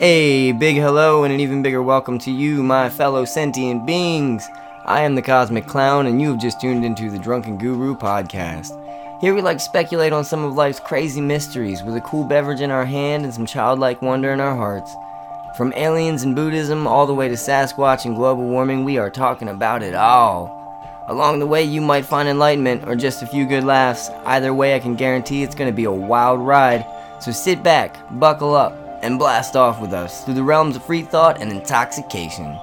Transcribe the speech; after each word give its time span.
A 0.00 0.52
big 0.52 0.76
hello 0.76 1.24
and 1.24 1.34
an 1.34 1.40
even 1.40 1.60
bigger 1.60 1.82
welcome 1.82 2.20
to 2.20 2.30
you, 2.30 2.62
my 2.62 2.88
fellow 2.88 3.24
sentient 3.24 3.84
beings. 3.84 4.48
I 4.84 5.00
am 5.00 5.16
the 5.16 5.22
Cosmic 5.22 5.66
Klown, 5.66 6.06
and 6.06 6.22
you 6.22 6.30
have 6.30 6.40
just 6.40 6.60
tuned 6.60 6.84
into 6.84 7.10
the 7.10 7.18
Drunken 7.18 7.58
Guru 7.58 7.96
podcast. 7.96 8.70
Here 9.20 9.34
we 9.34 9.42
like 9.42 9.58
speculate 9.58 10.12
on 10.12 10.24
some 10.24 10.44
of 10.44 10.54
life's 10.54 10.78
crazy 10.78 11.20
mysteries 11.20 11.82
with 11.82 11.96
a 11.96 12.00
cool 12.02 12.22
beverage 12.22 12.60
in 12.60 12.70
our 12.70 12.84
hand 12.84 13.24
and 13.24 13.34
some 13.34 13.44
childlike 13.44 14.00
wonder 14.00 14.30
in 14.30 14.38
our 14.38 14.54
hearts. 14.54 14.94
From 15.56 15.72
aliens 15.72 16.22
and 16.22 16.36
Buddhism 16.36 16.86
all 16.86 17.08
the 17.08 17.14
way 17.14 17.26
to 17.26 17.34
Sasquatch 17.34 18.04
and 18.04 18.14
global 18.14 18.44
warming, 18.44 18.84
we 18.84 18.98
are 18.98 19.10
talking 19.10 19.48
about 19.48 19.82
it 19.82 19.96
all. 19.96 20.54
Along 21.08 21.40
the 21.40 21.46
way, 21.46 21.64
you 21.64 21.80
might 21.80 22.06
find 22.06 22.28
enlightenment 22.28 22.86
or 22.86 22.94
just 22.94 23.24
a 23.24 23.26
few 23.26 23.46
good 23.46 23.64
laughs. 23.64 24.10
Either 24.26 24.54
way, 24.54 24.76
I 24.76 24.78
can 24.78 24.94
guarantee 24.94 25.42
it's 25.42 25.56
going 25.56 25.70
to 25.70 25.76
be 25.76 25.84
a 25.84 25.90
wild 25.90 26.38
ride. 26.38 26.86
So 27.18 27.32
sit 27.32 27.64
back, 27.64 27.96
buckle 28.20 28.54
up, 28.54 28.87
and 29.02 29.18
blast 29.18 29.56
off 29.56 29.80
with 29.80 29.92
us 29.92 30.24
through 30.24 30.34
the 30.34 30.42
realms 30.42 30.76
of 30.76 30.84
free 30.84 31.02
thought 31.02 31.40
and 31.40 31.50
intoxication. 31.52 32.58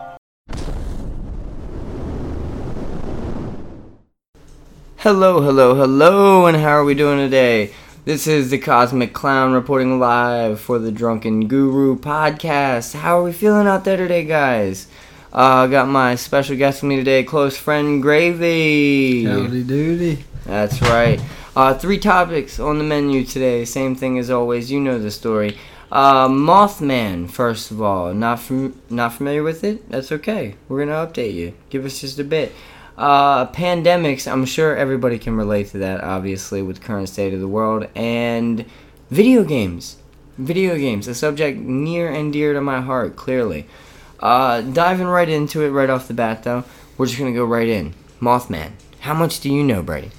Hello, 4.98 5.42
hello, 5.42 5.76
hello, 5.76 6.46
and 6.48 6.58
how 6.58 6.72
are 6.72 6.84
we 6.84 6.96
doing 6.96 7.20
today? 7.20 7.72
This 8.06 8.28
is 8.28 8.50
the 8.50 8.58
Cosmic 8.58 9.14
Klown 9.14 9.54
reporting 9.54 10.00
live 10.00 10.60
for 10.60 10.80
the 10.80 10.92
Drunken 10.92 11.48
Guru 11.48 11.98
podcast. 11.98 12.96
How 12.96 13.20
are 13.20 13.24
we 13.24 13.32
feeling 13.32 13.68
out 13.68 13.84
there 13.84 13.98
today, 13.98 14.26
guys? 14.26 14.88
Uh, 15.32 15.68
got 15.68 15.88
my 15.88 16.16
special 16.16 16.56
guest 16.56 16.82
with 16.82 16.90
me 16.90 16.96
today, 16.96 17.24
close 17.24 17.58
friend 17.58 18.02
Gravy. 18.02 19.26
Howdy 19.26 19.64
doody. 19.64 20.24
That's 20.46 20.82
right. 20.82 21.22
Uh, 21.56 21.74
three 21.74 22.00
topics 22.00 22.60
on 22.60 22.78
the 22.78 22.84
menu 22.84 23.24
today. 23.24 23.66
Same 23.66 23.96
thing 23.96 24.18
as 24.18 24.30
always. 24.30 24.72
You 24.72 24.80
know 24.80 24.98
the 24.98 25.12
story. 25.12 25.58
Uh, 25.96 26.28
Mothman, 26.28 27.30
first 27.30 27.72
of 27.72 27.82
all. 27.82 28.14
Not 28.14 28.42
not 28.90 29.14
familiar 29.14 29.44
with 29.44 29.64
it? 29.64 29.90
That's 29.90 30.12
okay. 30.12 30.56
We're 30.68 30.86
gonna 30.86 31.08
update 31.08 31.34
you. 31.34 31.54
Give 31.70 31.86
us 31.86 32.02
just 32.02 32.20
a 32.20 32.24
bit. 32.26 32.52
Uh, 32.98 33.46
pandemics. 33.48 34.30
I'm 34.30 34.44
sure 34.44 34.76
everybody 34.76 35.18
can 35.18 35.38
relate 35.38 35.68
to 35.68 35.78
that. 35.78 36.04
Obviously, 36.04 36.62
with 36.62 36.82
current 36.82 37.08
state 37.08 37.34
of 37.34 37.40
the 37.40 37.48
world 37.48 37.88
and 37.96 38.66
video 39.10 39.46
games. 39.46 39.96
Video 40.38 40.76
games, 40.76 41.08
a 41.08 41.16
subject 41.16 41.60
near 41.60 42.12
and 42.12 42.34
dear 42.34 42.52
to 42.52 42.60
my 42.60 42.82
heart. 42.82 43.16
Clearly. 43.16 43.66
Uh, 44.20 44.60
diving 44.60 45.08
right 45.08 45.30
into 45.30 45.62
it 45.62 45.70
right 45.70 45.90
off 45.90 46.10
the 46.10 46.14
bat, 46.14 46.44
though. 46.44 46.66
We're 46.98 47.06
just 47.06 47.18
gonna 47.18 47.32
go 47.32 47.46
right 47.46 47.70
in. 47.70 47.94
Mothman. 48.20 48.74
How 49.00 49.14
much 49.14 49.40
do 49.40 49.50
you 49.50 49.64
know, 49.64 49.82
Gravy? 49.82 50.12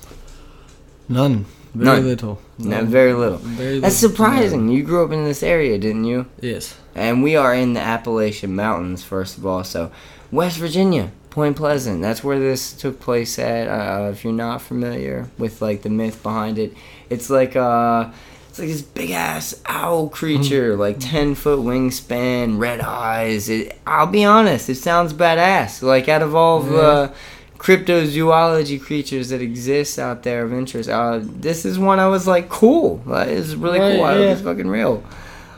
None. 1.06 1.44
Very 1.76 1.96
None. 1.98 2.06
little. 2.06 2.40
No, 2.58 2.84
very 2.86 3.12
little. 3.12 3.38
Very 3.38 3.80
That's 3.80 4.00
little. 4.02 4.16
surprising. 4.16 4.68
You 4.70 4.82
grew 4.82 5.04
up 5.04 5.12
in 5.12 5.24
this 5.24 5.42
area, 5.42 5.76
didn't 5.78 6.04
you? 6.04 6.26
Yes. 6.40 6.74
And 6.94 7.22
we 7.22 7.36
are 7.36 7.54
in 7.54 7.74
the 7.74 7.80
Appalachian 7.80 8.56
Mountains, 8.56 9.02
first 9.04 9.36
of 9.36 9.44
all. 9.44 9.62
So, 9.62 9.90
West 10.32 10.56
Virginia, 10.58 11.10
Point 11.28 11.56
Pleasant. 11.56 12.00
That's 12.00 12.24
where 12.24 12.38
this 12.38 12.72
took 12.72 12.98
place 12.98 13.38
at. 13.38 13.68
Uh, 13.68 14.08
if 14.10 14.24
you're 14.24 14.32
not 14.32 14.62
familiar 14.62 15.28
with 15.36 15.60
like 15.60 15.82
the 15.82 15.90
myth 15.90 16.22
behind 16.22 16.58
it, 16.58 16.72
it's 17.10 17.28
like 17.28 17.54
uh, 17.56 18.08
it's 18.48 18.58
like 18.58 18.68
this 18.68 18.80
big 18.80 19.10
ass 19.10 19.60
owl 19.66 20.08
creature, 20.08 20.76
like 20.76 20.96
ten 20.98 21.34
foot 21.34 21.58
wingspan, 21.58 22.58
red 22.58 22.80
eyes. 22.80 23.50
It, 23.50 23.78
I'll 23.86 24.06
be 24.06 24.24
honest, 24.24 24.70
it 24.70 24.76
sounds 24.76 25.12
badass. 25.12 25.82
Like 25.82 26.08
out 26.08 26.22
of 26.22 26.34
all 26.34 26.60
the 26.62 27.12
cryptozoology 27.58 28.80
creatures 28.80 29.30
that 29.30 29.40
exist 29.40 29.98
out 29.98 30.22
there 30.22 30.44
of 30.44 30.52
interest, 30.52 30.88
uh, 30.88 31.20
this 31.22 31.64
is 31.64 31.78
one 31.78 31.98
I 31.98 32.08
was 32.08 32.26
like, 32.26 32.48
cool. 32.48 33.02
Like, 33.06 33.28
it's 33.28 33.54
really 33.54 33.80
Right, 33.80 33.96
cool. 33.96 34.04
I 34.04 34.14
hope 34.14 34.22
it's 34.22 34.40
fucking 34.42 34.68
real. 34.68 35.02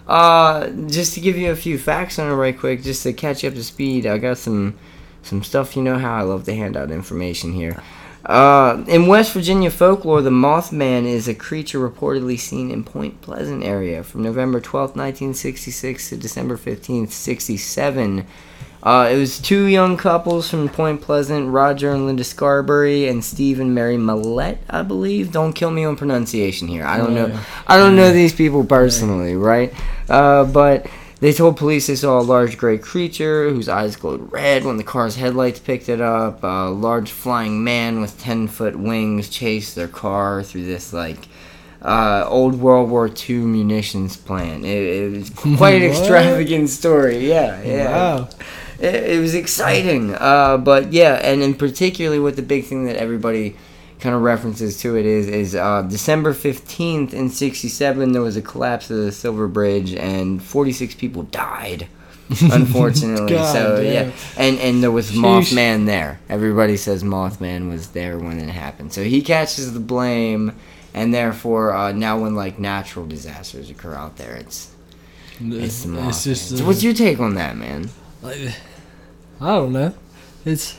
Uh, 0.07 0.69
just 0.87 1.15
to 1.15 1.21
give 1.21 1.37
you 1.37 1.51
a 1.51 1.57
few 1.57 1.79
facts 1.79 2.19
on 2.19 2.31
it 2.31 2.35
right 2.35 2.59
quick, 2.59 2.83
just 2.83 3.03
to 3.03 3.13
catch 3.13 3.43
you 3.43 3.51
up 3.51 3.55
to 3.55 3.65
speed, 3.65 4.07
I 4.07 4.19
got 4.19 4.39
some 4.39 4.79
some 5.23 5.43
stuff. 5.43 5.77
You 5.77 5.83
know 5.83 5.99
how 5.99 6.15
I 6.15 6.23
love 6.23 6.45
to 6.45 6.55
hand 6.55 6.77
out 6.77 6.91
information 6.91 7.53
here. 7.53 7.83
Uh, 8.25 8.85
in 8.89 9.07
West 9.07 9.33
Virginia 9.33 9.71
folklore, 9.71 10.23
the 10.23 10.31
Mothman 10.31 11.05
is 11.05 11.29
a 11.29 11.35
creature 11.35 11.79
reportedly 11.79 12.39
seen 12.39 12.71
in 12.71 12.85
Point 12.85 13.21
Pleasant 13.21 13.63
area 13.65 14.03
from 14.03 14.23
November 14.23 14.61
12, 14.61 14.91
1966 14.91 16.09
to 16.11 16.17
December 16.17 16.57
15, 16.57 17.09
67. 17.09 18.27
Uh, 18.83 19.09
it 19.11 19.17
was 19.17 19.41
two 19.41 19.65
young 19.65 19.97
couples 19.97 20.49
from 20.49 20.69
Point 20.69 21.03
Pleasant, 21.03 21.51
Roger 21.51 21.91
and 21.93 22.07
Linda 22.07 22.23
Scarberry, 22.23 23.09
and 23.09 23.25
Steve 23.25 23.59
and 23.59 23.75
Mary 23.75 23.97
Millette, 23.97 24.59
I 24.71 24.83
believe. 24.83 25.33
Don't 25.33 25.53
kill 25.53 25.71
me 25.71 25.85
on 25.85 25.97
pronunciation 25.97 26.69
here. 26.69 26.85
I 26.85 26.97
don't 26.97 27.15
know. 27.15 27.39
I 27.67 27.77
don't 27.77 27.97
know 27.97 28.13
these 28.13 28.33
people 28.33 28.65
personally, 28.65 29.35
right? 29.35 29.73
Uh, 30.09 30.45
but 30.45 30.87
they 31.21 31.33
told 31.33 31.57
police 31.57 31.89
they 31.89 31.97
saw 31.97 32.21
a 32.21 32.23
large 32.23 32.57
gray 32.57 32.79
creature 32.79 33.51
whose 33.51 33.69
eyes 33.69 33.97
glowed 33.97 34.31
red 34.33 34.65
when 34.65 34.77
the 34.77 34.85
car's 34.85 35.17
headlights 35.17 35.59
picked 35.59 35.89
it 35.89 36.01
up. 36.01 36.45
A 36.45 36.71
large 36.71 37.11
flying 37.11 37.65
man 37.65 38.01
with 38.01 38.21
10 38.21 38.47
foot 38.47 38.77
wings 38.77 39.29
chased 39.29 39.75
their 39.75 39.89
car 39.89 40.45
through 40.45 40.67
this, 40.67 40.93
like, 40.93 41.27
uh, 41.83 42.25
old 42.29 42.55
World 42.61 42.91
War 42.91 43.09
II 43.09 43.39
munitions 43.39 44.17
plant. 44.17 44.65
It, 44.65 44.69
it 44.69 45.19
was 45.19 45.31
quite 45.31 45.83
an 45.83 45.83
extravagant 45.91 46.69
story. 46.69 47.29
Yeah, 47.29 47.61
yeah. 47.63 47.91
Wow. 47.91 48.29
It, 48.79 48.95
it 48.95 49.21
was 49.21 49.35
exciting. 49.35 50.15
Uh, 50.15 50.57
but 50.59 50.93
yeah, 50.93 51.15
and 51.15 51.43
in 51.43 51.55
particularly 51.55 52.19
with 52.21 52.37
the 52.37 52.43
big 52.43 52.65
thing 52.65 52.85
that 52.87 52.97
everybody 52.97 53.57
kind 54.01 54.15
of 54.15 54.23
references 54.23 54.79
to 54.81 54.97
it 54.97 55.05
is 55.05 55.27
is 55.27 55.55
uh, 55.55 55.83
December 55.83 56.33
15th 56.33 57.13
in 57.13 57.29
67 57.29 58.13
there 58.13 58.23
was 58.23 58.37
a 58.37 58.43
collapse 58.43 58.91
of 58.91 58.97
the 58.99 59.13
Silver 59.13 59.49
Bridge 59.49 59.93
and 59.93 60.41
46 60.43 60.95
people 60.95 61.25
died 61.25 61.89
unfortunately 62.53 63.31
God 63.35 63.53
so 63.53 63.81
yeah 63.81 64.05
damn. 64.05 64.13
and 64.37 64.59
and 64.61 64.83
there 64.83 64.93
was 64.93 65.11
Sheesh. 65.11 65.19
Mothman 65.53 65.87
there 65.87 66.21
everybody 66.29 66.77
says 66.77 67.03
Mothman 67.03 67.69
was 67.69 67.89
there 67.89 68.19
when 68.19 68.39
it 68.39 68.51
happened 68.51 68.93
so 68.93 69.03
he 69.03 69.23
catches 69.23 69.73
the 69.73 69.81
blame 69.81 70.55
and 70.95 71.13
therefore 71.13 71.73
uh, 71.73 71.91
now 71.91 72.21
when 72.21 72.35
like 72.37 72.59
natural 72.59 73.07
disasters 73.07 73.69
occur 73.71 73.95
out 73.95 74.17
there 74.17 74.37
it's 74.37 74.73
it's 75.41 75.85
It's 75.87 76.25
just. 76.25 76.57
so 76.57 76.63
uh, 76.63 76.67
what's 76.67 76.83
your 76.85 76.95
take 76.95 77.19
on 77.19 77.35
that 77.35 77.57
man 77.57 77.89
like, 78.23 78.55
I 79.41 79.47
don't 79.57 79.73
know. 79.73 79.95
It's. 80.45 80.77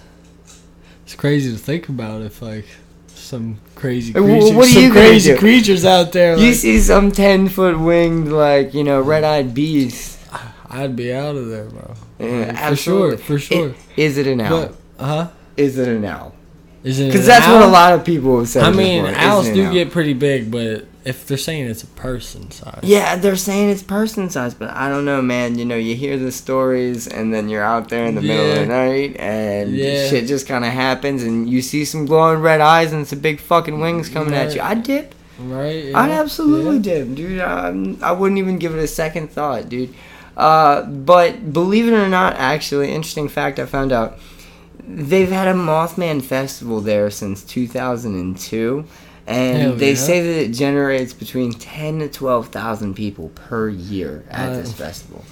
It's 1.05 1.15
crazy 1.15 1.51
to 1.51 1.57
think 1.57 1.89
about 1.89 2.21
if 2.21 2.41
like 2.41 2.65
some 3.07 3.57
crazy 3.75 4.13
creatures, 4.13 4.53
what 4.55 4.65
are 4.67 4.69
some 4.71 4.83
you 4.83 4.91
crazy 4.91 5.31
do? 5.33 5.37
creatures 5.39 5.83
out 5.85 6.11
there. 6.11 6.37
You 6.37 6.47
Like, 6.47 6.55
see 6.55 6.79
some 6.79 7.11
ten 7.11 7.47
foot 7.49 7.79
winged, 7.79 8.27
like 8.31 8.73
you 8.75 8.83
know, 8.83 9.01
red 9.01 9.23
eyed 9.23 9.53
beast. 9.55 10.19
I'd 10.69 10.95
be 10.95 11.11
out 11.11 11.35
of 11.35 11.47
there, 11.49 11.65
bro. 11.65 11.93
Yeah, 12.19 12.45
Like, 12.53 12.69
for 12.69 12.75
sure, 12.75 13.17
for 13.17 13.39
sure. 13.39 13.69
I- 13.71 13.75
Is 14.01 14.17
it 14.19 14.27
an 14.27 14.41
owl? 14.41 14.67
But 14.97 15.03
huh? 15.03 15.27
Is 15.57 15.77
it 15.79 15.87
an 15.87 16.05
owl? 16.05 16.35
Is 16.83 16.99
it? 16.99 17.07
Because 17.07 17.25
that's 17.25 17.47
what 17.47 17.63
a 17.63 17.67
lot 17.67 17.93
of 17.93 18.05
people 18.05 18.37
have 18.39 18.47
said. 18.47 18.63
I 18.63 18.71
mean, 18.71 19.05
owls 19.05 19.49
do 19.49 19.65
owl? 19.65 19.73
get 19.73 19.89
pretty 19.91 20.13
big, 20.13 20.51
but 20.51 20.85
if 21.05 21.25
they're 21.27 21.37
saying 21.37 21.67
it's 21.69 21.83
a 21.83 21.87
person 21.87 22.51
size, 22.51 22.79
Yeah, 22.83 23.15
they're 23.15 23.35
saying 23.37 23.69
it's 23.69 23.81
person 23.83 24.29
size, 24.29 24.53
but 24.53 24.69
I 24.69 24.89
don't 24.89 25.05
know, 25.05 25.21
man. 25.21 25.57
You 25.57 25.65
know, 25.65 25.75
you 25.77 25.95
hear 25.95 26.17
the 26.17 26.31
stories, 26.31 27.07
and 27.07 27.33
then 27.33 27.47
you're 27.49 27.63
out 27.63 27.89
there 27.89 28.05
in 28.05 28.15
the 28.15 28.21
middle 28.21 28.49
of 28.51 28.55
the 28.57 28.65
night, 28.65 29.15
and 29.17 29.71
Yeah. 29.75 30.07
shit 30.09 30.27
just 30.27 30.47
kind 30.47 30.65
of 30.65 30.71
happens, 30.71 31.23
and 31.23 31.49
you 31.49 31.61
see 31.61 31.85
some 31.85 32.05
glowing 32.05 32.41
red 32.41 32.59
eyes 32.61 32.91
and 32.93 33.07
some 33.07 33.19
big 33.19 33.39
fucking 33.39 33.79
wings 33.79 34.09
coming 34.09 34.33
at 34.33 34.53
you. 34.55 34.61
I'd 34.61 34.83
dip. 34.83 35.15
right? 35.41 35.95
I'd 35.95 36.11
absolutely 36.11 36.75
yeah. 36.77 36.81
dip, 37.05 37.15
dude. 37.15 37.39
I, 37.39 37.67
I 38.01 38.11
wouldn't 38.11 38.37
even 38.39 38.57
give 38.59 38.75
it 38.75 38.83
a 38.83 38.87
second 38.87 39.31
thought, 39.31 39.69
dude. 39.69 39.93
Uh, 40.35 40.83
but 40.83 41.53
believe 41.53 41.87
it 41.87 41.93
or 41.93 42.09
not, 42.09 42.35
actually, 42.35 42.91
interesting 42.91 43.29
fact 43.29 43.57
I 43.59 43.65
found 43.65 43.91
out. 43.93 44.19
They've 44.91 45.29
had 45.29 45.47
a 45.47 45.53
Mothman 45.53 46.21
festival 46.23 46.81
there 46.81 47.09
since 47.09 47.43
2002, 47.43 48.85
and 49.29 49.57
Hell 49.61 49.75
they 49.75 49.91
yeah. 49.91 49.95
say 49.95 50.21
that 50.21 50.43
it 50.45 50.51
generates 50.53 51.13
between 51.13 51.53
10 51.53 51.99
to 51.99 52.07
12,000 52.09 52.93
people 52.95 53.29
per 53.29 53.69
year 53.69 54.23
at 54.29 54.53
this 54.55 54.71
Uh, 54.73 54.75
festival. 54.85 55.23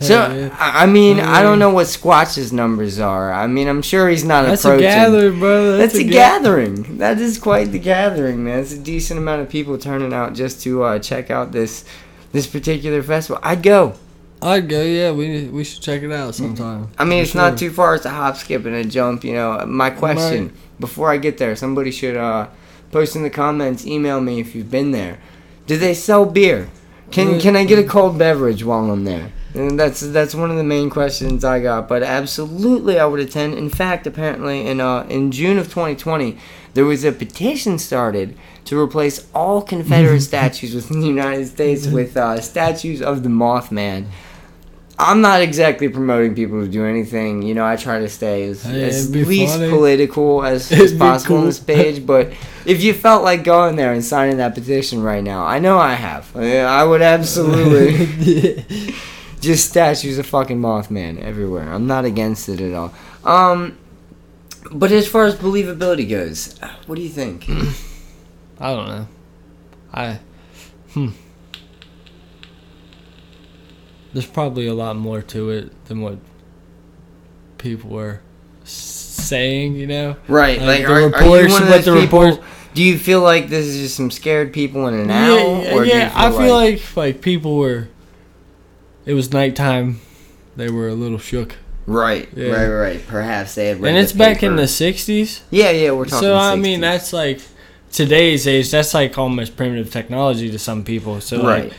So 0.00 0.14
yeah. 0.34 0.56
I 0.58 0.86
mean, 0.86 1.20
I 1.20 1.42
don't 1.42 1.60
know 1.60 1.70
what 1.70 1.86
Squatch's 1.86 2.52
numbers 2.52 2.98
are. 2.98 3.32
I 3.32 3.46
mean, 3.46 3.68
I'm 3.68 3.82
sure 3.82 4.08
he's 4.08 4.24
not 4.24 4.46
That's 4.46 4.64
a 4.64 4.70
approaching. 4.70 4.88
gathering, 4.88 5.38
bro. 5.38 5.76
That's, 5.76 5.94
a, 5.94 6.02
ga- 6.02 6.10
gathering. 6.10 6.98
That 6.98 7.18
is 7.20 7.38
quite 7.38 7.70
the 7.70 7.78
gathering, 7.78 8.42
man. 8.42 8.58
It's 8.58 8.72
a 8.72 8.78
decent 8.80 9.18
amount 9.20 9.42
of 9.42 9.48
people 9.48 9.78
turning 9.78 10.12
out 10.12 10.34
just 10.34 10.60
to 10.62 10.82
uh, 10.82 10.98
check 10.98 11.30
out 11.30 11.52
this 11.52 11.84
this 12.32 12.46
particular 12.48 13.00
festival. 13.02 13.38
I'd 13.44 13.62
go. 13.62 13.94
I'd 14.40 14.68
go. 14.68 14.82
Yeah, 14.82 15.12
we 15.12 15.44
we 15.44 15.62
should 15.62 15.82
check 15.82 16.02
it 16.02 16.10
out 16.10 16.34
sometime. 16.34 16.88
I 16.98 17.04
mean, 17.04 17.20
For 17.20 17.26
it's 17.26 17.34
not 17.36 17.56
too 17.56 17.70
far. 17.70 17.94
It's 17.94 18.04
a 18.06 18.10
hop, 18.10 18.36
skip, 18.38 18.64
and 18.66 18.74
a 18.74 18.82
jump. 18.84 19.22
You 19.22 19.34
know, 19.34 19.64
my 19.68 19.90
question 19.90 20.52
before 20.80 21.12
I 21.12 21.18
get 21.18 21.38
there, 21.38 21.54
somebody 21.54 21.92
should 21.92 22.16
uh, 22.16 22.48
post 22.92 23.16
in 23.16 23.24
the 23.24 23.30
comments, 23.30 23.84
email 23.84 24.20
me 24.20 24.38
if 24.38 24.54
you've 24.54 24.70
been 24.70 24.92
there. 24.92 25.18
Do 25.66 25.76
they 25.76 25.94
sell 25.94 26.24
beer? 26.24 26.68
Can 27.10 27.40
can 27.40 27.56
I 27.56 27.64
get 27.64 27.78
a 27.78 27.84
cold 27.84 28.18
beverage 28.18 28.64
while 28.64 28.90
I'm 28.90 29.04
there? 29.04 29.32
And 29.54 29.78
that's 29.78 30.00
that's 30.00 30.34
one 30.34 30.50
of 30.50 30.56
the 30.56 30.64
main 30.64 30.88
questions 30.88 31.44
I 31.44 31.60
got. 31.60 31.88
But 31.88 32.02
absolutely, 32.02 32.98
I 32.98 33.04
would 33.04 33.20
attend. 33.20 33.54
In 33.54 33.68
fact, 33.68 34.06
apparently, 34.06 34.66
in 34.66 34.80
uh, 34.80 35.06
in 35.10 35.30
June 35.30 35.58
of 35.58 35.66
2020, 35.66 36.38
there 36.72 36.86
was 36.86 37.04
a 37.04 37.12
petition 37.12 37.78
started 37.78 38.36
to 38.64 38.78
replace 38.78 39.28
all 39.34 39.60
Confederate 39.60 40.20
statues 40.32 40.74
within 40.74 41.00
the 41.00 41.06
United 41.06 41.46
States 41.48 41.86
with 41.86 42.16
uh, 42.16 42.40
statues 42.40 43.02
of 43.02 43.22
the 43.22 43.28
Mothman. 43.28 44.06
I'm 44.98 45.20
not 45.20 45.40
exactly 45.40 45.88
promoting 45.88 46.34
people 46.34 46.62
to 46.62 46.68
do 46.68 46.84
anything. 46.84 47.42
You 47.42 47.54
know, 47.54 47.64
I 47.64 47.76
try 47.76 47.98
to 47.98 48.08
stay 48.08 48.48
as, 48.48 48.62
Hey, 48.62 48.84
as 48.84 49.10
least 49.10 49.54
funny. 49.54 49.70
political 49.70 50.44
as, 50.44 50.70
as 50.72 50.92
possible 50.92 51.38
on 51.38 51.46
this 51.46 51.58
page. 51.58 52.04
But 52.06 52.32
if 52.66 52.82
you 52.82 52.92
felt 52.92 53.24
like 53.24 53.42
going 53.42 53.76
there 53.76 53.92
and 53.92 54.04
signing 54.04 54.36
that 54.36 54.54
petition 54.54 55.02
right 55.02 55.24
now, 55.24 55.44
I 55.44 55.58
know 55.58 55.78
I 55.78 55.94
have. 55.94 56.34
I, 56.36 56.58
I 56.58 56.84
would 56.84 57.02
absolutely 57.02 58.64
just 59.40 59.68
statues 59.68 60.18
of 60.18 60.26
fucking 60.26 60.60
Mothman 60.60 61.20
everywhere. 61.20 61.72
I'm 61.72 61.86
not 61.86 62.04
against 62.04 62.48
it 62.48 62.60
at 62.60 62.74
all. 62.74 62.92
Um, 63.24 63.78
but 64.70 64.92
as 64.92 65.08
far 65.08 65.24
as 65.24 65.34
believability 65.34 66.08
goes, 66.08 66.58
what 66.86 66.96
do 66.96 67.02
you 67.02 67.08
think? 67.08 67.48
I 68.60 68.74
don't 68.74 68.86
know. 68.86 69.08
I 69.92 70.20
hmm. 70.92 71.08
There's 74.12 74.26
probably 74.26 74.66
a 74.66 74.74
lot 74.74 74.96
more 74.96 75.22
to 75.22 75.50
it 75.50 75.84
than 75.86 76.00
what 76.02 76.18
people 77.58 77.90
were 77.90 78.20
saying, 78.64 79.76
you 79.76 79.86
know. 79.86 80.16
Right, 80.28 80.58
Like, 80.58 80.66
like, 80.68 80.82
the 80.82 80.92
are, 80.92 80.94
are 80.94 81.00
you 81.00 81.06
reports- 81.06 81.52
one 81.52 81.62
of 81.62 81.68
what 81.68 81.84
the 81.84 82.00
people? 82.00 82.20
reports- 82.20 82.46
Do 82.74 82.82
you 82.82 82.98
feel 82.98 83.20
like 83.20 83.48
this 83.48 83.66
is 83.66 83.80
just 83.80 83.96
some 83.96 84.10
scared 84.10 84.52
people 84.52 84.86
in 84.88 84.94
an 84.94 85.10
owl, 85.10 85.62
yeah, 85.62 85.74
or 85.74 85.84
yeah, 85.84 86.10
I 86.14 86.30
feel 86.30 86.54
like 86.54 86.80
like 86.96 87.20
people 87.20 87.56
were. 87.56 87.88
It 89.04 89.12
was 89.14 89.32
nighttime. 89.32 90.00
They 90.56 90.70
were 90.70 90.88
a 90.88 90.94
little 90.94 91.18
shook, 91.18 91.56
right, 91.86 92.28
Yeah. 92.34 92.48
right, 92.52 92.68
right? 92.68 93.06
Perhaps 93.06 93.56
they 93.56 93.66
had 93.68 93.78
and 93.78 93.96
it's 93.98 94.12
back 94.12 94.42
in 94.42 94.56
the 94.56 94.62
'60s. 94.68 95.40
yeah, 95.50 95.70
yeah. 95.70 95.90
We're 95.90 96.04
talking. 96.06 96.20
So 96.20 96.36
I 96.36 96.56
mean, 96.56 96.80
that's 96.80 97.12
like 97.12 97.40
today's 97.90 98.46
age. 98.46 98.70
That's 98.70 98.94
like 98.94 99.18
almost 99.18 99.54
primitive 99.56 99.90
technology 99.90 100.50
to 100.50 100.58
some 100.58 100.82
people. 100.84 101.20
So 101.20 101.38
like, 101.42 101.44
right. 101.64 101.72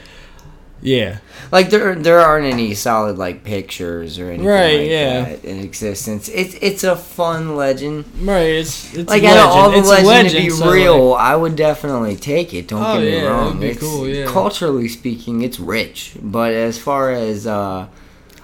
Yeah, 0.86 1.18
Like 1.52 1.70
there, 1.70 1.96
there 1.96 2.20
aren't 2.20 2.46
any 2.46 2.74
solid 2.76 3.18
like 3.18 3.44
pictures 3.46 4.20
or 4.20 4.28
anything 4.30 4.46
Right, 4.46 4.80
like 4.82 4.90
yeah. 4.90 5.24
that 5.26 5.46
in 5.46 5.60
existence. 5.60 6.28
It's 6.30 6.56
it's 6.62 6.84
a 6.84 6.96
fun 6.96 7.56
legend. 7.56 8.06
right. 8.22 8.42
It's 8.62 8.94
it's 8.94 9.10
like 9.10 9.24
a 9.24 9.28
out 9.28 9.36
legend. 9.36 9.50
of 9.50 9.56
all 9.56 9.72
the 9.72 9.78
it's 9.80 9.88
a 9.88 9.92
legend, 9.92 10.08
legend 10.08 10.32
to 10.36 10.42
be 10.42 10.50
so, 10.50 10.72
real, 10.72 11.10
like, 11.12 11.22
I 11.22 11.36
would 11.38 11.56
definitely 11.56 12.16
take 12.18 12.54
it. 12.54 12.68
Don't 12.68 12.84
Oh, 12.84 12.96
get 13.00 13.02
me 13.06 13.16
yeah, 13.18 13.24
wrong. 13.24 13.64
it's, 13.64 13.80
cool, 13.80 14.08
yeah. 14.08 14.26
Culturally 14.28 14.88
speaking, 14.90 15.42
it's 15.42 15.60
rich, 15.60 16.16
but 16.22 16.52
as 16.54 16.78
far 16.78 17.12
as 17.12 17.48
uh, 17.48 17.88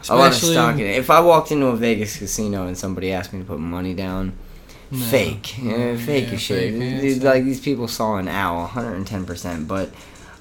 a 0.10 0.16
lot 0.16 0.32
of 0.32 0.36
stock 0.38 0.76
in 0.76 0.82
it, 0.82 0.96
if 0.96 1.10
I 1.10 1.20
walked 1.20 1.52
into 1.52 1.68
a 1.68 1.76
Vegas 1.76 2.18
casino 2.18 2.66
and 2.68 2.78
somebody 2.78 3.12
asked 3.12 3.34
me 3.34 3.40
to 3.40 3.46
put 3.46 3.60
money 3.60 3.94
down, 3.94 4.32
No. 4.92 4.98
fake, 4.98 5.60
Eh, 5.60 5.98
fake 5.98 6.28
yeah, 6.30 6.34
as 6.36 6.42
shit. 6.42 6.74
fake, 6.74 7.22
yeah, 7.22 7.30
like 7.30 7.44
these 7.44 7.60
people 7.60 7.88
saw 7.90 8.16
an 8.16 8.28
owl, 8.30 8.62
110 8.64 9.26
percent. 9.26 9.68
But 9.68 9.90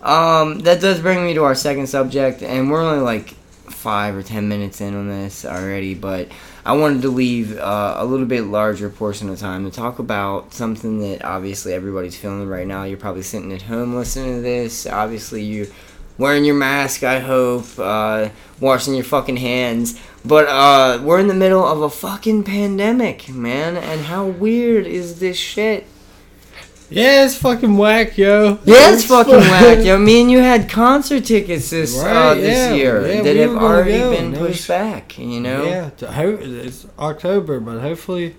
um, 0.02 0.60
that 0.60 0.80
does 0.80 1.00
bring 1.00 1.24
me 1.24 1.34
to 1.34 1.44
our 1.44 1.54
second 1.54 1.88
subject, 1.88 2.42
and 2.42 2.70
we're 2.70 2.82
only 2.82 3.00
like 3.00 3.30
five 3.70 4.16
or 4.16 4.22
ten 4.22 4.48
minutes 4.48 4.80
in 4.80 4.94
on 4.94 5.08
this 5.08 5.44
already. 5.44 5.94
But 5.94 6.28
I 6.64 6.72
wanted 6.72 7.02
to 7.02 7.08
leave 7.08 7.58
uh, 7.58 7.96
a 7.98 8.04
little 8.04 8.26
bit 8.26 8.42
larger 8.42 8.90
portion 8.90 9.28
of 9.28 9.38
time 9.38 9.68
to 9.68 9.74
talk 9.74 9.98
about 9.98 10.52
something 10.52 11.00
that 11.00 11.24
obviously 11.24 11.72
everybody's 11.72 12.16
feeling 12.16 12.46
right 12.48 12.66
now. 12.66 12.84
You're 12.84 12.98
probably 12.98 13.22
sitting 13.22 13.52
at 13.52 13.62
home 13.62 13.94
listening 13.94 14.36
to 14.36 14.42
this. 14.42 14.86
Obviously, 14.86 15.42
you're 15.42 15.66
Wearing 16.18 16.44
your 16.44 16.56
mask, 16.56 17.04
I 17.04 17.20
hope. 17.20 17.78
Uh, 17.78 18.30
washing 18.58 18.94
your 18.94 19.04
fucking 19.04 19.36
hands. 19.36 20.00
But 20.24 20.48
uh, 20.48 21.00
we're 21.00 21.20
in 21.20 21.28
the 21.28 21.34
middle 21.34 21.64
of 21.64 21.80
a 21.80 21.88
fucking 21.88 22.42
pandemic, 22.42 23.28
man. 23.28 23.76
And 23.76 24.00
how 24.00 24.26
weird 24.26 24.84
is 24.84 25.20
this 25.20 25.36
shit? 25.36 25.86
Yeah, 26.90 27.26
it's 27.26 27.36
fucking 27.36 27.76
whack, 27.76 28.16
yo. 28.16 28.58
Yeah, 28.64 28.92
it's 28.94 29.04
fucking 29.04 29.34
whack. 29.34 29.84
Yo, 29.84 29.98
me 30.08 30.22
and 30.22 30.30
you 30.30 30.38
had 30.38 30.70
concert 30.70 31.24
tickets 31.26 31.70
this 31.70 31.98
uh, 32.02 32.34
this 32.34 32.56
yeah, 32.56 32.74
year 32.74 33.06
yeah, 33.06 33.22
that 33.22 33.34
we 33.34 33.40
have 33.40 33.56
already 33.56 33.98
go, 33.98 34.10
been 34.10 34.34
pushed 34.34 34.66
back. 34.68 35.18
You 35.18 35.40
know. 35.40 35.64
Yeah, 35.64 35.90
it's 36.00 36.86
October, 36.98 37.60
but 37.60 37.80
hopefully, 37.80 38.36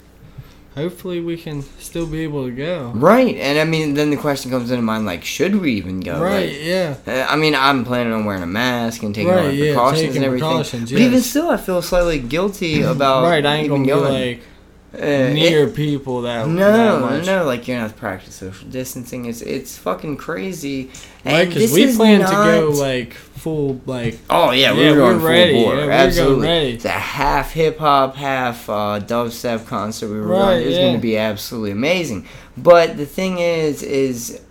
hopefully 0.74 1.19
we 1.19 1.38
can 1.38 1.62
still 1.80 2.07
be 2.07 2.22
able 2.22 2.46
to 2.46 2.51
go. 2.51 2.92
Right, 2.96 3.36
and 3.36 3.60
I 3.60 3.66
mean, 3.66 3.94
then 3.94 4.10
the 4.10 4.18
question 4.18 4.50
comes 4.50 4.72
into 4.72 4.81
mind, 4.81 5.06
like, 5.06 5.24
should 5.24 5.56
we 5.56 5.74
even 5.74 6.00
go? 6.00 6.19
Right? 6.19 6.50
Like, 6.50 6.57
Yeah. 6.63 6.96
uh, 7.06 7.28
I 7.30 7.36
mean, 7.36 7.54
I'm 7.54 7.86
planning 7.86 8.13
on 8.13 8.25
wearing 8.25 8.42
a 8.42 8.48
mask 8.48 9.04
and 9.04 9.13
taking 9.13 9.31
all 9.31 9.44
the 9.44 9.54
yeah, 9.54 9.74
precautions 9.74 10.16
and 10.16 10.25
everything. 10.25 10.48
precautions, 10.50 10.92
But 10.92 11.01
even 11.01 11.22
still, 11.22 11.50
I 11.51 11.57
feel 11.57 11.84
slightly 11.84 12.18
guilty 12.19 12.81
about 12.96 13.25
right. 13.25 13.46
I 13.46 13.56
ain't 13.57 13.66
even 13.66 13.84
gonna 13.86 14.01
going. 14.01 14.13
be 14.13 14.30
like 14.36 14.44
Uh, 14.91 14.97
it- 14.97 15.33
near 15.33 15.68
people 15.68 16.24
that 16.24 16.45
that 16.45 16.50
No, 16.50 17.00
much. 17.00 17.25
no, 17.25 17.44
like 17.45 17.68
you're 17.68 17.77
not 17.80 17.95
practice 17.95 18.36
social 18.36 18.68
distancing. 18.69 19.25
It's 19.25 19.41
it's 19.41 19.77
fucking 19.77 20.18
crazy. 20.18 20.89
Right, 21.24 21.33
And 21.44 21.53
because 21.53 21.71
we 21.71 21.95
plan 21.95 22.21
not- 22.21 22.30
to 22.30 22.36
go 22.36 22.69
like 22.71 23.13
full 23.13 23.80
like 23.86 24.18
Oh 24.31 24.50
yeah, 24.51 24.74
Yeah, 24.74 24.77
we're 24.91 24.95
going 24.95 25.21
we're 25.21 25.30
ready. 25.30 25.53
full. 25.63 25.75
Yeah, 25.75 25.86
we're 25.86 25.91
Absolutely. 25.91 26.47
ready. 26.47 26.69
It's 26.74 26.86
a 26.86 26.89
half 26.89 27.51
hip 27.53 27.77
hop, 27.77 28.15
half 28.15 28.68
uh, 28.68 29.00
dubstep 29.00 29.68
concert 29.68 30.07
we 30.09 30.15
were 30.19 30.25
Right, 30.25 30.39
going. 30.56 30.62
It's 30.68 30.75
yeah. 30.75 30.81
going 30.81 30.95
to 30.95 31.00
be 31.01 31.18
absolutely 31.18 31.71
amazing. 31.71 32.25
But 32.57 32.97
the 32.97 33.06
thing 33.06 33.38
is, 33.38 33.83
is 33.83 34.41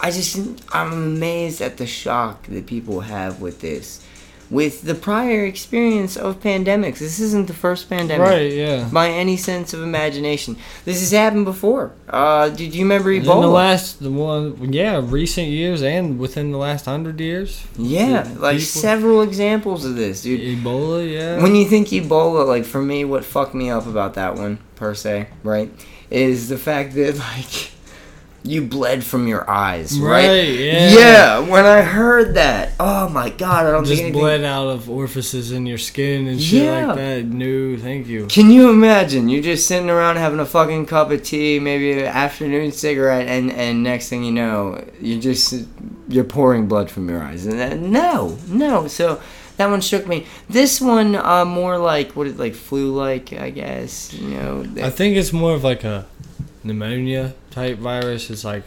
I 0.00 0.10
just 0.10 0.38
I'm 0.72 0.92
amazed 0.94 1.60
at 1.60 1.76
the 1.76 1.86
shock 1.86 2.46
that 2.46 2.66
people 2.66 3.00
have 3.00 3.40
with 3.40 3.60
this, 3.60 4.02
with 4.52 4.82
the 4.82 4.94
prior 4.94 5.46
experience 5.46 6.14
of 6.16 6.38
pandemics. 6.40 6.98
This 6.98 7.18
isn't 7.18 7.46
the 7.46 7.54
first 7.54 7.88
pandemic. 7.88 8.26
right. 8.28 8.52
Yeah. 8.52 8.86
By 8.92 9.08
any 9.08 9.36
sense 9.38 9.72
of 9.72 9.82
imagination, 9.82 10.56
this 10.84 11.00
has 11.00 11.10
happened 11.10 11.46
before. 11.46 11.92
Uh, 12.08 12.50
did 12.50 12.74
you 12.74 12.82
remember 12.84 13.08
Ebola? 13.10 13.36
In 13.36 13.40
the 13.40 13.48
last 13.48 14.02
the 14.02 14.10
one 14.10 14.72
yeah 14.72 15.00
recent 15.02 15.48
years 15.48 15.82
and 15.82 16.18
within 16.18 16.52
the 16.52 16.58
last 16.58 16.84
hundred 16.84 17.18
years. 17.18 17.66
yeah, 17.78 18.28
like 18.38 18.58
people- 18.58 18.80
several 18.88 19.22
examples 19.22 19.84
of 19.86 19.96
this, 19.96 20.22
dude. 20.22 20.40
Ebola. 20.40 21.10
Yeah. 21.10 21.42
When 21.42 21.54
you 21.56 21.64
think 21.64 21.88
Ebola, 21.88 22.46
like 22.46 22.64
for 22.66 22.82
me, 22.82 23.04
what 23.06 23.24
fucked 23.24 23.54
me 23.54 23.70
up 23.70 23.86
about 23.86 24.14
that 24.14 24.34
one 24.36 24.58
per 24.76 24.94
se, 24.94 25.28
right, 25.42 25.70
is 26.10 26.48
the 26.50 26.58
fact 26.58 26.94
that 26.94 27.16
like 27.32 27.71
you 28.44 28.62
bled 28.62 29.04
from 29.04 29.28
your 29.28 29.48
eyes, 29.48 29.98
right? 29.98 30.26
Right, 30.26 30.48
yeah. 30.48 30.90
Yeah. 30.90 31.38
When 31.40 31.64
I 31.64 31.82
heard 31.82 32.34
that, 32.34 32.72
oh 32.80 33.08
my 33.08 33.30
god, 33.30 33.66
I 33.66 33.70
don't 33.70 33.84
just 33.84 34.12
bled 34.12 34.42
out 34.44 34.66
of 34.68 34.90
orifices 34.90 35.52
in 35.52 35.64
your 35.66 35.78
skin 35.78 36.26
and 36.26 36.40
shit 36.42 36.64
Yeah. 36.64 36.86
like 36.88 36.96
that. 36.96 37.24
No, 37.26 37.76
thank 37.76 38.08
you. 38.08 38.26
Can 38.26 38.50
you 38.50 38.68
imagine? 38.70 39.28
You're 39.28 39.42
just 39.42 39.66
sitting 39.68 39.88
around 39.90 40.16
having 40.16 40.40
a 40.40 40.46
fucking 40.46 40.86
cup 40.86 41.10
of 41.12 41.22
tea, 41.22 41.60
maybe 41.60 41.92
an 41.92 42.06
afternoon 42.06 42.72
cigarette, 42.72 43.28
and 43.28 43.52
and 43.52 43.82
next 43.84 44.08
thing 44.08 44.24
you 44.24 44.32
know, 44.32 44.82
you're 45.00 45.20
just 45.20 45.54
you're 46.08 46.24
pouring 46.24 46.66
blood 46.66 46.90
from 46.90 47.08
your 47.08 47.22
eyes. 47.22 47.46
And 47.46 47.58
that, 47.60 47.78
no, 47.78 48.36
no. 48.48 48.88
So 48.88 49.20
that 49.56 49.70
one 49.70 49.80
shook 49.80 50.06
me. 50.08 50.26
This 50.48 50.80
one, 50.80 51.14
uh, 51.14 51.44
more 51.44 51.78
like 51.78 52.16
what 52.16 52.26
is 52.26 52.38
like 52.38 52.54
flu-like, 52.54 53.32
I 53.34 53.50
guess. 53.50 54.12
You 54.12 54.28
know. 54.30 54.66
I 54.82 54.90
think 54.90 55.16
it's 55.16 55.32
more 55.32 55.54
of 55.54 55.62
like 55.62 55.84
a 55.84 56.06
pneumonia 56.64 57.34
type 57.50 57.78
virus. 57.78 58.30
It's 58.30 58.44
like 58.44 58.64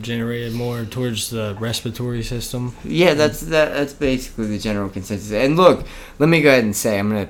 generated 0.00 0.52
more 0.52 0.84
towards 0.84 1.30
the 1.30 1.56
respiratory 1.58 2.22
system. 2.22 2.76
Yeah, 2.84 3.14
that's 3.14 3.40
that. 3.40 3.72
That's 3.72 3.94
basically 3.94 4.46
the 4.46 4.58
general 4.58 4.88
consensus. 4.88 5.32
And 5.32 5.56
look, 5.56 5.86
let 6.18 6.28
me 6.28 6.42
go 6.42 6.50
ahead 6.50 6.64
and 6.64 6.76
say, 6.76 6.98
I'm 6.98 7.08
gonna 7.08 7.28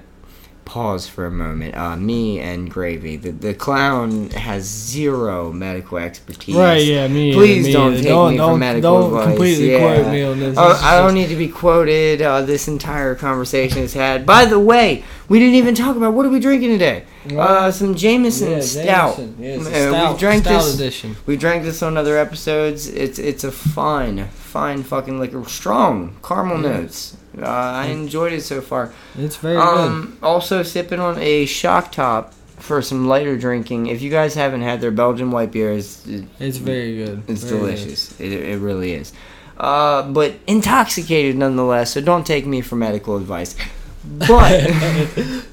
pause 0.65 1.09
for 1.09 1.27
a 1.27 1.31
moment. 1.31 1.77
Uh, 1.77 1.97
me 1.97 2.39
and 2.39 2.71
Gravy, 2.71 3.17
the 3.17 3.31
the 3.31 3.55
clown 3.55 4.31
has 4.31 4.65
zero 4.65 5.53
medical 5.53 5.99
expertise. 5.99 6.55
Right, 6.55 6.85
yeah, 6.85 7.09
me. 7.09 7.33
Please 7.33 7.67
me 7.67 7.73
don't 7.73 7.95
take 7.95 8.05
don't, 8.05 8.33
me 8.33 8.37
for 8.39 8.43
don't, 8.43 8.59
medical 8.59 9.01
don't 9.01 9.11
advice. 9.11 9.27
completely 9.27 9.71
Yeah. 9.73 9.79
quote 9.79 10.13
me 10.13 10.23
on 10.23 10.39
this. 10.41 10.59
Uh, 10.59 10.75
is 10.77 10.83
I 10.83 10.99
don't 11.01 11.15
need 11.15 11.29
to 11.29 11.37
be 11.37 11.49
quoted. 11.49 12.23
Uh, 12.23 12.43
this 12.43 12.69
entire 12.69 13.15
conversation 13.15 13.79
is 13.79 13.95
had. 13.95 14.27
By 14.27 14.45
the 14.45 14.61
way, 14.61 15.05
we 15.31 15.39
didn't 15.39 15.55
even 15.55 15.75
talk 15.75 15.97
about 15.97 16.13
what 16.13 16.27
are 16.27 16.29
we 16.29 16.41
drinking 16.41 16.71
today. 16.71 17.05
Uh, 17.35 17.71
some 17.71 17.95
Jameson 17.95 18.51
Yeah, 18.51 18.61
Stout. 18.61 19.17
Jameson. 19.17 19.37
Yeah, 19.41 19.55
Uh, 19.57 19.63
stout, 19.91 20.11
we've 20.11 20.19
drank 20.21 20.45
stout 20.45 20.65
this. 20.65 20.75
edition. 20.75 21.17
We 21.25 21.37
drank 21.39 21.63
this 21.65 21.83
on 21.83 21.97
other 21.97 22.19
episodes. 22.19 22.87
It's 22.89 23.19
it's 23.19 23.45
a 23.45 23.53
fine, 23.53 24.27
fine 24.29 24.83
fucking 24.83 25.19
liquor. 25.19 25.43
Strong 25.49 26.17
caramel 26.23 26.59
notes. 26.59 27.17
Uh, 27.41 27.47
I 27.47 27.87
enjoyed 27.87 28.33
it 28.33 28.43
so 28.43 28.61
far. 28.61 28.93
It's 29.17 29.37
very 29.37 29.55
good. 29.57 29.63
Um, 29.79 30.19
also 30.23 30.63
sipping 30.63 30.99
on 31.01 31.17
a 31.19 31.47
shock 31.47 31.93
top 31.93 32.35
for 32.59 32.83
some 32.83 33.07
lighter 33.09 33.37
drinking. 33.39 33.87
If 33.87 34.03
you 34.03 34.11
guys 34.11 34.35
haven't 34.35 34.63
had 34.63 34.81
their 34.81 34.91
Belgian 34.91 35.31
white 35.31 35.53
beer, 35.53 35.73
it's 35.73 36.05
It's 36.41 36.59
very 36.59 36.97
good. 37.05 37.23
it's 37.29 37.45
Very 37.45 37.61
good. 37.61 37.67
delicious. 37.77 38.21
It, 38.21 38.33
it 38.33 38.59
really 38.59 38.93
is. 38.95 39.13
Uh, 39.57 40.03
but 40.11 40.35
intoxicated 40.47 41.37
nonetheless. 41.37 41.93
So 41.93 42.01
don't 42.01 42.27
take 42.27 42.47
me 42.47 42.61
for 42.63 42.77
medical 42.77 43.17
advice. 43.17 43.55
But 44.05 44.71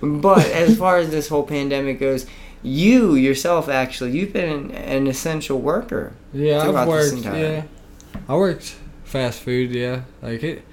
but 0.00 0.46
as 0.46 0.78
far 0.78 0.98
as 0.98 1.10
this 1.10 1.28
whole 1.28 1.42
pandemic 1.42 2.00
goes, 2.00 2.26
you 2.62 3.14
yourself 3.14 3.68
actually 3.68 4.12
you've 4.12 4.32
been 4.32 4.48
an, 4.48 4.70
an 4.72 5.06
essential 5.06 5.60
worker. 5.60 6.12
Yeah, 6.32 6.62
I've 6.62 6.88
worked. 6.88 7.24
Yeah, 7.24 7.64
I 8.28 8.36
worked 8.36 8.76
fast 9.04 9.40
food. 9.40 9.70
Yeah, 9.70 10.02
like 10.22 10.42
it. 10.42 10.64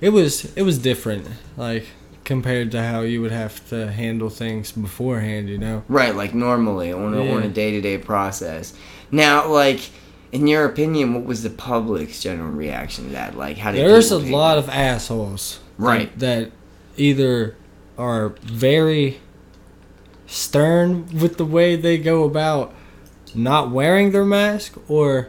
It 0.00 0.10
was 0.10 0.56
it 0.56 0.62
was 0.62 0.78
different, 0.78 1.28
like 1.56 1.86
compared 2.24 2.72
to 2.72 2.82
how 2.82 3.02
you 3.02 3.22
would 3.22 3.30
have 3.30 3.66
to 3.68 3.90
handle 3.90 4.28
things 4.28 4.72
beforehand. 4.72 5.48
You 5.48 5.58
know. 5.58 5.84
Right, 5.88 6.14
like 6.14 6.34
normally 6.34 6.92
on 6.92 7.14
a, 7.14 7.32
on 7.32 7.42
a 7.42 7.48
day 7.48 7.70
to 7.72 7.80
day 7.80 7.98
process. 7.98 8.74
Now, 9.10 9.48
like 9.48 9.80
in 10.32 10.46
your 10.46 10.64
opinion, 10.64 11.14
what 11.14 11.24
was 11.24 11.42
the 11.42 11.50
public's 11.50 12.20
general 12.20 12.50
reaction 12.50 13.06
to 13.06 13.10
that? 13.12 13.36
Like, 13.36 13.56
how 13.56 13.72
did 13.72 13.80
There's 13.80 14.10
a 14.10 14.18
lot 14.18 14.58
of 14.58 14.68
assholes. 14.68 15.60
That- 15.78 15.84
Right. 15.84 16.18
That, 16.18 16.50
either 16.96 17.54
are 17.98 18.30
very 18.42 19.20
stern 20.26 21.06
with 21.20 21.36
the 21.36 21.44
way 21.44 21.76
they 21.76 21.98
go 21.98 22.24
about 22.24 22.74
not 23.34 23.70
wearing 23.70 24.12
their 24.12 24.24
mask 24.24 24.74
or 24.88 25.28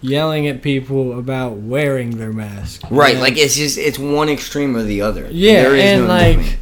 yelling 0.00 0.46
at 0.48 0.62
people 0.62 1.18
about 1.18 1.56
wearing 1.58 2.18
their 2.18 2.32
mask. 2.32 2.82
right. 2.90 3.12
And- 3.14 3.20
Like 3.20 3.36
it's 3.36 3.56
just 3.56 3.78
it's 3.78 3.98
one 3.98 4.28
extreme 4.28 4.76
or 4.76 4.82
the 4.84 5.00
other. 5.02 5.28
Yeah, 5.30 5.62
There 5.62 5.74
is 5.76 5.82
and 5.84 6.02
no 6.02 6.08
like. 6.08 6.58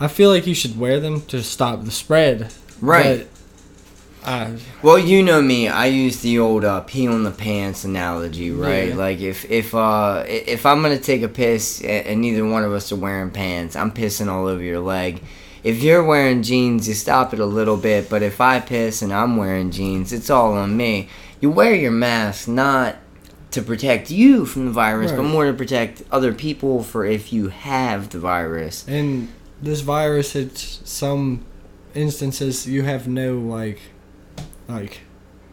I 0.00 0.06
feel 0.08 0.30
like 0.30 0.46
you 0.46 0.54
should 0.54 0.78
wear 0.78 1.00
them 1.00 1.22
to 1.22 1.42
stop 1.42 1.84
the 1.84 1.90
spread. 1.90 2.52
right. 2.80 3.26
Uh, 4.28 4.50
Well, 4.82 4.98
you 4.98 5.22
know 5.22 5.40
me. 5.40 5.68
I 5.68 5.86
use 5.86 6.20
the 6.20 6.38
old 6.38 6.64
uh, 6.64 6.80
pee 6.80 7.08
on 7.08 7.22
the 7.24 7.30
pants 7.30 7.84
analogy, 7.84 8.50
right? 8.50 8.88
Yeah. 8.90 8.94
Like 8.94 9.20
if 9.20 9.50
if 9.50 9.74
uh 9.74 10.24
if 10.26 10.66
I'm 10.66 10.82
gonna 10.82 10.98
take 10.98 11.22
a 11.22 11.28
piss 11.28 11.80
and 11.82 12.20
neither 12.20 12.44
one 12.44 12.62
of 12.64 12.72
us 12.72 12.92
are 12.92 12.96
wearing 12.96 13.30
pants, 13.30 13.74
I'm 13.74 13.90
pissing 13.90 14.28
all 14.28 14.46
over 14.46 14.62
your 14.62 14.80
leg. 14.80 15.22
If 15.64 15.82
you're 15.82 16.04
wearing 16.04 16.42
jeans, 16.42 16.86
you 16.88 16.94
stop 16.94 17.32
it 17.34 17.40
a 17.40 17.46
little 17.46 17.76
bit. 17.76 18.08
But 18.10 18.22
if 18.22 18.40
I 18.40 18.60
piss 18.60 19.02
and 19.02 19.12
I'm 19.12 19.36
wearing 19.36 19.70
jeans, 19.70 20.12
it's 20.12 20.30
all 20.30 20.52
on 20.52 20.76
me. 20.76 21.08
You 21.40 21.50
wear 21.50 21.74
your 21.74 21.90
mask 21.90 22.48
not 22.48 22.96
to 23.52 23.62
protect 23.62 24.10
you 24.10 24.44
from 24.44 24.66
the 24.66 24.70
virus, 24.72 25.10
but 25.10 25.22
more 25.24 25.46
to 25.46 25.52
protect 25.54 26.02
other 26.12 26.32
people 26.34 26.82
for 26.84 27.04
if 27.06 27.32
you 27.32 27.48
have 27.48 28.10
the 28.10 28.18
virus. 28.18 28.84
and 28.86 29.28
this 29.62 29.80
virus, 29.80 30.36
it's 30.36 30.80
some 30.84 31.44
instances 31.94 32.66
you 32.66 32.82
have 32.82 33.08
no 33.08 33.36
like, 33.38 33.80
like 34.68 35.00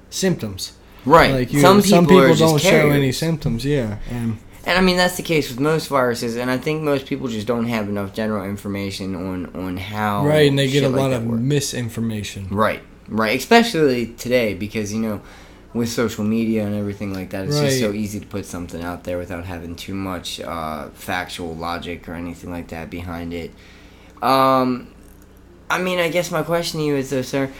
symptoms. 0.10 0.74
Right. 1.06 1.32
Like 1.32 1.54
you, 1.54 1.62
some 1.62 1.82
some 1.82 2.06
people, 2.06 2.22
people, 2.22 2.34
are 2.34 2.36
don't 2.36 2.60
show 2.60 2.90
any 2.90 3.12
symptoms. 3.12 3.64
Yeah, 3.66 4.00
and 4.10 4.38
And 4.66 4.78
I 4.78 4.82
mean 4.82 4.98
that's 4.98 5.18
the 5.18 5.24
case 5.24 5.50
with 5.50 5.60
most 5.60 5.88
viruses, 5.88 6.36
and 6.36 6.50
I 6.50 6.58
think 6.58 6.82
most 6.82 7.06
people 7.06 7.28
just 7.28 7.46
don't 7.46 7.66
have 7.68 7.88
enough 7.88 8.14
general 8.14 8.44
information 8.46 9.16
on 9.16 9.56
on 9.56 9.78
how. 9.78 10.26
right, 10.26 10.50
and 10.50 10.58
they 10.58 10.70
get 10.70 10.84
a 10.84 10.90
like 10.90 11.00
lot 11.00 11.14
of 11.14 11.26
works. 11.26 11.42
misinformation. 11.42 12.48
Right, 12.50 12.82
right, 13.08 13.38
especially 13.38 14.08
today 14.14 14.56
because 14.56 14.92
you 14.92 15.00
know, 15.00 15.22
with 15.74 15.90
social 15.90 16.24
media 16.24 16.66
and 16.66 16.76
everything 16.76 17.14
like 17.14 17.30
that, 17.30 17.46
it's 17.46 17.60
just 17.60 17.80
so 17.80 17.92
easy 17.92 18.20
to 18.20 18.26
put 18.26 18.46
something 18.46 18.82
out 18.82 19.04
there 19.04 19.20
without 19.20 19.46
having 19.46 19.76
too 19.76 19.94
much 19.94 20.40
uh, 20.40 20.90
factual 20.90 21.56
logic 21.56 22.10
or 22.10 22.14
anything 22.14 22.50
like 22.50 22.70
that 22.70 22.90
behind 22.90 23.32
it. 23.32 23.52
Um, 24.24 24.88
I 25.70 25.80
mean, 25.80 26.00
I 26.00 26.10
guess 26.10 26.32
my 26.32 26.42
question 26.42 26.80
to 26.80 26.86
you 26.86 26.96
is 26.96 27.12
though, 27.12 27.22
sir. 27.22 27.52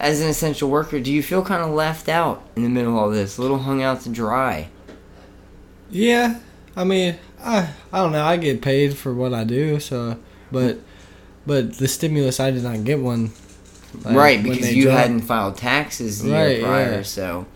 As 0.00 0.20
an 0.20 0.28
essential 0.28 0.70
worker, 0.70 1.00
do 1.00 1.12
you 1.12 1.22
feel 1.22 1.44
kind 1.44 1.62
of 1.62 1.70
left 1.70 2.08
out 2.08 2.42
in 2.54 2.62
the 2.62 2.68
middle 2.68 2.92
of 2.92 2.96
all 2.96 3.10
this, 3.10 3.36
a 3.36 3.42
little 3.42 3.58
hung 3.58 3.82
out 3.82 4.00
to 4.02 4.08
dry? 4.08 4.68
Yeah, 5.90 6.38
I 6.76 6.84
mean, 6.84 7.16
I 7.42 7.70
I 7.92 7.98
don't 7.98 8.12
know. 8.12 8.24
I 8.24 8.36
get 8.36 8.62
paid 8.62 8.96
for 8.96 9.12
what 9.12 9.34
I 9.34 9.44
do, 9.44 9.80
so 9.80 10.16
but 10.52 10.78
but 11.46 11.74
the 11.78 11.88
stimulus 11.88 12.38
I 12.38 12.50
did 12.50 12.62
not 12.62 12.84
get 12.84 13.00
one. 13.00 13.32
like, 14.04 14.14
right, 14.16 14.42
because 14.42 14.74
you 14.74 14.84
dropped- 14.84 14.98
hadn't 14.98 15.20
filed 15.22 15.56
taxes 15.56 16.22
the 16.22 16.30
Right, 16.30 16.58
year 16.58 16.66
prior, 16.66 16.92
yeah. 16.96 17.02
so 17.02 17.46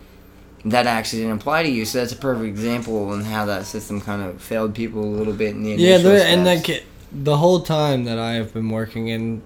that 0.65 0.87
actually 0.87 1.21
didn't 1.21 1.37
apply 1.37 1.63
to 1.63 1.69
you. 1.69 1.85
So 1.85 1.99
that's 1.99 2.11
a 2.11 2.15
perfect 2.17 2.47
example 2.47 3.09
on 3.09 3.21
how 3.21 3.45
that 3.45 3.65
system 3.67 4.01
kind 4.01 4.21
of 4.21 4.41
failed 4.41 4.73
people 4.73 5.03
a 5.03 5.13
little 5.15 5.33
bit 5.33 5.51
in 5.51 5.63
the 5.63 5.71
Yeah, 5.75 5.97
there, 5.99 6.25
and 6.25 6.43
like 6.43 6.83
the 7.11 7.37
whole 7.37 7.61
time 7.61 8.03
that 8.05 8.17
I 8.19 8.33
have 8.33 8.51
been 8.53 8.69
working, 8.69 9.11
and 9.11 9.41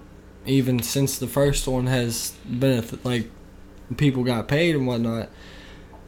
even 0.48 0.82
since 0.82 1.18
the 1.18 1.26
first 1.26 1.66
one 1.68 1.86
has 1.86 2.32
been 2.48 2.78
a 2.78 2.82
th- 2.82 3.04
like 3.04 3.30
people 3.96 4.24
got 4.24 4.48
paid 4.48 4.74
and 4.74 4.86
whatnot, 4.86 5.28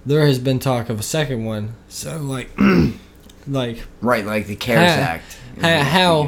there 0.06 0.26
has 0.26 0.38
been 0.38 0.58
talk 0.58 0.88
of 0.88 0.98
a 1.00 1.02
second 1.02 1.44
one. 1.44 1.74
So 1.88 2.18
like, 2.18 2.50
like 3.46 3.84
right, 4.00 4.24
like 4.24 4.46
the 4.46 4.56
CARES 4.56 4.90
Ha- 4.94 5.00
Act. 5.00 5.38
ha- 5.60 5.82
how- 5.84 6.22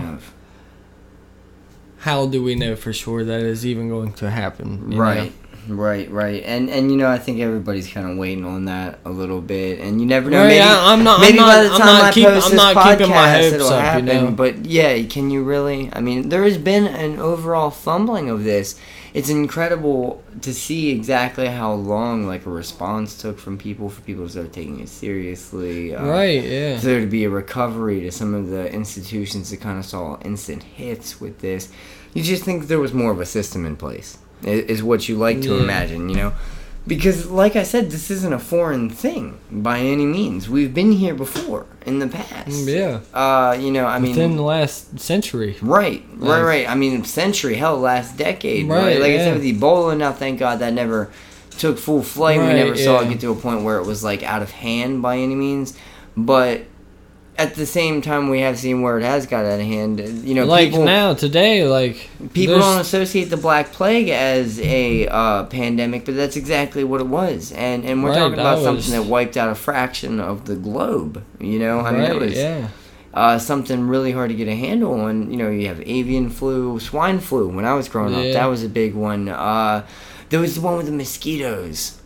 how 1.98 2.26
do 2.26 2.42
we 2.42 2.54
know 2.56 2.74
for 2.74 2.92
sure 2.92 3.22
that 3.24 3.40
is 3.40 3.64
even 3.64 3.88
going 3.88 4.12
to 4.14 4.30
happen? 4.30 4.90
you 4.92 4.98
know? 4.98 5.32
Right. 5.68 6.10
Right, 6.10 6.42
and 6.44 6.68
and 6.68 6.90
you 6.90 6.96
know 6.96 7.08
I 7.08 7.18
think 7.18 7.38
everybody's 7.40 7.86
kind 7.88 8.10
of 8.10 8.16
waiting 8.18 8.44
on 8.44 8.64
that 8.64 8.98
a 9.04 9.10
little 9.10 9.40
bit, 9.40 9.78
and 9.78 10.00
you 10.00 10.06
never 10.06 10.28
know. 10.30 10.40
Right, 10.42 10.48
maybe 10.48 10.60
I- 10.60 10.92
I'm 10.92 11.04
not- 11.04 11.20
maybe 11.20 11.38
I'm 11.38 11.44
by 11.46 11.54
not- 11.54 11.62
the 11.62 11.70
I'm 11.74 11.78
time 11.80 11.86
not 11.86 12.02
I 12.04 12.12
keep- 12.12 12.24
post 12.26 12.50
this 12.50 12.60
podcast, 12.60 12.98
keeping 12.98 13.10
my 13.10 13.30
hopes 13.32 13.52
it'll 13.52 13.68
up, 13.68 13.96
you 13.96 14.02
know? 14.02 14.30
But 14.32 14.66
yeah, 14.66 15.02
can 15.04 15.30
you 15.30 15.42
really? 15.44 15.88
I 15.92 16.00
mean, 16.00 16.28
there 16.30 16.42
has 16.42 16.58
been 16.58 16.86
an 16.86 17.18
overall 17.20 17.70
fumbling 17.70 18.28
of 18.28 18.42
this. 18.44 18.74
It's 19.14 19.28
incredible 19.28 20.22
to 20.40 20.54
see 20.54 20.90
exactly 20.90 21.46
how 21.46 21.74
long 21.74 22.26
like 22.26 22.46
a 22.46 22.50
response 22.50 23.16
took 23.20 23.38
from 23.38 23.58
people 23.58 23.90
for 23.90 24.00
people 24.00 24.24
to 24.24 24.30
start 24.30 24.52
taking 24.52 24.80
it 24.80 24.88
seriously. 24.88 25.94
uh, 25.94 26.04
Right. 26.04 26.42
Yeah. 26.42 26.78
for 26.78 26.86
there 26.86 27.00
to 27.00 27.06
be 27.06 27.24
a 27.24 27.30
recovery 27.30 28.00
to 28.00 28.10
some 28.10 28.34
of 28.34 28.48
the 28.48 28.72
institutions 28.72 29.50
that 29.50 29.60
kind 29.60 29.78
of 29.78 29.84
saw 29.84 30.18
instant 30.24 30.62
hits 30.62 31.20
with 31.20 31.40
this. 31.40 31.68
You 32.14 32.22
just 32.22 32.42
think 32.42 32.66
there 32.68 32.80
was 32.80 32.92
more 32.92 33.10
of 33.12 33.20
a 33.20 33.26
system 33.26 33.64
in 33.64 33.76
place, 33.76 34.18
is 34.44 34.82
what 34.82 35.08
you 35.08 35.16
like 35.16 35.40
to 35.42 35.54
Yeah. 35.56 35.62
imagine, 35.62 36.08
you 36.08 36.16
know? 36.16 36.32
Because, 36.84 37.30
like 37.30 37.54
I 37.54 37.62
said, 37.62 37.92
this 37.92 38.10
isn't 38.10 38.32
a 38.32 38.40
foreign 38.40 38.90
thing 38.90 39.38
by 39.52 39.78
any 39.78 40.04
means. 40.04 40.48
We've 40.50 40.74
been 40.74 40.90
here 40.90 41.14
before 41.14 41.64
in 41.86 42.00
the 42.00 42.08
past. 42.08 42.48
Mm, 42.48 42.66
Yeah. 42.66 42.98
Uh, 43.16 43.56
you 43.56 43.70
know, 43.70 43.86
I 43.86 44.00
mean, 44.00 44.10
Within 44.12 44.34
the 44.36 44.42
last 44.42 44.98
century. 44.98 45.56
Right, 45.62 46.02
right, 46.16 46.28
Like- 46.28 46.42
right. 46.42 46.68
I 46.68 46.74
mean, 46.74 47.04
century, 47.04 47.54
hell, 47.54 47.78
last 47.78 48.16
decade. 48.16 48.68
Right. 48.68 48.84
Right, 48.84 49.00
Like 49.00 49.12
I 49.12 49.18
said 49.18 49.34
with 49.38 49.44
Ebola, 49.44 49.96
now 49.96 50.10
thank 50.12 50.40
God 50.40 50.58
that 50.58 50.72
never 50.72 51.10
took 51.56 51.78
full 51.78 52.02
flight. 52.02 52.38
we 52.40 52.46
Right, 52.46 52.56
never 52.56 52.76
saw 52.76 52.98
it 53.00 53.08
get 53.10 53.20
to 53.20 53.30
a 53.30 53.36
point 53.36 53.62
where 53.62 53.78
it 53.78 53.86
was 53.86 54.02
like 54.02 54.24
out 54.24 54.42
of 54.42 54.50
hand 54.50 55.02
by 55.02 55.18
any 55.18 55.36
means. 55.36 55.74
But 56.16 56.62
at 57.38 57.54
the 57.54 57.64
same 57.64 58.02
time, 58.02 58.28
we 58.28 58.40
have 58.40 58.58
seen 58.58 58.82
where 58.82 58.98
it 58.98 59.02
has 59.04 59.26
got 59.26 59.44
out 59.46 59.58
of 59.58 59.66
hand. 59.66 59.98
You 60.00 60.34
know, 60.34 60.44
like 60.44 60.70
people 60.70 60.84
now 60.84 61.14
today, 61.14 61.66
like 61.66 62.10
people 62.34 62.54
there's- 62.56 62.60
don't 62.72 62.80
associate 62.80 63.24
the 63.30 63.36
Black 63.38 63.72
Plague 63.72 64.08
as 64.10 64.60
a 64.60 65.08
uh, 65.08 65.44
pandemic, 65.44 66.04
but 66.04 66.14
that's 66.14 66.36
exactly 66.36 66.84
what 66.84 67.00
it 67.00 67.06
was. 67.06 67.50
And 67.52 67.84
and 67.84 68.02
we're 68.04 68.10
Right, 68.10 68.18
talking 68.18 68.34
about 68.34 68.56
that 68.56 68.62
something 68.64 68.76
was- 68.76 68.92
that 68.92 69.04
wiped 69.06 69.36
out 69.36 69.48
a 69.50 69.54
fraction 69.54 70.20
of 70.20 70.44
the 70.44 70.56
globe. 70.56 71.24
You 71.40 71.58
know, 71.58 71.80
I 71.80 71.92
mean, 71.92 72.02
it 72.02 72.20
was 72.20 72.34
yeah. 72.36 72.68
uh, 73.14 73.38
something 73.38 73.88
really 73.88 74.12
hard 74.12 74.28
to 74.28 74.36
get 74.36 74.46
a 74.48 74.54
handle 74.54 75.00
on. 75.00 75.30
You 75.30 75.38
know, 75.38 75.48
you 75.50 75.68
have 75.68 75.80
avian 75.80 76.28
flu, 76.28 76.78
swine 76.80 77.18
flu. 77.18 77.48
When 77.48 77.64
I 77.64 77.72
was 77.74 77.88
growing 77.88 78.14
up, 78.14 78.32
that 78.34 78.46
was 78.46 78.62
a 78.62 78.68
big 78.68 78.94
one. 78.94 79.28
Uh, 79.30 79.86
there 80.28 80.40
was 80.40 80.54
the 80.56 80.60
one 80.60 80.76
with 80.76 80.86
the 80.86 80.92
mosquitoes. 80.92 81.98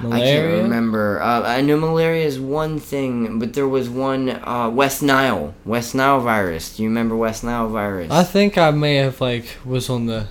I 0.00 0.20
can't 0.20 0.62
remember. 0.62 1.20
Uh, 1.20 1.42
I 1.42 1.60
know 1.60 1.76
malaria 1.76 2.24
is 2.24 2.40
one 2.40 2.78
thing, 2.78 3.38
but 3.38 3.54
there 3.54 3.68
was 3.68 3.88
one 3.88 4.28
uh, 4.30 4.70
West 4.70 5.02
Nile, 5.02 5.54
West 5.64 5.94
Nile 5.94 6.20
virus. 6.20 6.76
Do 6.76 6.82
you 6.82 6.88
remember 6.88 7.16
West 7.16 7.44
Nile 7.44 7.68
virus? 7.68 8.10
I 8.10 8.24
think 8.24 8.58
I 8.58 8.70
may 8.70 8.96
have 8.96 9.20
like 9.20 9.46
was 9.64 9.88
on 9.88 10.06
the 10.06 10.26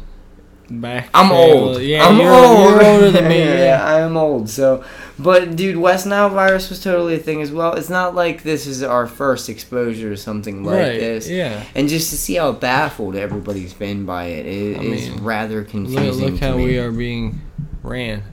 back. 0.69 1.09
I'm 1.13 1.29
trail. 1.29 1.39
old. 1.39 1.81
Yeah, 1.81 2.05
I'm 2.05 2.17
you're, 2.17 2.33
old. 2.33 2.69
You're 2.69 2.85
older 2.85 3.11
than 3.11 3.27
me. 3.27 3.39
yeah, 3.45 3.55
yeah. 3.55 3.85
I 3.85 3.99
am 4.01 4.17
old. 4.17 4.49
So, 4.49 4.83
but 5.17 5.55
dude, 5.55 5.77
West 5.77 6.05
Nile 6.05 6.29
virus 6.29 6.69
was 6.69 6.83
totally 6.83 7.15
a 7.15 7.19
thing 7.19 7.41
as 7.41 7.51
well. 7.51 7.73
It's 7.73 7.89
not 7.89 8.15
like 8.15 8.43
this 8.43 8.67
is 8.67 8.83
our 8.83 9.07
first 9.07 9.49
exposure 9.49 10.09
to 10.09 10.17
something 10.17 10.63
like 10.63 10.75
right. 10.75 10.99
this. 10.99 11.29
Yeah. 11.29 11.63
And 11.75 11.87
just 11.87 12.09
to 12.11 12.17
see 12.17 12.35
how 12.35 12.51
baffled 12.51 13.15
everybody's 13.15 13.73
been 13.73 14.05
by 14.05 14.25
it 14.25 14.45
is, 14.45 15.09
mean, 15.09 15.23
rather 15.23 15.59
Look, 15.59 15.69
confusing. 15.69 16.25
look 16.25 16.39
to 16.39 16.45
how 16.45 16.57
me. 16.57 16.65
we 16.65 16.77
are 16.79 16.91
being 16.91 17.41
ran. 17.81 18.23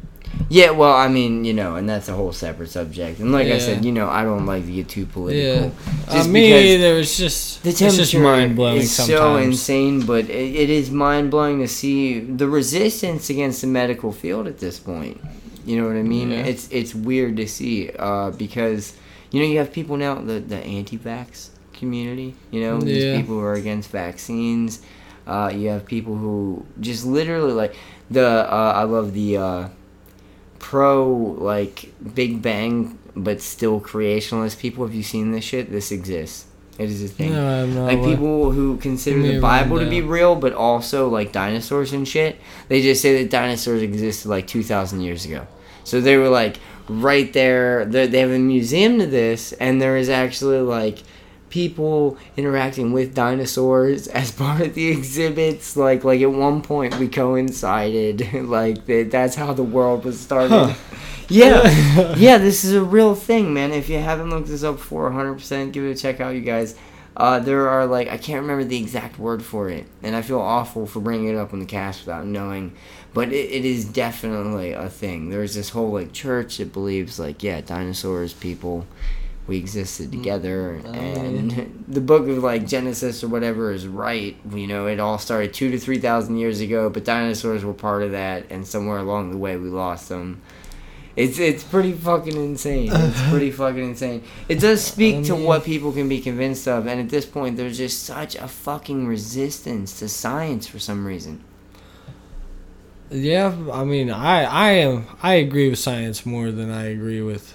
Yeah, 0.49 0.71
well, 0.71 0.93
I 0.95 1.09
mean, 1.09 1.45
you 1.45 1.53
know, 1.53 1.77
and 1.77 1.89
that's 1.89 2.09
a 2.09 2.13
whole 2.13 2.33
separate 2.33 2.71
subject. 2.71 3.21
And 3.21 3.31
like 3.33 3.49
I 3.49 3.59
said, 3.59 3.85
you 3.85 3.93
know, 3.93 4.09
I 4.09 4.25
don't 4.25 4.47
like 4.47 4.65
to 4.67 4.73
get 4.73 4.89
too 4.89 5.07
political. 5.07 5.73
Yeah. 6.09 6.21
Uh, 6.21 6.27
me 6.27 6.75
either. 6.75 6.97
It's 6.99 7.17
just 7.17 7.63
The 7.63 7.71
it's 7.71 7.79
temperature 7.79 8.03
just 8.03 8.15
mind 8.15 8.57
blowing 8.57 8.79
is 8.79 8.91
so 8.95 9.37
insane, 9.37 10.05
but 10.07 10.25
it, 10.25 10.55
it 10.57 10.71
is 10.71 10.91
mind 10.91 11.31
blowing 11.31 11.59
to 11.61 11.69
see 11.69 12.21
the 12.21 12.49
resistance 12.49 13.31
against 13.31 13.61
the 13.61 13.67
medical 13.67 14.13
field 14.13 14.47
at 14.47 14.59
this 14.59 14.79
point. 14.81 15.21
You 15.65 15.81
know 15.81 15.87
what 15.87 15.97
I 15.97 16.03
mean? 16.03 16.31
Yeah. 16.31 16.39
It's 16.47 16.69
it's 16.71 16.95
weird 16.95 17.37
to 17.37 17.47
see 17.47 17.91
uh, 17.99 18.31
because 18.31 18.95
you 19.31 19.41
know 19.41 19.47
you 19.47 19.59
have 19.59 19.73
people 19.73 19.97
now 19.97 20.15
the 20.17 20.41
the 20.41 20.57
anti-vax 20.57 21.51
community. 21.75 22.35
You 22.51 22.63
know 22.63 22.81
these 22.81 23.05
Yeah. 23.05 23.17
people 23.21 23.37
who 23.37 23.43
are 23.45 23.55
against 23.55 23.91
vaccines. 23.91 24.81
Uh, 25.27 25.53
you 25.55 25.69
have 25.69 25.87
people 25.87 26.17
who 26.17 26.65
just 26.81 27.05
literally 27.07 27.53
like 27.53 27.77
the 28.11 28.27
uh, 28.27 28.73
I 28.75 28.83
love 28.85 29.13
the 29.13 29.37
uh, 29.37 29.69
pro 30.61 31.09
like 31.39 31.93
Big 32.15 32.41
Bang 32.41 32.97
but 33.17 33.41
still 33.41 33.81
creationalist 33.81 34.61
people. 34.61 34.87
Have 34.87 34.95
you 34.95 35.03
seen 35.03 35.33
this 35.33 35.45
shit? 35.45 35.71
This 35.73 35.91
exists. 35.91 36.47
It 36.79 36.89
is 36.89 37.03
a 37.03 37.09
thing 37.09 37.33
No, 37.33 37.63
I'm 37.63 37.75
not. 37.75 37.85
like 37.93 38.03
people 38.03 38.53
who 38.53 38.79
consider 38.79 39.21
the 39.21 39.39
Bible 39.41 39.81
to 39.81 39.91
be 39.91 40.01
real, 40.01 40.35
but 40.37 40.55
also 40.55 41.09
like 41.09 41.31
dinosaurs 41.33 41.93
and 41.93 42.07
shit. 42.09 42.41
They 42.69 42.81
just 42.81 43.03
say 43.03 43.23
that 43.23 43.31
dinosaurs 43.31 43.83
existed 43.83 44.29
like 44.29 44.47
two 44.47 44.63
thousand 44.63 45.01
years 45.03 45.27
ago. 45.27 45.47
So 45.85 46.01
they 46.01 46.17
were 46.17 46.29
like 46.31 46.57
right 46.89 47.31
there. 47.33 47.85
They 47.85 48.07
they 48.07 48.21
have 48.21 48.31
a 48.31 48.39
museum 48.39 48.99
to 48.99 49.07
this, 49.07 49.53
and 49.55 49.83
there 49.83 49.97
is 49.97 50.09
actually 50.09 50.61
like 50.61 51.01
people 51.51 52.17
interacting 52.37 52.93
with 52.93 53.15
dinosaurs 53.15 54.09
as 54.09 54.33
part 54.43 54.61
of 54.63 54.75
the 54.75 54.89
exhibits. 54.89 55.77
Like 55.77 56.05
like 56.05 56.21
at 56.21 56.33
one 56.33 56.63
point 56.63 56.99
we 56.99 57.09
coincided. 57.09 58.33
like 58.49 58.87
that 58.87 59.11
that's 59.11 59.35
how 59.35 59.53
the 59.53 59.63
world 59.63 60.05
was 60.05 60.19
started. 60.19 60.51
Huh. 60.51 60.75
Yeah, 61.33 62.17
yeah, 62.17 62.39
this 62.39 62.65
is 62.65 62.73
a 62.73 62.83
real 62.83 63.15
thing, 63.15 63.55
man. 63.55 63.71
If 63.71 63.89
you 63.89 64.01
haven't 64.01 64.31
looked 64.31 64.49
this 64.49 64.65
up 64.65 64.79
before, 64.79 65.09
100% 65.13 65.71
give 65.71 65.85
it 65.85 65.93
a 65.93 65.95
check 65.95 66.21
out, 66.21 66.35
you 66.35 66.41
guys. 66.41 66.75
Uh, 67.17 67.39
there 67.39 67.69
are 67.69 67.87
like 67.87 68.09
I 68.09 68.17
can't 68.17 68.43
remember 68.43 68.65
the 68.65 68.79
exact 68.79 69.19
word 69.19 69.43
for 69.43 69.69
it, 69.69 69.87
and 70.03 70.17
I 70.17 70.23
feel 70.23 70.41
awful 70.41 70.87
for 70.87 71.01
bringing 71.01 71.29
it 71.29 71.37
up 71.37 71.53
on 71.53 71.59
the 71.59 71.67
cast 71.67 72.01
without 72.01 72.27
knowing, 72.27 72.73
but 73.13 73.29
it, 73.29 73.51
it 73.51 73.65
is 73.65 73.85
definitely 73.85 74.73
a 74.73 74.89
thing. 74.89 75.29
There's 75.29 75.55
this 75.55 75.71
whole 75.71 75.93
like 75.93 76.13
church 76.13 76.59
that 76.59 76.73
believes 76.73 77.19
like 77.19 77.43
yeah, 77.43 77.61
dinosaurs, 77.61 78.33
people, 78.33 78.87
we 79.51 79.59
existed 79.59 80.09
mm. 80.09 80.13
together, 80.13 80.81
Oh, 80.85 80.93
and 80.93 81.85
the 81.89 82.01
book 82.01 82.29
of 82.29 82.39
like 82.39 82.69
Genesis 82.69 83.25
or 83.25 83.29
whatever 83.29 83.73
is 83.73 83.87
right. 83.87 84.37
You 84.55 84.69
know, 84.69 84.87
it 84.87 85.01
all 85.01 85.19
started 85.19 85.53
two 85.53 85.73
to 85.73 85.79
three 85.79 85.99
thousand 85.99 86.39
years 86.39 86.61
ago, 86.61 86.89
but 86.89 87.05
dinosaurs 87.05 87.65
were 87.65 87.75
part 87.75 88.05
of 88.05 88.13
that, 88.13 88.47
and 88.49 88.67
somewhere 88.67 88.99
along 88.99 89.33
the 89.33 89.37
way 89.37 89.57
we 89.57 89.69
lost 89.69 90.09
them. 90.09 90.41
It's 91.17 91.41
it's 91.41 91.65
pretty 91.65 91.93
fucking 91.93 92.37
insane. 92.37 92.91
It's 92.93 93.23
pretty 93.29 93.51
fucking 93.51 93.91
insane. 93.91 94.23
It 94.49 94.61
does 94.61 94.85
speak 94.85 95.17
I 95.17 95.23
to 95.23 95.35
what 95.35 95.65
people 95.65 95.91
can 95.93 96.09
be 96.09 96.21
convinced 96.21 96.69
of, 96.69 96.87
and 96.87 97.01
at 97.01 97.09
this 97.09 97.27
point, 97.27 97.57
there's 97.57 97.77
just 97.77 98.05
such 98.05 98.37
a 98.37 98.47
fucking 98.47 99.09
resistance 99.09 99.99
to 99.99 100.09
science 100.09 100.69
for 100.69 100.79
some 100.79 101.05
reason. 101.05 101.43
Yeah, 103.11 103.53
I 103.73 103.83
mean, 103.83 104.13
I 104.13 104.45
I 104.45 104.71
am 104.87 105.09
I 105.25 105.35
agree 105.35 105.69
with 105.69 105.81
science 105.81 106.25
more 106.25 106.53
than 106.53 106.71
I 106.71 106.85
agree 106.87 107.21
with 107.21 107.53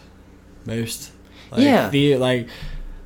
most. 0.66 1.15
Like, 1.52 1.62
Yeah. 1.62 1.90
the 1.90 2.18
like 2.18 2.48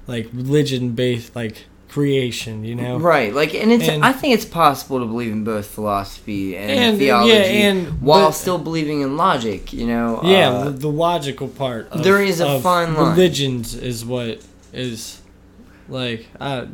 like 0.08 0.28
religion 0.34 0.92
based 0.92 1.36
like 1.36 1.66
creation, 1.88 2.64
you 2.64 2.76
know. 2.76 2.98
Right, 3.00 3.34
like, 3.34 3.54
and 3.56 3.72
it's. 3.72 3.88
And- 3.88 4.04
I 4.06 4.12
think 4.14 4.36
it's 4.36 4.46
possible 4.46 5.00
to 5.00 5.06
believe 5.06 5.32
in 5.32 5.44
both 5.44 5.66
philosophy 5.66 6.56
and, 6.56 6.72
And, 6.72 6.98
theology, 7.00 7.34
yeah, 7.34 7.70
and- 7.70 8.02
while 8.02 8.28
but- 8.28 8.32
still 8.36 8.58
believing 8.60 9.02
in 9.02 9.18
logic. 9.18 9.74
You 9.74 9.88
know. 9.88 10.22
Yeah, 10.24 10.50
uh, 10.50 10.70
the, 10.70 10.88
logical 10.90 11.48
part. 11.48 11.90
Of, 11.92 12.04
there 12.04 12.22
is 12.22 12.40
a 12.40 12.60
fine 12.60 12.94
line. 12.96 13.12
Religions 13.18 13.74
is 13.76 14.06
what 14.06 14.42
is 14.74 15.20
like. 15.88 16.28
Uh, 16.40 16.66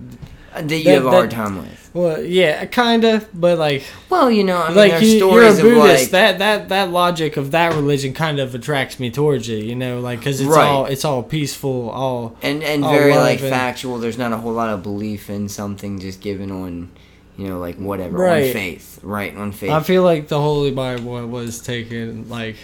that 0.62 0.72
you 0.78 0.84
that- 0.86 0.94
have 0.96 1.06
a 1.06 1.10
hard 1.12 1.32
time 1.32 1.58
with. 1.58 1.90
well, 1.94 2.22
yeah, 2.22 2.66
kind 2.66 3.04
of, 3.04 3.28
but 3.34 3.58
like, 3.58 3.84
Well, 4.10 4.30
you 4.32 4.44
know, 4.44 4.58
I 4.62 4.68
mean, 4.70 4.78
like 4.78 5.02
you, 5.02 5.08
you're 5.10 5.18
stories 5.20 5.60
a 5.60 5.66
of 5.68 5.74
Buddhist. 5.74 6.04
like. 6.04 6.12
that 6.12 6.40
that 6.40 6.70
that 6.70 6.92
logic 6.92 7.38
of 7.38 7.52
that 7.52 7.74
religion 7.74 8.14
kind 8.14 8.40
of 8.40 8.54
attracts 8.56 9.00
me 9.00 9.10
towards 9.12 9.48
it. 9.50 9.64
You 9.64 9.76
know, 9.76 10.00
like 10.00 10.20
because 10.20 10.42
it's 10.42 10.50
Right. 10.50 10.66
all 10.68 10.86
it's 10.86 11.06
all 11.06 11.24
peaceful, 11.24 11.90
all 11.90 12.36
and 12.42 12.64
and 12.64 12.84
all 12.84 12.92
very 12.92 13.16
like 13.16 13.40
and- 13.42 13.50
factual. 13.50 13.98
There's 14.00 14.18
not 14.18 14.32
a 14.34 14.38
whole 14.38 14.54
lot 14.54 14.70
of 14.70 14.84
belief 14.84 15.30
in 15.30 15.48
something 15.50 16.00
just 16.00 16.20
given 16.22 16.52
on, 16.52 16.90
you 17.38 17.48
know, 17.48 17.60
like 17.60 17.78
whatever 17.78 18.28
on 18.28 18.42
faith, 18.54 19.00
right? 19.04 19.36
On 19.36 19.52
faith. 19.52 19.72
I 19.72 19.82
feel 19.82 20.04
like 20.04 20.28
the 20.30 20.40
Holy 20.40 20.72
Bible 20.72 21.26
was 21.28 21.60
taken, 21.60 22.30
like, 22.30 22.56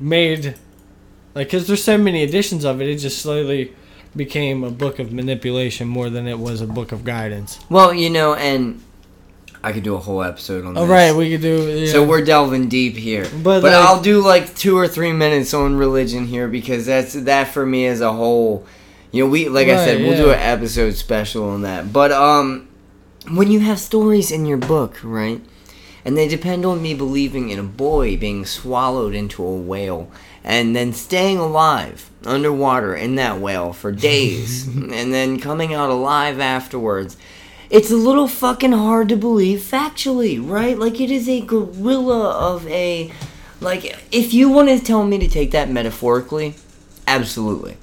made, 0.00 0.54
like, 1.34 1.46
because 1.48 1.66
there's 1.66 1.84
so 1.84 1.98
many 1.98 2.22
editions 2.22 2.64
of 2.64 2.80
it, 2.80 2.88
it 2.88 2.96
just 2.96 3.18
slowly 3.22 3.72
became 4.16 4.64
a 4.64 4.70
book 4.70 4.98
of 4.98 5.12
manipulation 5.12 5.86
more 5.88 6.08
than 6.10 6.26
it 6.26 6.38
was 6.38 6.60
a 6.60 6.66
book 6.66 6.92
of 6.92 7.04
guidance. 7.04 7.58
well, 7.68 7.92
you 7.92 8.08
know, 8.10 8.34
and 8.34 8.82
I 9.62 9.72
could 9.72 9.82
do 9.82 9.94
a 9.94 9.98
whole 9.98 10.22
episode 10.22 10.64
on 10.64 10.76
Oh, 10.78 10.82
this. 10.82 10.90
right, 10.90 11.12
we 11.14 11.30
could 11.30 11.40
do. 11.42 11.56
Yeah. 11.80 11.92
So 11.92 12.04
we're 12.04 12.24
delving 12.24 12.68
deep 12.68 12.96
here, 12.96 13.24
But, 13.42 13.60
but, 13.60 13.64
like- 13.64 13.74
I'll 13.74 14.00
do 14.00 14.20
like 14.20 14.54
two 14.56 14.76
or 14.78 14.86
three 14.88 15.12
minutes 15.12 15.52
on 15.54 15.76
religion 15.76 16.26
here 16.26 16.46
because 16.48 16.86
that's 16.86 17.14
that 17.14 17.48
for 17.48 17.66
me 17.66 17.86
as 17.86 18.00
a 18.00 18.12
whole. 18.12 18.64
You 19.12 19.24
know, 19.24 19.30
we 19.30 19.48
like 19.48 19.68
I 19.68 19.76
said, 19.84 20.00
we'll 20.02 20.16
do 20.16 20.30
an 20.30 20.38
episode 20.38 20.92
special 20.94 21.48
on 21.48 21.62
that. 21.62 21.92
But 21.92 22.12
um, 22.12 22.68
when 23.30 23.50
you 23.50 23.60
have 23.60 23.78
stories 23.80 24.30
in 24.30 24.44
your 24.46 24.58
book, 24.58 24.98
right, 25.02 25.40
and 26.04 26.16
they 26.16 26.28
depend 26.28 26.64
on 26.66 26.82
me 26.82 26.92
believing 26.94 27.48
in 27.50 27.58
a 27.58 27.62
boy 27.64 28.16
being 28.16 28.44
swallowed 28.44 29.14
into 29.14 29.42
a 29.44 29.56
whale 29.56 30.10
and 30.46 30.74
then 30.74 30.92
staying 30.94 31.36
alive 31.36 32.08
underwater 32.24 32.94
in 32.94 33.16
that 33.16 33.38
whale 33.40 33.72
for 33.74 33.92
days 33.92 34.66
and 34.74 35.12
then 35.12 35.38
coming 35.38 35.74
out 35.74 35.90
alive 35.90 36.40
afterwards. 36.40 37.16
It's 37.68 37.90
a 37.90 37.96
little 37.96 38.28
fucking 38.28 38.72
hard 38.72 39.08
to 39.10 39.16
believe 39.16 39.58
factually, 39.60 40.38
right? 40.40 40.78
Like 40.78 41.00
it 41.00 41.10
is 41.10 41.28
a 41.28 41.40
gorilla 41.40 42.30
of 42.30 42.66
a 42.68 43.12
like 43.60 43.84
if 44.12 44.32
you 44.32 44.48
want 44.48 44.68
to 44.68 44.78
tell 44.78 45.04
me 45.04 45.18
to 45.18 45.28
take 45.28 45.50
that 45.50 45.68
metaphorically, 45.68 46.54
absolutely. 47.08 47.76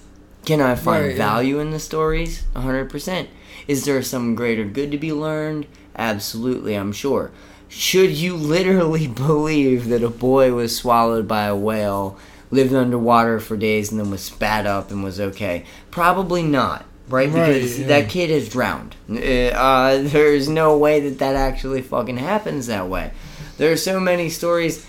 Can 0.45 0.62
I 0.62 0.76
find 0.76 1.04
Right, 1.04 1.12
yeah. 1.12 1.17
value 1.17 1.60
in 1.60 1.71
the 1.71 1.80
stories? 1.80 2.43
100%. 2.56 3.28
Is 3.67 3.86
there 3.86 4.02
some 4.02 4.36
greater 4.36 4.65
good 4.65 4.91
to 4.91 4.97
be 4.97 5.13
learned? 5.13 5.67
Absolutely, 5.95 6.76
I'm 6.76 6.91
sure. 6.91 7.32
Should 7.69 8.12
you 8.12 8.36
literally 8.36 9.08
believe 9.26 9.88
that 9.89 10.04
a 10.04 10.10
boy 10.10 10.54
was 10.54 10.76
swallowed 10.76 11.28
by 11.28 11.45
a 11.45 11.56
whale, 11.56 12.17
lived 12.54 12.74
underwater 12.74 13.39
for 13.39 13.58
days, 13.58 13.92
and 13.92 14.00
then 14.00 14.10
was 14.12 14.22
spat 14.22 14.66
up 14.66 14.92
and 14.92 15.04
was 15.04 15.20
okay? 15.20 15.66
Probably 15.92 16.44
not, 16.44 16.86
right? 17.10 17.30
Right, 17.30 17.54
Because 17.54 17.80
yeah. 17.80 17.88
that 17.88 18.10
kid 18.10 18.30
has 18.30 18.48
drowned. 18.48 18.96
Uh, 19.10 19.18
uh, 19.18 20.02
there's 20.04 20.48
no 20.48 20.78
way 20.78 21.00
that 21.02 21.20
that 21.20 21.36
actually 21.36 21.82
fucking 21.82 22.18
happens 22.18 22.68
that 22.68 22.88
way. 22.88 23.12
There 23.58 23.72
are 23.72 23.78
so 23.78 24.00
many 24.00 24.30
stories. 24.30 24.86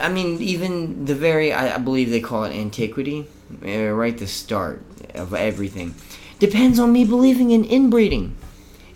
I 0.00 0.08
mean, 0.08 0.40
even 0.40 1.06
the 1.06 1.14
very, 1.14 1.52
I, 1.52 1.74
I 1.74 1.78
believe 1.78 2.10
they 2.10 2.20
call 2.20 2.44
it 2.44 2.54
antiquity, 2.54 3.26
uh, 3.64 3.90
right? 3.90 4.16
The 4.16 4.26
start 4.28 4.82
of 5.14 5.34
everything. 5.34 5.94
Depends 6.38 6.78
on 6.78 6.92
me 6.92 7.04
believing 7.04 7.50
in 7.50 7.64
inbreeding. 7.64 8.36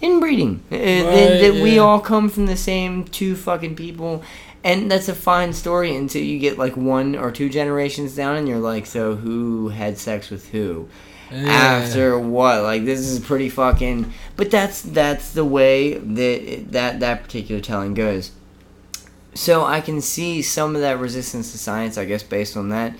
Inbreeding. 0.00 0.62
Uh, 0.70 0.76
that, 0.76 1.04
Right, 1.04 1.40
that 1.40 1.62
we 1.62 1.78
all 1.78 2.00
come 2.00 2.28
from 2.28 2.46
the 2.46 2.56
same 2.56 3.04
two 3.04 3.34
fucking 3.36 3.76
people. 3.76 4.22
And 4.64 4.90
that's 4.90 5.08
a 5.08 5.14
fine 5.14 5.52
story 5.52 5.94
until 5.96 6.22
you 6.22 6.38
get 6.38 6.56
like 6.56 6.76
one 6.76 7.16
or 7.16 7.32
two 7.32 7.48
generations 7.48 8.14
down 8.14 8.36
and 8.36 8.48
you're 8.48 8.58
like, 8.58 8.86
so 8.86 9.16
who 9.16 9.68
had 9.68 9.98
sex 9.98 10.30
with 10.30 10.48
who? 10.50 10.88
Yeah. 11.30 11.48
after 11.48 12.18
what 12.18 12.62
like 12.62 12.84
this 12.84 13.00
is 13.00 13.18
pretty 13.18 13.48
fucking 13.48 14.12
but 14.36 14.50
that's 14.50 14.82
that's 14.82 15.32
the 15.32 15.46
way 15.46 15.94
that 15.94 16.72
that 16.72 17.00
that 17.00 17.22
particular 17.22 17.58
telling 17.62 17.94
goes 17.94 18.32
so 19.32 19.64
i 19.64 19.80
can 19.80 20.02
see 20.02 20.42
some 20.42 20.74
of 20.74 20.82
that 20.82 20.98
resistance 20.98 21.52
to 21.52 21.58
science 21.58 21.96
i 21.96 22.04
guess 22.04 22.22
based 22.22 22.54
on 22.54 22.68
that 22.68 22.94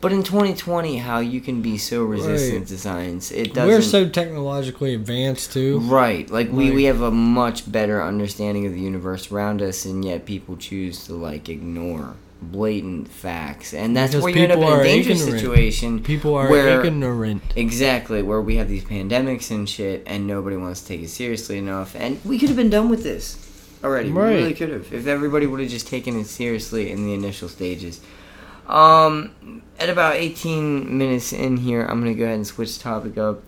but 0.00 0.12
in 0.12 0.22
2020 0.22 0.98
how 0.98 1.18
you 1.20 1.40
can 1.40 1.62
be 1.62 1.76
so 1.78 2.04
resistant 2.04 2.58
Right. 2.60 2.66
to 2.68 2.78
science 2.78 3.30
it 3.30 3.54
doesn't 3.54 3.68
We're 3.68 3.82
so 3.82 4.08
technologically 4.08 4.94
advanced, 4.94 5.52
too. 5.52 5.78
right 5.80 6.28
like 6.30 6.50
we, 6.52 6.66
Like- 6.66 6.74
we 6.74 6.84
have 6.84 7.00
a 7.02 7.10
much 7.10 7.70
better 7.70 8.02
understanding 8.02 8.66
of 8.66 8.72
the 8.72 8.80
universe 8.80 9.30
around 9.32 9.62
us 9.62 9.84
and 9.84 10.04
yet 10.04 10.24
people 10.26 10.56
choose 10.56 11.04
to 11.06 11.14
like 11.14 11.48
ignore 11.48 12.14
blatant 12.42 13.08
facts 13.08 13.72
and 13.72 13.96
that's 13.96 14.14
where 14.14 14.28
you 14.28 14.42
end 14.42 14.52
up 14.52 14.58
in 14.58 14.64
a 14.80 14.82
dangerous 14.84 15.20
ignorant. 15.22 15.40
situation 15.40 16.00
People 16.02 16.34
are 16.34 16.50
where 16.50 16.84
ignorant. 16.84 17.42
Exactly, 17.56 18.20
where 18.22 18.42
we 18.42 18.56
have 18.56 18.68
these 18.68 18.84
pandemics 18.84 19.50
and 19.50 19.66
shit, 19.66 20.02
and 20.06 20.26
nobody 20.26 20.54
wants 20.56 20.82
to 20.82 20.88
take 20.88 21.02
it 21.02 21.08
seriously 21.08 21.56
enough. 21.56 21.96
And 21.98 22.18
we 22.26 22.38
could 22.38 22.48
have 22.50 22.56
been 22.56 22.68
done 22.70 22.90
with 22.90 23.02
this 23.02 23.38
already. 23.82 24.10
We 24.12 24.20
really 24.20 24.52
could 24.54 24.68
have, 24.68 24.92
if 24.92 25.06
everybody 25.06 25.46
would 25.46 25.60
have 25.60 25.70
just 25.70 25.88
taken 25.88 26.20
it 26.20 26.26
seriously 26.26 26.90
in 26.90 27.06
the 27.06 27.14
initial 27.14 27.48
stages. 27.48 28.00
Um, 28.68 29.62
at 29.78 29.88
about 29.88 30.16
18 30.16 30.96
minutes 30.96 31.32
in 31.32 31.56
here, 31.58 31.82
I'm 31.84 32.00
gonna 32.00 32.14
go 32.14 32.24
ahead 32.24 32.36
and 32.36 32.46
switch 32.46 32.76
the 32.76 32.82
topic 32.82 33.18
up. 33.18 33.42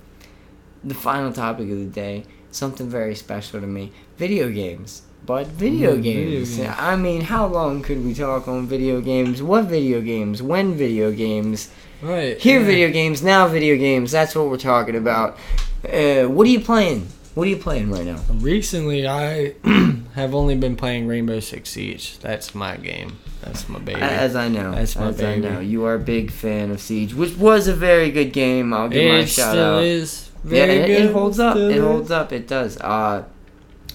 The 0.85 0.95
final 0.95 1.33
topic 1.33 1.71
of 1.71 1.79
the 1.79 1.87
day, 1.87 2.25
something 2.51 2.89
very 2.89 3.15
special 3.15 3.61
to 3.61 3.67
me: 3.67 3.93
video 4.17 4.51
games. 4.51 5.03
But 5.27 5.49
video 5.49 5.97
Mm, 5.97 6.03
video 6.03 6.29
games. 6.31 6.57
games. 6.57 6.75
I 6.79 6.97
mean, 6.97 7.21
how 7.23 7.47
long 7.47 7.83
could 7.83 8.05
we 8.05 8.15
talk 8.15 8.47
on 8.49 8.67
video 8.67 9.01
games? 9.01 9.43
What 9.43 9.65
video 9.65 10.01
games? 10.01 10.41
When 10.43 10.75
video 10.75 11.11
games? 11.13 11.69
Right. 12.01 12.39
Here, 12.39 12.61
yeah. 12.61 12.67
video 12.67 12.91
games. 12.91 13.23
Now, 13.23 13.49
video 13.49 13.77
games. 13.77 14.13
That's 14.13 14.35
what 14.37 14.49
we're 14.49 14.57
talking 14.57 14.95
about. 14.97 15.37
Uh, 15.85 16.25
what 16.29 16.47
are 16.47 16.51
you 16.51 16.61
playing? 16.61 17.09
What 17.35 17.47
are 17.47 17.51
you 17.51 17.57
playing 17.57 17.91
right 17.91 18.07
now? 18.07 18.21
Recently, 18.35 19.07
I 19.07 19.55
have 20.19 20.35
only 20.35 20.55
been 20.57 20.77
playing 20.77 21.07
Rainbow 21.07 21.41
Six 21.41 21.71
Siege. 21.71 22.19
That's 22.19 22.55
my 22.55 22.77
game. 22.77 23.19
That's 23.43 23.69
my 23.69 23.79
baby. 23.79 24.01
As 24.01 24.37
I 24.37 24.49
know, 24.49 24.73
That's 24.73 24.95
my 24.97 25.09
as 25.09 25.17
baby. 25.17 25.47
I 25.47 25.51
know, 25.51 25.61
you 25.61 25.85
are 25.85 25.95
a 25.95 25.99
big 25.99 26.31
fan 26.31 26.71
of 26.71 26.81
Siege, 26.81 27.15
which 27.15 27.37
was 27.37 27.67
a 27.69 27.75
very 27.75 28.11
good 28.11 28.33
game. 28.33 28.73
I'll 28.75 28.89
give 28.89 29.11
my 29.11 29.21
it 29.21 29.27
shout 29.29 29.53
still 29.53 29.77
out. 29.77 29.83
is. 29.85 30.31
yeah, 30.45 30.51
Very 30.51 30.77
it, 30.77 30.87
good. 30.87 31.05
it 31.07 31.13
holds 31.13 31.39
up. 31.41 31.55
Still 31.55 31.71
It 31.71 31.81
holds 31.81 32.11
up. 32.11 32.33
It 32.33 32.47
does. 32.47 32.77
Uh, 32.79 33.25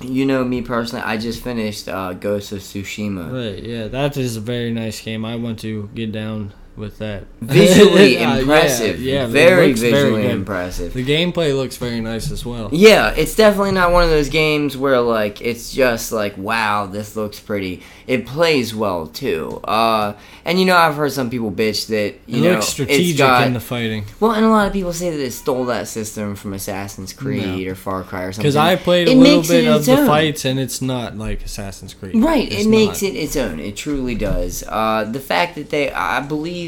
you 0.02 0.26
know 0.26 0.44
me 0.44 0.62
personally. 0.62 1.04
I 1.06 1.18
just 1.18 1.44
finished 1.44 1.88
uh, 1.88 2.14
Ghost 2.14 2.52
of 2.52 2.60
Tsushima. 2.60 3.32
Right, 3.32 3.64
yeah, 3.64 3.88
that 3.88 4.18
is 4.18 4.36
a 4.38 4.42
very 4.42 4.72
nice 4.74 5.00
game. 5.02 5.24
I 5.24 5.36
want 5.36 5.60
to 5.60 5.90
get 5.94 6.12
down 6.12 6.54
with 6.76 6.98
that. 7.00 7.26
Visually 7.42 8.18
Uh, 8.18 8.22
yeah, 8.22 8.38
impressive. 8.38 9.02
Yeah, 9.02 9.26
it 9.26 9.28
very 9.30 9.68
looks 9.68 9.80
very 9.82 9.92
visually 9.94 10.30
impressive. 10.30 10.94
The 10.94 11.06
gameplay 11.06 11.56
looks 11.56 11.78
very 11.78 12.00
nice 12.02 12.32
as 12.32 12.46
well. 12.46 12.70
Yeah, 12.72 13.12
it's 13.16 13.36
definitely 13.36 13.74
not 13.74 13.92
one 13.92 14.04
of 14.04 14.10
those 14.10 14.30
games 14.30 14.76
where 14.76 15.00
like 15.02 15.42
it's 15.42 15.72
just 15.74 16.12
like 16.12 16.38
wow, 16.38 16.86
this 16.88 17.16
looks 17.16 17.40
pretty. 17.40 17.84
It 18.08 18.26
plays 18.26 18.74
well 18.76 19.08
too. 19.08 19.62
Uh, 19.64 20.14
and 20.46 20.60
you 20.60 20.66
know 20.66 20.76
I've 20.76 20.96
heard 20.96 21.12
some 21.12 21.30
people 21.30 21.52
bitch 21.52 21.88
that 21.88 21.96
It 22.16 22.22
you 22.28 22.42
know 22.42 22.54
looks 22.54 22.68
strategic 22.68 23.10
it's 23.12 23.18
got 23.18 23.46
in 23.48 23.54
the 23.54 23.60
fighting. 23.60 24.06
well, 24.20 24.32
and 24.32 24.44
a 24.46 24.50
lot 24.50 24.68
of 24.68 24.74
people 24.74 24.94
say 24.94 25.10
that 25.10 25.20
it 25.24 25.32
stole 25.32 25.66
that 25.66 25.88
system 25.88 26.36
from 26.36 26.54
Assassin's 26.54 27.14
Creed 27.14 27.68
or 27.68 27.76
Far 27.76 28.04
Cry 28.04 28.24
or 28.24 28.32
something. 28.32 28.42
Because 28.44 28.56
I 28.56 28.76
played 28.78 29.08
a 29.08 29.12
It 29.12 29.16
little 29.18 29.42
bit 29.44 29.68
of 29.68 29.86
the 29.86 30.00
own. 30.00 30.08
fights, 30.08 30.44
and 30.46 30.60
it's 30.60 30.82
not 30.82 31.18
like 31.18 31.44
Assassin's 31.44 31.94
Creed. 31.94 32.16
Right, 32.16 32.52
It's 32.52 32.66
it 32.66 32.70
makes 32.70 33.02
not. 33.02 33.12
it 33.12 33.16
its 33.16 33.36
own. 33.36 33.60
It 33.60 33.76
truly 33.76 34.16
does. 34.16 34.64
Uh, 34.68 35.04
the 35.10 35.20
fact 35.20 35.56
that 35.56 35.70
they, 35.70 35.92
I 35.92 36.20
believe, 36.20 36.63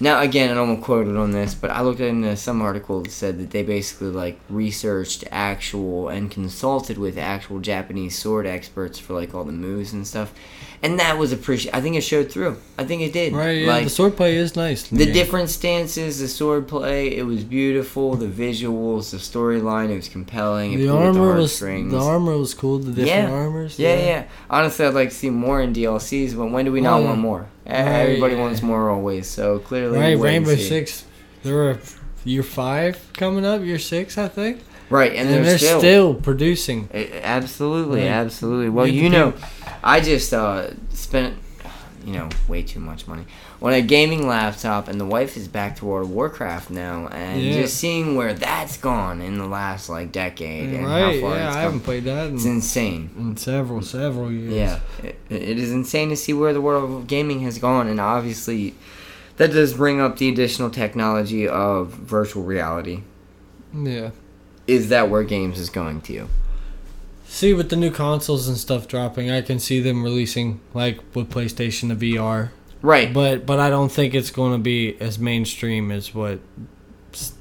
now 0.00 0.20
again, 0.20 0.50
I 0.50 0.54
don't 0.54 0.68
want 0.68 0.80
to 0.80 0.84
quote 0.84 1.06
it 1.08 1.16
on 1.16 1.30
this, 1.32 1.54
but 1.54 1.70
I 1.70 1.80
looked 1.82 2.00
into 2.00 2.36
some 2.36 2.60
article 2.60 3.02
that 3.02 3.10
said 3.10 3.38
that 3.38 3.50
they 3.50 3.62
basically 3.62 4.08
like 4.08 4.38
researched 4.50 5.24
actual 5.30 6.08
and 6.08 6.30
consulted 6.30 6.98
with 6.98 7.16
actual 7.16 7.60
Japanese 7.60 8.18
sword 8.18 8.46
experts 8.46 8.98
for 8.98 9.14
like 9.14 9.34
all 9.34 9.44
the 9.44 9.52
moves 9.52 9.92
and 9.92 10.06
stuff, 10.06 10.34
and 10.82 11.00
that 11.00 11.16
was 11.18 11.32
appreciated. 11.32 11.76
I 11.76 11.80
think 11.80 11.96
it 11.96 12.02
showed 12.02 12.30
through. 12.30 12.58
I 12.78 12.84
think 12.84 13.02
it 13.02 13.12
did. 13.12 13.32
Right, 13.32 13.62
yeah, 13.62 13.68
like, 13.68 13.84
the 13.84 13.90
swordplay 13.90 14.34
is 14.34 14.54
nice. 14.54 14.90
in 14.92 14.98
the 14.98 15.10
different 15.10 15.48
stances, 15.48 16.20
the 16.20 16.28
sword 16.28 16.68
play, 16.68 17.16
it 17.16 17.24
was 17.24 17.42
beautiful. 17.44 18.14
The 18.16 18.26
visuals, 18.26 19.10
the 19.12 19.16
storyline, 19.16 19.90
it 19.90 19.96
was 19.96 20.08
compelling. 20.08 20.76
The 20.78 20.88
armor 20.88 21.34
was 21.34 21.52
heartstrings. 21.58 21.92
the 21.92 21.98
armor 22.00 22.36
was 22.36 22.52
cool. 22.54 22.78
The 22.78 22.92
different 22.92 23.28
Yeah. 23.28 23.30
armors. 23.30 23.78
Yeah, 23.78 23.96
yeah. 23.98 24.24
Honestly, 24.50 24.84
I'd 24.84 24.94
like 24.94 25.08
to 25.08 25.14
see 25.14 25.30
more 25.30 25.60
in 25.62 25.72
DLCs, 25.72 26.36
but 26.36 26.50
when 26.50 26.64
do 26.66 26.72
we 26.72 26.80
not 26.82 27.00
Oh, 27.00 27.04
want 27.04 27.18
more? 27.18 27.46
Right, 27.68 27.74
Everybody 27.76 28.34
yeah. 28.34 28.40
wants 28.40 28.62
more 28.62 28.90
always, 28.90 29.26
so 29.26 29.58
clearly. 29.58 29.98
Right, 29.98 30.18
wait 30.18 30.28
Rainbow. 30.30 30.56
Six. 30.56 31.04
There 31.42 31.54
were 31.54 31.78
year 32.24 32.42
five 32.42 32.98
coming 33.12 33.44
up, 33.44 33.62
year 33.62 33.78
six, 33.78 34.18
I 34.18 34.28
think, 34.28 34.60
Right, 34.88 35.10
and, 35.12 35.28
and, 35.28 35.30
they're, 35.30 35.42
they're, 35.44 35.58
still. 35.58 35.78
still, 35.80 36.14
producing. 36.14 36.88
Absolutely, 36.92 38.00
Right. 38.02 38.08
absolutely. 38.08 38.68
Well, 38.68 38.86
Need 38.86 38.94
you 38.94 39.08
know, 39.10 39.34
I 39.82 40.00
just 40.00 40.32
uh, 40.32 40.70
spent, 40.90 41.36
you 42.06 42.12
know, 42.12 42.28
way 42.48 42.62
too 42.62 42.78
much 42.80 43.06
money 43.08 43.24
on 43.60 43.72
a 43.74 43.82
gaming 43.82 44.26
laptop, 44.28 44.86
and 44.88 44.98
the 45.00 45.04
wife 45.04 45.36
is 45.36 45.48
back 45.48 45.74
to 45.76 45.84
World 45.84 46.04
of 46.04 46.10
Warcraft 46.12 46.70
now, 46.70 47.08
and 47.08 47.42
Yeah. 47.42 47.62
just 47.62 47.76
seeing 47.78 48.14
where 48.14 48.32
that's 48.32 48.76
gone 48.78 49.20
in 49.20 49.36
the 49.38 49.46
last 49.46 49.88
like 49.90 50.12
decade 50.12 50.72
and 50.72 50.86
Right, 50.86 51.00
how 51.16 51.20
far 51.20 51.36
yeah, 51.36 51.48
it's 51.48 51.56
I 51.56 51.60
haven't 51.62 51.80
played 51.80 52.04
that 52.04 52.30
it's 52.32 52.44
in, 52.44 52.52
insane. 52.52 53.10
in 53.18 53.36
several, 53.36 53.82
several 53.82 54.30
years. 54.30 54.52
Yeah, 54.54 54.78
it, 55.02 55.18
it 55.28 55.58
is 55.58 55.72
insane 55.72 56.08
to 56.10 56.16
see 56.16 56.32
where 56.32 56.52
the 56.52 56.60
world 56.60 56.88
of 56.90 57.06
gaming 57.08 57.40
has 57.40 57.58
gone, 57.58 57.88
and 57.88 58.00
obviously, 58.00 58.74
that 59.38 59.50
does 59.50 59.74
bring 59.74 60.00
up 60.00 60.16
the 60.18 60.28
additional 60.28 60.70
technology 60.70 61.46
of 61.48 61.88
virtual 61.90 62.44
reality. 62.44 63.00
yeah. 63.74 64.10
Is 64.68 64.88
that 64.88 65.10
where 65.10 65.22
games 65.22 65.58
is 65.60 65.70
going 65.70 66.00
to? 66.02 66.28
See, 67.28 67.52
with 67.52 67.70
the 67.70 67.76
new 67.76 67.90
consoles 67.90 68.48
and 68.48 68.56
stuff 68.56 68.88
dropping, 68.88 69.30
I 69.30 69.42
can 69.42 69.58
see 69.58 69.80
them 69.80 70.02
releasing 70.02 70.60
like 70.74 71.00
with 71.14 71.28
PlayStation 71.30 71.96
the 71.98 72.14
VR, 72.14 72.50
Right. 72.82 73.12
but 73.12 73.44
but 73.46 73.58
I 73.58 73.68
don't 73.68 73.90
think 73.90 74.14
it's 74.14 74.30
going 74.30 74.52
to 74.52 74.58
be 74.58 74.96
as 75.00 75.18
mainstream 75.18 75.90
as 75.90 76.14
what 76.14 76.38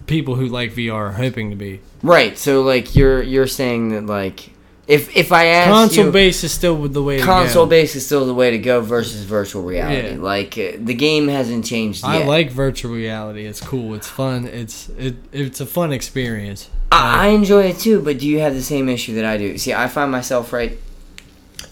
people 0.08 0.36
who 0.36 0.48
like 0.48 0.74
VR 0.74 0.94
are 0.94 1.12
hoping 1.14 1.50
to 1.52 1.56
be. 1.56 1.82
Right. 2.02 2.38
So 2.38 2.62
like 2.62 2.96
you're 2.96 3.22
you're 3.22 3.48
saying 3.48 3.90
that 3.90 4.06
like 4.06 4.52
if 4.88 5.16
if 5.16 5.32
I 5.32 5.46
ask 5.48 5.70
Console 5.70 6.06
you, 6.06 6.12
base 6.12 6.44
is 6.44 6.52
still 6.52 6.88
the 6.88 7.02
way 7.04 7.18
to 7.18 7.24
console 7.24 7.66
go. 7.66 7.70
based 7.72 7.96
is 7.96 8.06
still 8.06 8.26
the 8.26 8.34
way 8.34 8.52
to 8.52 8.58
go 8.60 8.82
versus 8.82 9.24
virtual 9.24 9.64
reality. 9.64 10.16
Yeah. 10.16 10.22
Like 10.22 10.58
uh, 10.58 10.78
the 10.80 10.94
game 10.94 11.28
hasn't 11.28 11.66
changed 11.66 12.04
yet. 12.04 12.10
I 12.12 12.18
yet. 12.20 12.28
like 12.28 12.52
virtual 12.52 12.92
reality. 12.94 13.46
It's 13.46 13.62
cool. 13.62 13.94
It's 13.96 14.08
fun. 14.08 14.46
It's 14.48 14.90
it. 14.90 15.16
It's 15.32 15.60
a 15.62 15.66
fun 15.66 15.92
experience. 15.92 16.70
I, 16.92 17.26
I 17.26 17.28
enjoy 17.30 17.64
it 17.66 17.80
too, 17.80 18.02
but 18.02 18.20
do 18.20 18.28
you 18.28 18.40
have 18.40 18.54
the 18.54 18.62
same 18.62 18.90
issue 18.90 19.16
that 19.16 19.26
I 19.26 19.38
do? 19.38 19.58
See, 19.58 19.74
I 19.74 19.88
find 19.88 20.12
myself 20.12 20.54
right. 20.54 20.78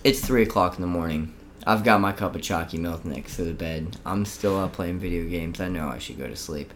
It's 0.03 0.19
three 0.19 0.43
o'clock 0.43 0.75
in 0.75 0.81
the 0.81 0.87
morning. 0.87 1.33
I've 1.65 1.83
got 1.83 2.01
my 2.01 2.11
cup 2.11 2.35
of 2.35 2.41
chalky 2.41 2.77
milk 2.77 3.05
next 3.05 3.37
to 3.37 3.43
the 3.43 3.53
bed. 3.53 3.97
I'm 4.05 4.25
still 4.25 4.59
up 4.59 4.73
playing 4.73 4.99
video 4.99 5.29
games. 5.29 5.61
I 5.61 5.69
know 5.69 5.87
I 5.87 5.97
should 5.97 6.17
go 6.17 6.27
to 6.27 6.35
sleep. 6.35 6.73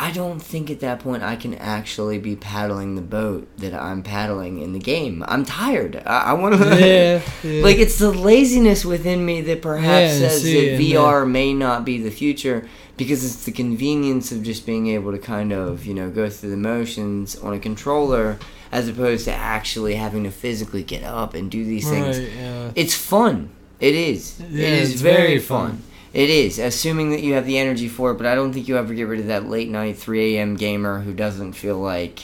I 0.00 0.12
don't 0.12 0.38
think 0.38 0.70
at 0.70 0.78
that 0.78 1.00
point 1.00 1.24
I 1.24 1.34
can 1.34 1.54
actually 1.54 2.18
be 2.20 2.36
paddling 2.36 2.94
the 2.94 3.02
boat 3.02 3.48
that 3.58 3.74
I'm 3.74 4.04
paddling 4.04 4.60
in 4.60 4.72
the 4.72 4.78
game. 4.78 5.24
I'm 5.26 5.44
tired. 5.44 6.00
I, 6.06 6.20
I 6.20 6.32
want 6.34 6.54
to. 6.54 6.68
Yeah, 6.78 7.20
yeah. 7.42 7.62
Like 7.64 7.78
it's 7.78 7.98
the 7.98 8.12
laziness 8.12 8.84
within 8.84 9.26
me 9.26 9.40
that 9.42 9.60
perhaps 9.60 10.20
Yeah, 10.20 10.28
says 10.28 10.42
see, 10.42 10.70
that 10.70 10.80
VR 10.80 11.28
may 11.28 11.52
not 11.52 11.84
be 11.84 12.00
the 12.00 12.12
future 12.12 12.68
because 12.96 13.24
it's 13.24 13.44
the 13.44 13.50
convenience 13.50 14.30
of 14.30 14.44
just 14.44 14.64
being 14.64 14.86
able 14.86 15.10
to 15.10 15.18
kind 15.18 15.52
of 15.52 15.84
you 15.84 15.94
know 15.94 16.10
go 16.10 16.30
through 16.30 16.50
the 16.50 16.56
motions 16.56 17.36
on 17.36 17.52
a 17.52 17.58
controller 17.58 18.38
as 18.70 18.88
opposed 18.88 19.24
to 19.24 19.32
actually 19.32 19.96
having 19.96 20.22
to 20.22 20.30
physically 20.30 20.84
get 20.84 21.02
up 21.02 21.34
and 21.34 21.50
do 21.50 21.64
these 21.64 21.88
things. 21.88 22.20
Right, 22.20 22.32
yeah. 22.36 22.70
It's 22.76 22.94
fun. 22.94 23.50
It 23.80 23.94
is. 23.94 24.40
It 24.40 24.52
is 24.52 25.00
very, 25.00 25.16
very 25.16 25.38
fun. 25.38 25.70
fun. 25.70 25.82
It 26.12 26.30
is, 26.30 26.58
assuming 26.58 27.10
that 27.10 27.22
you 27.22 27.34
have 27.34 27.46
the 27.46 27.58
energy 27.58 27.88
for 27.88 28.12
it. 28.12 28.14
But 28.14 28.26
I 28.26 28.34
don't 28.34 28.52
think 28.52 28.68
you 28.68 28.76
ever 28.76 28.94
get 28.94 29.04
rid 29.04 29.20
of 29.20 29.26
that 29.26 29.48
late 29.48 29.68
night 29.68 29.98
3 29.98 30.36
a.m. 30.36 30.56
gamer 30.56 31.00
who 31.00 31.12
doesn't 31.12 31.52
feel 31.52 31.78
like 31.78 32.20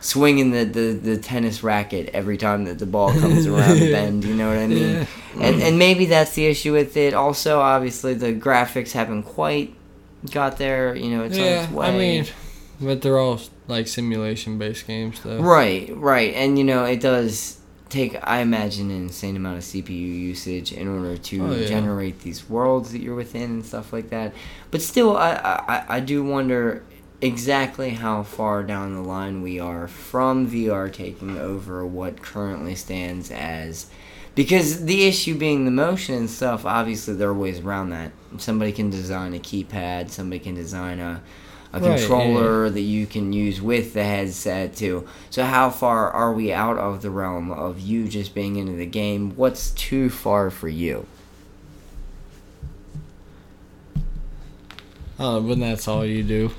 swinging 0.00 0.50
the, 0.50 0.64
the, 0.64 0.92
the 0.92 1.16
tennis 1.16 1.62
racket 1.62 2.10
every 2.12 2.36
time 2.36 2.64
that 2.64 2.78
the 2.78 2.86
ball 2.86 3.10
comes 3.12 3.46
around 3.48 3.78
the 3.78 3.90
bend. 3.90 4.24
You 4.24 4.34
know 4.34 4.48
what 4.48 4.58
I 4.58 4.66
mean? 4.66 4.78
Yeah. 4.78 5.06
And 5.40 5.62
and 5.62 5.78
maybe 5.78 6.06
that's 6.06 6.34
the 6.34 6.46
issue 6.46 6.72
with 6.72 6.96
it. 6.96 7.14
Also, 7.14 7.60
obviously, 7.60 8.14
the 8.14 8.32
graphics 8.32 8.92
haven't 8.92 9.24
quite 9.24 9.74
got 10.30 10.58
there. 10.58 10.94
You 10.94 11.10
know, 11.10 11.24
it's 11.24 11.36
on 11.36 11.44
yeah, 11.44 11.64
its 11.64 11.72
way. 11.72 11.86
I 11.86 11.98
mean, 11.98 12.26
but 12.80 13.02
they're 13.02 13.18
all 13.18 13.40
like 13.66 13.88
simulation 13.88 14.58
based 14.58 14.86
games 14.86 15.20
though. 15.22 15.40
Right, 15.40 15.90
right. 15.96 16.34
And 16.34 16.58
you 16.58 16.64
know, 16.64 16.84
it 16.84 17.00
does 17.00 17.58
take 17.94 18.16
I 18.22 18.40
imagine 18.40 18.90
an 18.90 18.96
insane 19.04 19.36
amount 19.36 19.58
of 19.58 19.62
CPU 19.64 19.90
usage 19.90 20.72
in 20.72 20.86
order 20.88 21.16
to 21.16 21.46
Oh, 21.46 21.52
yeah. 21.54 21.66
generate 21.66 22.20
these 22.20 22.48
worlds 22.50 22.92
that 22.92 23.00
you're 23.00 23.14
within 23.14 23.50
and 23.50 23.64
stuff 23.66 23.92
like 23.92 24.10
that. 24.10 24.34
But 24.70 24.82
still 24.82 25.16
I, 25.16 25.32
I 25.68 25.84
I 25.96 26.00
do 26.00 26.22
wonder 26.22 26.82
exactly 27.20 27.90
how 27.90 28.22
far 28.22 28.62
down 28.62 28.94
the 28.94 29.00
line 29.00 29.40
we 29.40 29.58
are 29.58 29.88
from 29.88 30.50
VR 30.50 30.92
taking 30.92 31.38
over 31.38 31.86
what 31.86 32.20
currently 32.20 32.74
stands 32.74 33.30
as 33.30 33.86
because 34.34 34.84
the 34.84 35.06
issue 35.06 35.38
being 35.38 35.64
the 35.64 35.70
motion 35.70 36.16
and 36.16 36.28
stuff, 36.28 36.66
obviously 36.66 37.14
there 37.14 37.28
are 37.28 37.34
ways 37.34 37.60
around 37.60 37.90
that. 37.90 38.10
Somebody 38.38 38.72
can 38.72 38.90
design 38.90 39.32
a 39.32 39.38
keypad, 39.38 40.10
somebody 40.10 40.40
can 40.40 40.54
design 40.56 40.98
a 40.98 41.22
a 41.74 41.80
Right, 41.80 41.90
yeah, 41.90 41.96
controller 41.96 42.70
that 42.70 42.80
you 42.80 43.06
can 43.06 43.32
use 43.32 43.60
with 43.60 43.94
the 43.94 44.04
headset 44.04 44.76
too. 44.76 45.06
So 45.30 45.44
how 45.44 45.70
far 45.70 46.10
are 46.10 46.32
we 46.32 46.52
out 46.52 46.78
of 46.78 47.02
the 47.02 47.10
realm 47.10 47.50
of 47.50 47.80
you 47.80 48.06
just 48.08 48.34
being 48.34 48.56
into 48.56 48.72
the 48.74 48.86
game? 48.86 49.32
What's 49.36 49.70
too 49.72 50.08
far 50.10 50.50
for 50.50 50.68
you? 50.68 51.06
Oh, 55.18 55.40
when 55.40 55.60
that's 55.60 55.86
all 55.86 56.04
you 56.04 56.22
do, 56.22 56.50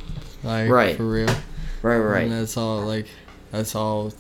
like 0.43 0.69
Right. 0.69 0.95
for 0.95 1.05
real. 1.05 1.35
Right, 1.81 1.97
right. 1.97 2.29
that's 2.29 2.57
all. 2.57 2.81
Like 2.81 3.07
that's 3.51 3.75
all. 3.75 4.13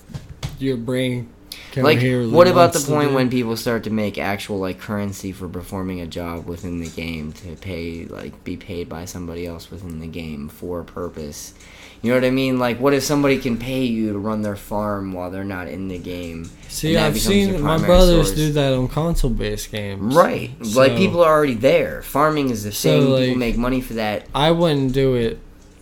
Your 0.59 0.77
brain. 0.77 1.29
Can 1.71 1.83
Like, 1.83 1.99
what 2.31 2.47
about 2.47 2.73
the 2.73 2.79
point 2.79 3.13
when 3.13 3.29
people 3.29 3.57
start 3.57 3.83
to 3.83 3.89
make 3.89 4.17
actual 4.17 4.59
like 4.59 4.79
currency 4.79 5.31
for 5.31 5.47
performing 5.49 5.99
a 6.01 6.07
job 6.07 6.45
within 6.45 6.79
the 6.79 6.87
game 6.89 7.33
to 7.33 7.55
pay 7.57 8.05
like 8.05 8.43
be 8.43 8.55
paid 8.57 8.87
by 8.89 9.05
somebody 9.05 9.45
else 9.45 9.69
within 9.69 9.99
the 9.99 10.07
game 10.07 10.47
for 10.49 10.79
a 10.81 10.85
purpose? 10.85 11.53
You 12.01 12.11
know 12.11 12.17
what 12.17 12.25
I 12.25 12.29
mean? 12.29 12.59
Like, 12.59 12.79
what 12.79 12.93
if 12.93 13.03
somebody 13.03 13.39
can 13.39 13.57
pay 13.57 13.83
you 13.83 14.13
to 14.13 14.19
run 14.19 14.43
their 14.43 14.55
farm 14.55 15.11
while 15.11 15.31
they're 15.31 15.43
not 15.43 15.67
in 15.67 15.87
the 15.87 15.97
game? 15.97 16.49
See, 16.67 16.95
I've 16.95 17.19
seen 17.19 17.59
my 17.61 17.77
brothers 17.79 18.27
source? 18.27 18.37
do 18.37 18.51
that 18.53 18.73
on 18.73 18.87
console-based 18.89 19.71
games. 19.71 20.13
Right. 20.13 20.51
like 20.75 20.97
people 20.97 21.23
are 21.23 21.31
already 21.31 21.55
there. 21.55 22.03
Farming 22.03 22.51
is 22.51 22.63
the 22.63 22.71
So, 22.71 22.89
thing. 23.15 23.17
people 23.25 23.39
make 23.39 23.57
money 23.57 23.81
for 23.81 23.93
that. 23.95 24.27
I 24.35 24.51
wouldn't 24.51 24.93
do 24.93 25.15
it 25.15 25.39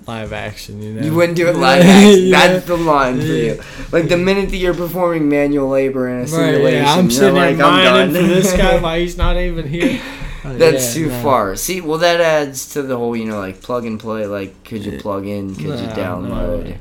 live 0.08 0.34
action. 0.34 0.82
You 0.82 0.94
know. 0.94 1.02
You 1.06 1.14
wouldn't 1.14 1.36
do 1.38 1.48
it 1.48 1.56
live 1.58 1.84
action. 1.84 2.24
Yeah. 2.28 2.48
That's 2.48 2.66
the 2.66 2.78
line 2.78 3.20
for 3.20 3.26
you. 3.26 3.62
Like 3.92 4.10
the 4.10 4.18
minute 4.18 4.50
that 4.50 4.58
you're 4.58 4.74
performing 4.74 5.30
manual 5.30 5.70
labor 5.70 6.08
in 6.10 6.16
a 6.16 6.20
Right, 6.22 6.30
simulation, 6.30 6.84
yeah, 6.84 6.94
I'm 6.94 7.04
you're 7.06 7.12
sitting 7.12 7.36
like, 7.36 7.60
I'm 7.60 7.84
done. 7.84 8.14
for 8.14 8.22
this 8.28 8.54
guy 8.56 8.80
while 8.82 9.00
he's 9.00 9.18
not 9.18 9.38
even 9.38 9.68
here. 9.68 10.00
That's 10.44 10.96
yeah, 10.98 11.04
too 11.06 11.10
no. 11.10 11.22
far. 11.22 11.56
See, 11.56 11.80
well, 11.80 12.00
that 12.00 12.20
adds 12.20 12.74
to 12.74 12.82
the 12.82 12.98
whole, 12.98 13.16
you 13.16 13.24
know, 13.26 13.40
like 13.40 13.62
plug 13.62 13.86
and 13.86 13.98
play. 14.00 14.26
Like, 14.26 14.64
could 14.66 14.84
you 14.86 15.00
plug 15.00 15.26
in? 15.26 15.56
Could 15.56 15.64
you 15.80 15.88
download? 15.88 16.66
no. 16.70 16.76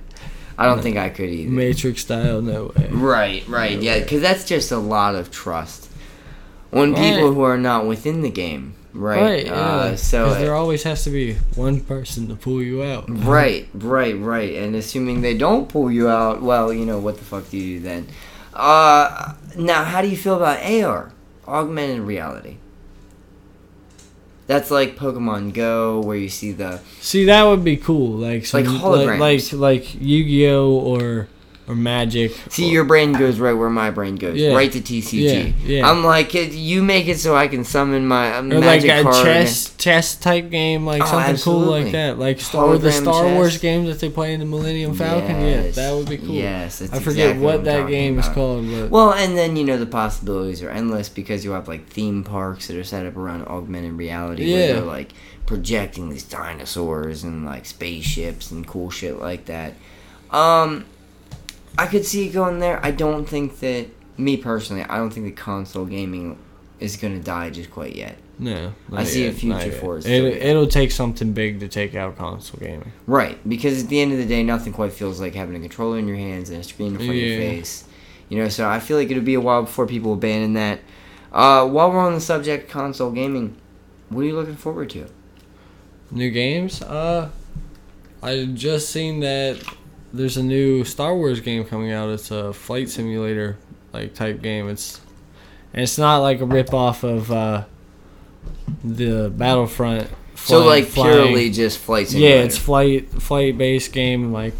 I 0.58 0.66
don't 0.66 0.82
think 0.82 0.96
I 0.96 1.08
could 1.08 1.30
either. 1.30 1.50
Matrix 1.50 2.02
style, 2.02 2.42
no 2.42 2.72
way. 2.76 2.88
Right, 2.90 3.48
right, 3.48 3.76
No 3.76 3.82
yeah, 3.82 4.00
because 4.00 4.20
that's 4.20 4.44
just 4.44 4.70
a 4.70 4.76
lot 4.78 5.14
of 5.14 5.30
trust 5.30 5.88
on 6.72 6.92
Right. 6.92 7.14
people 7.14 7.32
who 7.32 7.42
are 7.42 7.56
not 7.56 7.86
within 7.86 8.20
the 8.22 8.30
game. 8.30 8.74
Right. 8.94 9.20
Right. 9.20 9.46
Uh, 9.48 9.50
yeah. 9.90 9.94
so 9.96 10.26
'Cause 10.26 10.38
there 10.38 10.54
always 10.54 10.82
has 10.82 11.04
to 11.04 11.10
be 11.10 11.34
one 11.54 11.80
person 11.80 12.28
to 12.28 12.34
pull 12.34 12.62
you 12.62 12.82
out. 12.82 13.08
Right, 13.08 13.66
right, 13.74 14.18
right. 14.18 14.54
And 14.54 14.76
assuming 14.76 15.22
they 15.22 15.36
don't 15.36 15.68
pull 15.68 15.90
you 15.90 16.08
out, 16.08 16.42
well, 16.42 16.72
you 16.72 16.84
know, 16.84 16.98
what 16.98 17.16
the 17.18 17.24
fuck 17.24 17.48
do 17.50 17.56
you 17.56 17.78
do 17.78 17.84
then? 17.84 18.06
Uh, 18.52 19.32
now, 19.56 19.82
how 19.84 20.02
do 20.02 20.08
you 20.08 20.16
feel 20.16 20.36
about 20.36 20.62
AR? 20.62 21.12
Augmented 21.48 22.00
reality. 22.00 22.56
That's 24.46 24.70
like 24.70 24.96
Pokemon 24.96 25.54
Go, 25.54 26.00
where 26.00 26.16
you 26.16 26.28
see 26.28 26.52
the 26.52 26.80
See, 27.00 27.24
that 27.26 27.44
would 27.44 27.64
be 27.64 27.76
cool. 27.76 28.10
Like 28.18 28.52
Like 28.52 28.66
like 28.66 28.74
holograms. 28.82 29.18
like 29.52 29.84
like 29.84 29.94
Yu-Gi-Oh 30.00 30.68
or 30.70 31.28
or 31.72 31.76
Magic. 31.76 32.32
See, 32.50 32.70
your 32.70 32.84
brain 32.84 33.12
goes 33.12 33.38
right 33.40 33.52
where 33.54 33.70
my 33.70 33.90
brain 33.90 34.16
goes, 34.16 34.36
Yeah. 34.36 34.54
right 34.54 34.70
to 34.72 34.80
TCG. 34.80 35.54
Yeah, 35.64 35.76
yeah. 35.78 35.90
I'm 35.90 36.04
like, 36.04 36.34
you 36.34 36.82
make 36.82 37.08
it 37.08 37.18
so 37.18 37.34
I 37.34 37.48
can 37.48 37.64
summon 37.64 38.06
my 38.06 38.34
uh, 38.36 38.40
or 38.40 38.42
magic 38.60 38.90
like 38.90 39.00
a 39.00 39.02
card. 39.02 39.24
chess 39.24 39.74
chess 39.76 40.16
type 40.16 40.50
game, 40.50 40.84
like 40.86 41.02
Oh, 41.02 41.06
something 41.06 41.36
cool 41.36 41.58
like 41.60 41.92
that, 41.92 42.18
like 42.18 42.40
Star, 42.40 42.64
or 42.66 42.78
the 42.78 42.92
Star 42.92 43.24
chess. 43.24 43.34
Wars 43.34 43.58
games 43.58 43.88
that 43.88 43.98
they 44.00 44.10
play 44.10 44.34
in 44.34 44.40
the 44.40 44.46
Millennium 44.46 44.94
Falcon. 44.94 45.40
Yes. 45.40 45.76
Yeah, 45.76 45.82
that 45.90 45.96
would 45.96 46.08
be 46.08 46.18
cool. 46.18 46.28
Yes, 46.34 46.80
I 46.82 46.86
forget 47.00 47.30
exactly 47.36 47.44
what 47.44 47.54
I'm 47.56 47.64
that 47.64 47.88
game 47.88 48.18
is 48.18 48.28
called, 48.28 48.70
but 48.70 48.90
Well, 48.90 49.12
and 49.12 49.36
then 49.36 49.56
you 49.56 49.64
know 49.64 49.76
the 49.78 49.86
possibilities 49.86 50.62
are 50.62 50.70
endless 50.70 51.08
because 51.08 51.44
you 51.44 51.52
have 51.52 51.68
like 51.68 51.86
theme 51.88 52.22
parks 52.24 52.68
that 52.68 52.76
are 52.76 52.84
set 52.84 53.06
up 53.06 53.16
around 53.16 53.46
augmented 53.46 53.92
reality 53.94 54.52
where 54.52 54.60
Yeah. 54.68 54.72
they're 54.74 54.82
like 54.82 55.12
projecting 55.46 56.08
these 56.10 56.22
dinosaurs 56.22 57.24
and 57.24 57.44
like 57.44 57.66
spaceships 57.66 58.50
and 58.50 58.66
cool 58.66 58.90
shit 58.90 59.18
like 59.18 59.46
that. 59.46 59.74
Um, 60.30 60.84
I 61.78 61.86
could 61.86 62.04
see 62.04 62.28
it 62.28 62.32
going 62.32 62.58
there. 62.58 62.84
I 62.84 62.90
don't 62.90 63.26
think 63.26 63.60
that 63.60 63.86
me 64.18 64.36
personally, 64.36 64.82
I 64.82 64.96
don't 64.98 65.10
think 65.10 65.26
that 65.26 65.36
console 65.36 65.86
gaming 65.86 66.38
is 66.80 66.96
gonna 66.96 67.20
die 67.20 67.50
just 67.50 67.70
quite 67.70 67.94
yet. 67.94 68.16
no, 68.38 68.74
I 68.92 69.04
see 69.04 69.26
a 69.26 69.32
future 69.32 69.70
for 69.70 69.98
it 69.98 70.06
it 70.06 70.42
it'll 70.42 70.66
take 70.66 70.90
something 70.90 71.32
big 71.32 71.60
to 71.60 71.68
take 71.68 71.94
out 71.94 72.16
console 72.16 72.58
gaming. 72.60 72.92
Right, 73.06 73.38
because 73.48 73.84
at 73.84 73.88
the 73.88 74.00
end 74.00 74.12
of 74.12 74.18
the 74.18 74.26
day, 74.26 74.42
nothing 74.42 74.72
quite 74.72 74.92
feels 74.92 75.20
like 75.20 75.34
having 75.34 75.54
a 75.56 75.60
controller 75.60 75.98
in 75.98 76.08
your 76.08 76.16
hands 76.16 76.50
and 76.50 76.60
a 76.60 76.64
screen 76.64 76.92
in 76.92 76.96
front 76.96 77.10
of 77.10 77.16
your 77.16 77.38
face. 77.38 77.84
You 78.28 78.38
know, 78.38 78.48
so 78.48 78.68
I 78.68 78.80
feel 78.80 78.96
like 78.96 79.10
it'll 79.10 79.22
be 79.22 79.34
a 79.34 79.40
while 79.40 79.62
before 79.62 79.86
people 79.86 80.14
abandon 80.14 80.54
that. 80.54 80.80
Uh, 81.32 81.66
while 81.66 81.90
we're 81.90 81.98
on 82.00 82.14
the 82.14 82.20
subject 82.20 82.64
of 82.64 82.70
console 82.70 83.10
gaming, 83.10 83.56
what 84.08 84.22
are 84.22 84.24
you 84.24 84.34
looking 84.34 84.56
forward 84.56 84.90
to? 84.90 85.06
New 86.10 86.30
games? 86.30 86.82
Uh, 86.82 87.30
I 88.22 88.46
just 88.52 88.90
seen 88.90 89.20
that 89.20 89.62
there's 90.12 90.36
a 90.36 90.42
new 90.42 90.84
Star 90.84 91.14
Wars 91.14 91.40
game 91.40 91.64
coming 91.64 91.92
out. 91.92 92.10
It's 92.10 92.30
a 92.30 92.52
flight 92.52 92.90
simulator 92.90 93.56
like 93.92 94.14
type 94.14 94.42
game. 94.42 94.68
It's 94.68 95.00
and 95.72 95.82
it's 95.82 95.98
not 95.98 96.18
like 96.18 96.40
a 96.40 96.44
rip 96.44 96.74
off 96.74 97.02
of 97.02 97.30
uh, 97.30 97.64
the 98.84 99.30
Battlefront. 99.34 100.08
so, 100.34 100.64
like, 100.64 100.86
flying. 100.86 101.22
purely 101.24 101.50
just 101.50 101.78
flight 101.78 102.12
Yeah, 102.12 102.42
it's 102.42 102.58
flight 102.58 103.10
flight 103.10 103.56
based 103.56 103.92
game. 103.92 104.32
Like 104.32 104.54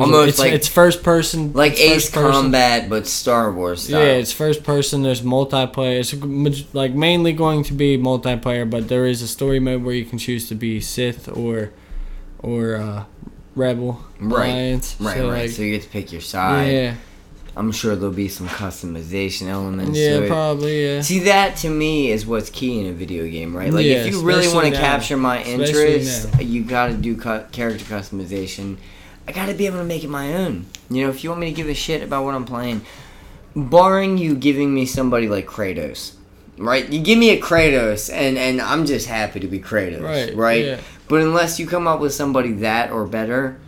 Almost 0.00 0.28
it's, 0.28 0.38
like- 0.40 0.52
it's 0.52 0.66
first 0.66 1.02
person. 1.04 1.52
like 1.52 1.78
Ace. 1.78 2.10
Combat, 2.10 2.88
but 2.88 3.06
Star 3.06 3.52
Wars 3.52 3.84
style. 3.84 4.00
Yeah, 4.00 4.12
it's 4.14 4.32
first 4.32 4.64
person. 4.64 5.02
There's 5.02 5.22
multiplayer. 5.22 6.00
It's 6.00 6.74
like 6.74 6.94
mainly 6.94 7.32
going 7.32 7.62
to 7.64 7.72
be 7.72 7.96
multiplayer, 7.96 8.68
but 8.68 8.88
there 8.88 9.06
is 9.06 9.22
a 9.22 9.28
story 9.28 9.60
mode 9.60 9.84
where 9.84 9.94
you 9.94 10.04
can 10.04 10.18
choose 10.18 10.48
to 10.48 10.54
be 10.56 10.80
Sith 10.80 11.28
or 11.28 11.70
or 12.40 12.74
uh, 12.76 13.04
Rebel 13.56 14.00
Right, 14.20 14.48
Alliance. 14.48 14.96
right, 15.00 15.16
so, 15.16 15.30
right. 15.30 15.40
Like, 15.42 15.50
so 15.50 15.62
you 15.62 15.72
get 15.72 15.82
to 15.82 15.88
pick 15.88 16.12
your 16.12 16.20
side. 16.20 16.72
yeah, 16.72 16.94
I'm 17.56 17.70
sure 17.70 17.94
there'll 17.94 18.12
be 18.14 18.28
some 18.28 18.48
customization 18.48 19.46
elements 19.48 19.96
yeah, 19.98 20.18
to 20.18 20.24
it. 20.24 20.28
probably 20.28 20.84
yeah. 20.86 21.00
See, 21.02 21.20
that 21.20 21.56
to 21.58 21.70
me 21.70 22.10
is 22.10 22.26
what's 22.26 22.50
key 22.50 22.80
in 22.80 22.86
a 22.86 22.92
video 22.92 23.28
game, 23.28 23.56
right? 23.56 23.72
Like, 23.72 23.84
Yeah, 23.86 24.04
if 24.04 24.12
you 24.12 24.22
really 24.22 24.52
want 24.52 24.66
to 24.66 24.80
capture 24.80 25.16
my 25.16 25.42
interest, 25.42 26.28
you 26.40 26.64
got 26.64 26.88
to 26.88 26.94
do 26.94 27.16
cu- 27.16 27.44
character 27.52 27.84
customization. 27.84 28.76
I 29.28 29.32
got 29.32 29.46
to 29.46 29.54
be 29.54 29.66
able 29.66 29.78
to 29.78 29.84
make 29.84 30.02
it 30.04 30.10
my 30.10 30.34
own. 30.34 30.66
You 30.90 31.04
know, 31.04 31.10
if 31.10 31.22
you 31.22 31.30
want 31.30 31.40
me 31.40 31.46
to 31.50 31.52
give 31.56 31.68
a 31.68 31.74
shit 31.74 32.02
about 32.02 32.24
what 32.24 32.34
I'm 32.34 32.44
playing, 32.44 32.84
barring 33.54 34.18
you 34.18 34.34
giving 34.34 34.74
me 34.74 34.84
somebody 34.84 35.28
like 35.28 35.46
Kratos, 35.46 36.14
right? 36.58 36.88
You 36.88 37.00
give 37.02 37.18
me 37.18 37.30
a 37.30 37.40
Kratos, 37.40 38.12
and 38.12 38.36
and 38.38 38.60
I'm 38.60 38.86
just 38.86 39.06
happy 39.06 39.40
to 39.40 39.46
be 39.46 39.58
Kratos, 39.60 40.02
Right, 40.02 40.34
right? 40.34 40.64
yeah. 40.64 40.80
But 41.08 41.20
unless 41.22 41.58
you 41.58 41.66
come 41.66 41.86
up 41.86 42.00
with 42.00 42.14
somebody 42.14 42.52
that 42.54 42.90
or 42.90 43.06
better, 43.06 43.58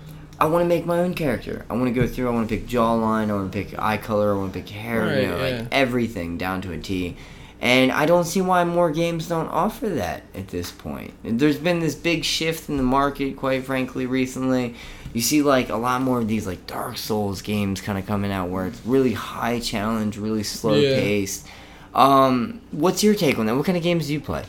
I 0.40 0.46
want 0.46 0.62
to 0.64 0.68
make 0.68 0.86
my 0.86 0.98
own 1.00 1.14
character. 1.14 1.64
I 1.68 1.74
want 1.74 1.86
to 1.86 1.98
go 2.00 2.06
through. 2.06 2.28
I 2.28 2.30
want 2.30 2.48
to 2.48 2.56
pick 2.56 2.66
jawline. 2.66 3.30
I 3.30 3.34
want 3.34 3.52
to 3.52 3.62
pick 3.64 3.78
eye 3.78 3.96
color. 3.98 4.34
I 4.34 4.38
want 4.38 4.52
to 4.54 4.60
pick 4.60 4.68
hair. 4.70 5.02
Right, 5.02 5.22
you 5.22 5.28
know, 5.28 5.36
yeah. 5.44 5.58
like 5.60 5.68
everything 5.72 6.38
down 6.38 6.62
to 6.62 6.72
a 6.72 6.78
T. 6.78 7.16
And 7.58 7.90
I 7.90 8.04
don't 8.04 8.24
see 8.24 8.42
why 8.42 8.64
more 8.64 8.90
games 8.90 9.28
don't 9.28 9.48
offer 9.48 9.88
that 9.88 10.24
at 10.34 10.48
this 10.48 10.70
point. 10.70 11.14
There's 11.24 11.56
been 11.56 11.80
this 11.80 11.94
big 11.94 12.22
shift 12.22 12.68
in 12.68 12.76
the 12.76 12.82
market, 12.82 13.36
quite 13.38 13.64
frankly, 13.64 14.04
recently. 14.04 14.74
You 15.14 15.22
see, 15.22 15.40
like, 15.40 15.70
a 15.70 15.76
lot 15.76 16.02
more 16.02 16.18
of 16.18 16.28
these, 16.28 16.46
like, 16.46 16.66
Dark 16.66 16.98
Souls 16.98 17.40
games 17.40 17.80
kind 17.80 17.98
of 17.98 18.06
coming 18.06 18.30
out 18.30 18.50
where 18.50 18.66
it's 18.66 18.78
really 18.84 19.14
high 19.14 19.60
challenge, 19.60 20.18
really 20.18 20.42
slow 20.42 20.74
Yeah. 20.74 20.96
paced. 21.00 21.46
Um, 21.96 22.60
what's 22.72 23.02
your 23.02 23.14
take 23.14 23.38
on 23.38 23.46
that? 23.46 23.56
What 23.56 23.64
kind 23.66 23.76
of 23.78 23.82
games 23.82 24.06
do 24.06 24.12
you 24.12 24.20
play? 24.20 24.44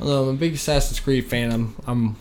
Although 0.00 0.24
I'm 0.24 0.28
a 0.34 0.38
big 0.38 0.54
Assassin's 0.54 1.00
Creed 1.00 1.26
fan, 1.26 1.52
I'm 1.52 1.74
I'm 1.86 2.16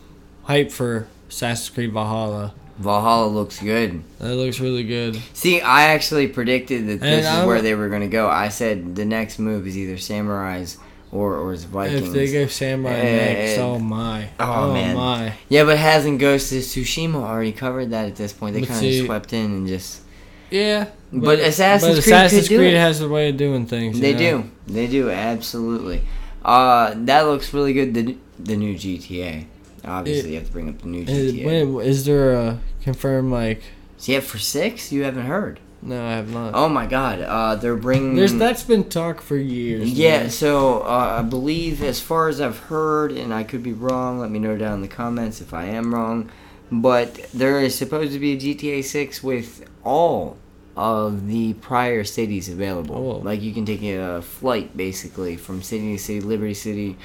hyped 0.47 0.71
for 0.71 1.07
Assassin's 1.29 1.69
Creed 1.69 1.91
Valhalla. 1.91 2.53
Valhalla 2.77 3.27
looks 3.27 3.59
good. 3.59 4.03
That 4.19 4.35
looks 4.35 4.59
really 4.59 4.83
good. 4.83 5.21
See, 5.33 5.61
I 5.61 5.83
actually 5.89 6.27
predicted 6.27 6.87
that 6.87 6.99
this 6.99 7.03
And 7.03 7.19
is 7.21 7.25
I'm- 7.25 7.47
where 7.47 7.61
they 7.61 7.75
were 7.75 7.89
going 7.89 8.01
to 8.01 8.07
go. 8.07 8.27
I 8.29 8.49
said 8.49 8.95
the 8.95 9.05
next 9.05 9.39
move 9.39 9.67
is 9.67 9.77
either 9.77 9.95
Samurais 9.95 10.77
or 11.11 11.35
or 11.37 11.53
is 11.53 11.65
Vikings. 11.65 12.07
If 12.07 12.13
they 12.13 12.31
go 12.31 12.47
Samurai 12.47 12.93
Eh, 12.93 13.33
next, 13.33 13.59
oh 13.59 13.79
my, 13.79 14.29
oh, 14.39 14.73
man. 14.73 14.95
my. 14.95 15.33
yeah, 15.49 15.63
but 15.63 15.77
hasn't 15.77 16.19
Ghost 16.19 16.51
of 16.51 16.59
Tsushima 16.59 17.15
already 17.15 17.51
covered 17.51 17.89
that 17.91 18.07
at 18.07 18.15
this 18.15 18.33
point? 18.33 18.55
They 18.55 18.61
kind 18.63 18.85
of 18.85 19.05
swept 19.05 19.33
in 19.33 19.45
and 19.51 19.67
just. 19.67 20.01
Yeah, 20.49 20.87
But 21.13 21.39
Assassin's 21.39 21.95
but 21.95 22.03
Creed 22.03 22.13
Assassin's 22.15 22.47
Creed 22.49 22.73
it. 22.73 22.77
has 22.77 22.99
a 22.99 23.07
way 23.07 23.29
of 23.29 23.37
doing 23.37 23.65
things. 23.65 23.99
They 24.01 24.11
know? 24.11 24.41
do. 24.43 24.51
They 24.67 24.87
do 24.87 25.09
absolutely. 25.09 26.01
Uh, 26.43 26.93
that 27.05 27.21
looks 27.21 27.53
really 27.53 27.71
good. 27.73 27.93
The 27.93 28.17
the 28.37 28.57
new 28.57 28.75
GTA. 28.75 29.45
Obviously, 29.85 30.31
you 30.31 30.35
have 30.37 30.47
to 30.47 30.51
bring 30.51 30.69
up 30.69 30.79
the 30.81 30.87
new 30.87 31.03
Is, 31.03 31.33
GTA. 31.33 31.45
when, 31.75 31.85
is 31.85 32.05
there 32.05 32.33
a 32.33 32.59
confirmed 32.83 33.31
like? 33.31 33.61
So 33.97 34.11
yeah, 34.11 34.19
for 34.19 34.39
six, 34.39 34.91
you 34.91 35.03
haven't 35.03 35.25
heard. 35.25 35.59
No, 35.83 36.05
I 36.05 36.11
have 36.11 36.31
not. 36.31 36.53
Oh 36.53 36.69
my 36.69 36.85
God! 36.85 37.21
Uh, 37.21 37.55
they're 37.55 37.75
bringing. 37.75 38.15
There's 38.15 38.35
that's 38.35 38.63
been 38.63 38.87
talk 38.87 39.19
for 39.19 39.35
years. 39.35 39.91
Yeah, 39.91 40.21
man. 40.21 40.29
so 40.29 40.81
uh, 40.81 41.17
I 41.19 41.23
believe, 41.23 41.81
as 41.81 41.99
far 41.99 42.29
as 42.29 42.39
I've 42.39 42.59
heard, 42.59 43.11
and 43.11 43.33
I 43.33 43.43
could 43.43 43.63
be 43.63 43.73
wrong, 43.73 44.19
let 44.19 44.29
me 44.29 44.37
know 44.37 44.57
down 44.57 44.75
in 44.75 44.81
the 44.81 44.87
comments 44.87 45.41
if 45.41 45.53
I 45.53 45.65
am 45.65 45.93
wrong, 45.93 46.29
but 46.71 47.15
there 47.33 47.59
is 47.59 47.73
supposed 47.73 48.13
to 48.13 48.19
be 48.19 48.33
a 48.33 48.37
GTA 48.37 48.83
6 48.83 49.23
with 49.23 49.67
all 49.83 50.37
of 50.77 51.27
the 51.27 51.53
prior 51.55 52.03
cities 52.03 52.47
available. 52.47 52.95
Oh. 52.95 53.25
Like, 53.25 53.41
you 53.41 53.53
can 53.53 53.65
take 53.65 53.83
a 53.83 54.21
flight, 54.21 54.77
basically, 54.77 55.35
from 55.35 55.61
city 55.61 55.97
to 55.97 55.99
city, 56.01 56.21
Liberty 56.21 56.53
City, 56.53 56.97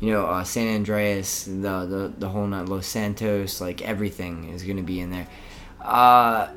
you 0.00 0.10
know, 0.10 0.26
uh, 0.26 0.42
San 0.42 0.74
Andreas, 0.74 1.44
the, 1.44 1.52
the, 1.86 2.12
the 2.18 2.28
whole 2.28 2.46
night, 2.46 2.68
Los 2.68 2.86
Santos, 2.86 3.60
like, 3.60 3.82
everything 3.82 4.48
is 4.48 4.64
going 4.64 4.78
to 4.78 4.82
be 4.82 5.00
in 5.00 5.10
there. 5.10 5.28
Uh, 5.80 6.48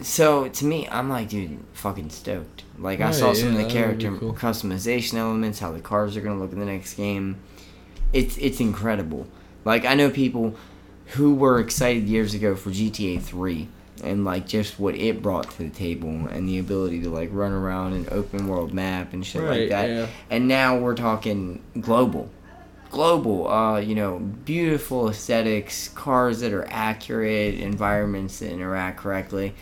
so 0.00 0.48
to 0.48 0.64
me, 0.64 0.88
I'm 0.90 1.08
like, 1.08 1.28
dude, 1.28 1.58
fucking 1.72 2.10
stoked. 2.10 2.64
Like 2.78 3.00
I 3.00 3.10
saw 3.10 3.28
Right, 3.28 3.36
some 3.36 3.54
yeah, 3.54 3.60
of 3.62 3.68
the 3.68 3.74
that 3.74 3.86
would 3.86 3.98
be 3.98 4.04
character 4.04 4.16
cool. 4.18 4.34
customization 4.34 5.14
elements, 5.14 5.58
how 5.58 5.72
the 5.72 5.80
cars 5.80 6.16
are 6.16 6.20
gonna 6.20 6.38
look 6.38 6.52
in 6.52 6.60
the 6.60 6.66
next 6.66 6.94
game. 6.94 7.36
It's 8.12 8.36
it's 8.38 8.60
incredible. 8.60 9.26
Like 9.64 9.84
I 9.84 9.94
know 9.94 10.10
people 10.10 10.54
who 11.12 11.34
were 11.34 11.58
excited 11.58 12.04
years 12.08 12.34
ago 12.34 12.54
for 12.54 12.70
GTA 12.70 13.20
3 13.20 13.68
and 14.04 14.24
like 14.24 14.46
just 14.46 14.78
what 14.78 14.94
it 14.94 15.22
brought 15.22 15.50
to 15.50 15.58
the 15.58 15.70
table 15.70 16.08
and 16.08 16.48
the 16.48 16.58
ability 16.58 17.02
to 17.02 17.08
like 17.10 17.30
run 17.32 17.52
around 17.52 17.94
an 17.94 18.06
open 18.12 18.46
world 18.46 18.72
map 18.72 19.12
and 19.12 19.26
shit 19.26 19.42
like 19.42 19.68
that. 19.70 19.88
yeah. 19.88 20.06
And 20.30 20.46
now 20.48 20.78
we're 20.78 20.94
talking 20.94 21.62
global. 21.80 22.30
Global, 22.90 23.48
uh, 23.48 23.78
you 23.80 23.94
know, 23.94 24.18
beautiful 24.18 25.10
aesthetics, 25.10 25.88
cars 25.88 26.40
that 26.40 26.52
are 26.54 26.66
accurate, 26.70 27.56
environments 27.56 28.38
that 28.38 28.50
interact 28.50 28.98
correctly. 28.98 29.54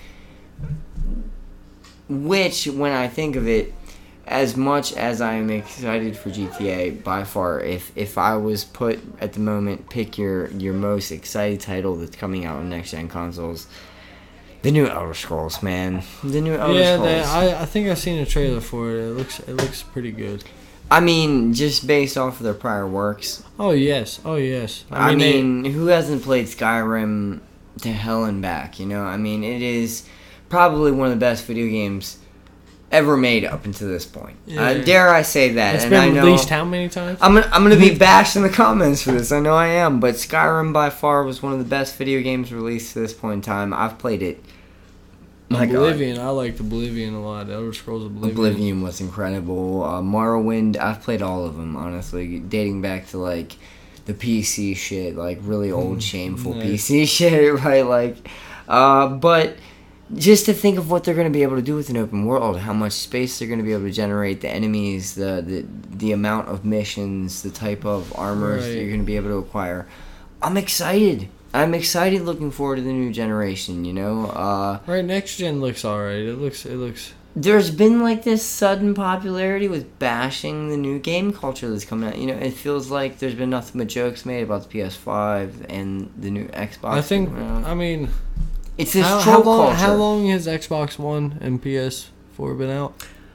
Which, 2.08 2.66
when 2.66 2.92
I 2.92 3.08
think 3.08 3.34
of 3.34 3.48
it, 3.48 3.74
as 4.26 4.56
much 4.56 4.92
as 4.92 5.20
I 5.20 5.34
am 5.34 5.50
excited 5.50 6.16
for 6.16 6.30
GTA, 6.30 7.02
by 7.02 7.24
far, 7.24 7.60
if 7.60 7.90
if 7.96 8.16
I 8.18 8.36
was 8.36 8.64
put 8.64 9.00
at 9.20 9.32
the 9.32 9.40
moment, 9.40 9.88
pick 9.90 10.16
your 10.18 10.48
your 10.52 10.74
most 10.74 11.10
excited 11.10 11.60
title 11.60 11.96
that's 11.96 12.16
coming 12.16 12.44
out 12.44 12.58
on 12.58 12.68
next 12.70 12.92
gen 12.92 13.08
consoles, 13.08 13.66
the 14.62 14.70
new 14.70 14.86
Elder 14.86 15.14
Scrolls, 15.14 15.62
man, 15.62 16.02
the 16.22 16.40
new 16.40 16.54
Elder 16.54 16.78
yeah. 16.78 16.94
Scrolls. 16.94 17.08
They, 17.08 17.22
I 17.22 17.62
I 17.62 17.64
think 17.66 17.88
I've 17.88 17.98
seen 17.98 18.20
a 18.20 18.26
trailer 18.26 18.60
for 18.60 18.90
it. 18.90 19.00
It 19.00 19.10
looks 19.12 19.40
it 19.40 19.54
looks 19.54 19.82
pretty 19.82 20.12
good. 20.12 20.44
I 20.88 21.00
mean, 21.00 21.52
just 21.54 21.88
based 21.88 22.16
off 22.16 22.38
of 22.38 22.44
their 22.44 22.54
prior 22.54 22.86
works. 22.86 23.42
Oh 23.58 23.72
yes, 23.72 24.20
oh 24.24 24.36
yes. 24.36 24.84
I 24.92 25.10
they- 25.14 25.42
mean, 25.42 25.64
who 25.72 25.86
hasn't 25.86 26.22
played 26.22 26.46
Skyrim 26.46 27.40
to 27.82 27.92
hell 27.92 28.24
and 28.24 28.40
back? 28.40 28.78
You 28.78 28.86
know, 28.86 29.02
I 29.02 29.16
mean, 29.16 29.42
it 29.42 29.62
is 29.62 30.04
probably 30.48 30.92
one 30.92 31.08
of 31.08 31.14
the 31.14 31.20
best 31.20 31.44
video 31.44 31.66
games 31.68 32.18
ever 32.92 33.16
made 33.16 33.44
up 33.44 33.64
until 33.64 33.88
this 33.88 34.06
point. 34.06 34.36
Uh, 34.56 34.74
dare 34.74 35.08
I 35.08 35.22
say 35.22 35.52
that? 35.54 35.74
it's 35.74 35.84
and 35.84 35.90
been 35.90 36.00
I 36.00 36.08
know 36.10 36.24
released 36.24 36.48
how 36.48 36.64
many 36.64 36.88
times? 36.88 37.18
I'm 37.20 37.34
gonna, 37.34 37.48
I'm 37.52 37.62
gonna 37.62 37.76
be 37.76 37.94
bashed 37.98 38.36
in 38.36 38.42
the 38.42 38.48
comments 38.48 39.02
for 39.02 39.12
this. 39.12 39.32
I 39.32 39.40
know 39.40 39.54
I 39.54 39.66
am, 39.68 40.00
but 40.00 40.14
Skyrim 40.14 40.72
by 40.72 40.90
far 40.90 41.24
was 41.24 41.42
one 41.42 41.52
of 41.52 41.58
the 41.58 41.64
best 41.64 41.96
video 41.96 42.22
games 42.22 42.52
released 42.52 42.92
to 42.92 43.00
this 43.00 43.12
point 43.12 43.34
in 43.34 43.40
time. 43.42 43.74
I've 43.74 43.98
played 43.98 44.22
it 44.22 44.42
My 45.48 45.66
God. 45.66 45.74
Oblivion, 45.74 46.18
I 46.18 46.28
liked 46.30 46.60
Oblivion 46.60 47.14
a 47.14 47.22
lot. 47.22 47.50
Elder 47.50 47.72
Scrolls 47.72 48.06
Oblivion. 48.06 48.30
Oblivion 48.36 48.82
was 48.82 49.00
incredible. 49.00 49.82
Uh, 49.82 50.00
Morrowind, 50.00 50.76
I've 50.76 51.02
played 51.02 51.22
all 51.22 51.44
of 51.44 51.56
them, 51.56 51.76
honestly, 51.76 52.38
dating 52.38 52.82
back 52.82 53.08
to 53.08 53.18
like 53.18 53.56
the 54.06 54.14
PC 54.14 54.76
shit, 54.76 55.16
like 55.16 55.38
really 55.42 55.72
old, 55.72 56.02
shameful 56.02 56.54
nice. 56.54 56.88
PC 56.88 57.08
shit, 57.16 57.54
right? 57.64 57.84
Like, 57.84 58.28
uh, 58.68 59.08
but 59.08 59.56
just 60.14 60.46
to 60.46 60.52
think 60.52 60.78
of 60.78 60.90
what 60.90 61.04
they're 61.04 61.14
going 61.14 61.26
to 61.32 61.36
be 61.36 61.42
able 61.42 61.56
to 61.56 61.62
do 61.62 61.74
with 61.74 61.88
an 61.90 61.96
open 61.96 62.26
world, 62.26 62.58
how 62.60 62.72
much 62.72 62.92
space 62.92 63.38
they're 63.38 63.48
going 63.48 63.58
to 63.58 63.64
be 63.64 63.72
able 63.72 63.84
to 63.84 63.90
generate, 63.92 64.40
the 64.40 64.48
enemies, 64.48 65.14
the 65.14 65.42
the, 65.46 65.64
the 65.96 66.12
amount 66.12 66.48
of 66.48 66.64
missions, 66.64 67.42
the 67.42 67.50
type 67.50 67.84
of 67.84 68.12
armors 68.16 68.64
that 68.64 68.74
you're 68.74 68.88
going 68.88 69.00
to 69.00 69.06
be 69.06 69.16
able 69.16 69.30
to 69.30 69.36
acquire. 69.38 69.86
I'm 70.42 70.56
excited. 70.56 71.28
I'm 71.54 71.72
excited 71.74 72.22
looking 72.22 72.50
forward 72.50 72.76
to 72.76 72.82
the 72.82 72.92
new 72.92 73.12
generation, 73.12 73.84
you 73.86 73.94
know? 73.94 74.26
Uh, 74.26 74.80
Right, 74.86 75.04
next 75.04 75.38
gen 75.38 75.60
looks 75.60 75.84
alright. 75.84 76.18
It 76.20 76.38
looks, 76.38 76.66
it 76.66 76.76
looks. 76.76 77.14
there's 77.34 77.70
been 77.70 78.02
like 78.02 78.24
this 78.24 78.42
sudden 78.44 78.92
popularity 78.92 79.66
with 79.66 79.98
bashing 79.98 80.68
the 80.68 80.76
new 80.76 80.98
game 80.98 81.32
culture 81.32 81.70
that's 81.70 81.86
coming 81.86 82.08
out. 82.10 82.18
You 82.18 82.26
know, 82.26 82.34
it 82.34 82.52
feels 82.52 82.90
like 82.90 83.18
there's 83.20 83.34
been 83.34 83.48
nothing 83.50 83.78
but 83.78 83.88
jokes 83.88 84.26
made 84.26 84.42
about 84.42 84.68
the 84.68 84.78
PS5 84.78 85.66
and 85.70 86.12
the 86.18 86.30
new 86.30 86.46
Xbox. 86.48 86.92
I 86.92 87.00
think. 87.00 87.30
I 87.30 87.72
mean, 87.74 88.10
it's 88.78 88.92
this 88.92 89.06
how, 89.06 89.20
troll 89.22 89.36
how 89.36 89.42
long? 89.42 89.66
culture. 89.66 89.84
How 89.84 89.94
long 89.94 90.28
has 90.28 90.46
Xbox 90.46 90.98
One 90.98 91.38
and 91.40 91.62
PS4 91.62 92.58
been 92.58 92.70
out? 92.70 92.94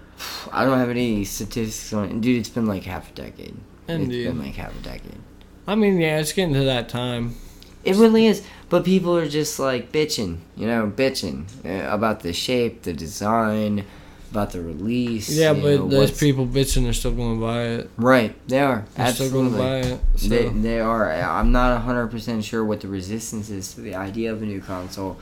I 0.51 0.65
don't 0.65 0.77
have 0.77 0.89
any 0.89 1.23
statistics 1.25 1.93
on 1.93 2.09
it, 2.09 2.21
dude. 2.21 2.39
It's 2.39 2.49
been 2.49 2.67
like 2.67 2.83
half 2.83 3.11
a 3.11 3.13
decade. 3.13 3.55
Indeed. 3.87 4.27
It's 4.27 4.33
been 4.33 4.43
like 4.43 4.55
half 4.55 4.77
a 4.77 4.83
decade. 4.83 5.19
I 5.67 5.75
mean, 5.75 5.99
yeah, 5.99 6.19
it's 6.19 6.33
getting 6.33 6.53
to 6.53 6.63
that 6.63 6.89
time. 6.89 7.35
It 7.83 7.95
really 7.95 8.27
is. 8.27 8.43
But 8.69 8.85
people 8.85 9.17
are 9.17 9.27
just 9.27 9.59
like 9.59 9.91
bitching, 9.91 10.39
you 10.55 10.67
know, 10.67 10.91
bitching 10.95 11.45
uh, 11.65 11.93
about 11.93 12.21
the 12.21 12.33
shape, 12.33 12.83
the 12.83 12.93
design, 12.93 13.85
about 14.31 14.51
the 14.51 14.61
release. 14.61 15.29
Yeah, 15.29 15.53
but 15.53 15.61
know, 15.63 15.87
those 15.87 16.17
people 16.17 16.47
bitching 16.47 16.89
are 16.89 16.93
still 16.93 17.11
going 17.11 17.39
to 17.39 17.45
buy 17.45 17.61
it. 17.63 17.89
Right, 17.97 18.33
they 18.47 18.59
are. 18.59 18.85
They're 18.95 19.05
Absolutely. 19.07 19.49
still 19.49 19.49
going 19.49 19.51
to 19.51 19.57
buy 19.89 19.95
it. 19.95 20.19
So. 20.19 20.27
They, 20.29 20.47
they 20.49 20.79
are. 20.79 21.11
I'm 21.11 21.51
not 21.51 21.85
100% 21.85 22.43
sure 22.43 22.63
what 22.65 22.81
the 22.81 22.87
resistance 22.87 23.49
is 23.49 23.73
to 23.75 23.81
the 23.81 23.95
idea 23.95 24.31
of 24.31 24.41
a 24.41 24.45
new 24.45 24.61
console. 24.61 25.17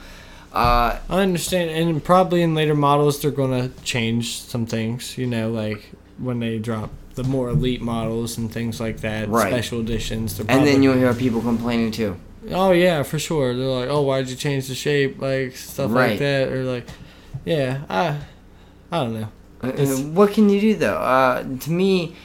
Uh, 0.54 0.98
I 1.10 1.22
understand, 1.22 1.70
and 1.70 2.04
probably 2.04 2.42
in 2.42 2.56
later 2.56 2.74
models 2.74 3.22
they're 3.22 3.30
gonna 3.30 3.70
change 3.84 4.40
some 4.42 4.66
things. 4.66 5.16
You 5.16 5.28
know, 5.28 5.52
like 5.52 5.92
when 6.18 6.40
they 6.40 6.58
drop 6.58 6.90
the 7.14 7.24
more 7.24 7.50
elite 7.50 7.82
models 7.82 8.36
and 8.40 8.52
things 8.52 8.80
like 8.80 9.02
that, 9.02 9.30
Right. 9.30 9.52
special 9.54 9.80
editions. 9.80 10.38
They're 10.38 10.48
and 10.50 10.66
then 10.66 10.82
you'll 10.82 10.96
hear 10.96 11.14
people 11.14 11.42
complaining 11.42 11.92
too. 11.92 12.16
oh 12.52 12.72
yeah, 12.72 13.04
for 13.04 13.20
sure. 13.20 13.56
They're 13.56 13.68
like, 13.68 13.90
oh, 13.90 14.02
why'd 14.02 14.28
you 14.28 14.36
change 14.36 14.68
the 14.70 14.74
shape, 14.74 15.22
like 15.22 15.56
stuff 15.56 15.92
Right. 15.92 16.12
like 16.12 16.20
that, 16.20 16.48
or 16.52 16.64
like, 16.64 16.88
yeah, 17.46 17.82
I, 17.88 18.18
I 18.92 18.98
don't 19.04 19.14
know. 19.20 19.28
Uh, 19.62 19.72
what 20.14 20.32
can 20.34 20.50
you 20.50 20.60
do 20.62 20.76
though? 20.76 20.96
Uh, 20.98 21.44
to 21.60 21.72
me, 21.72 22.16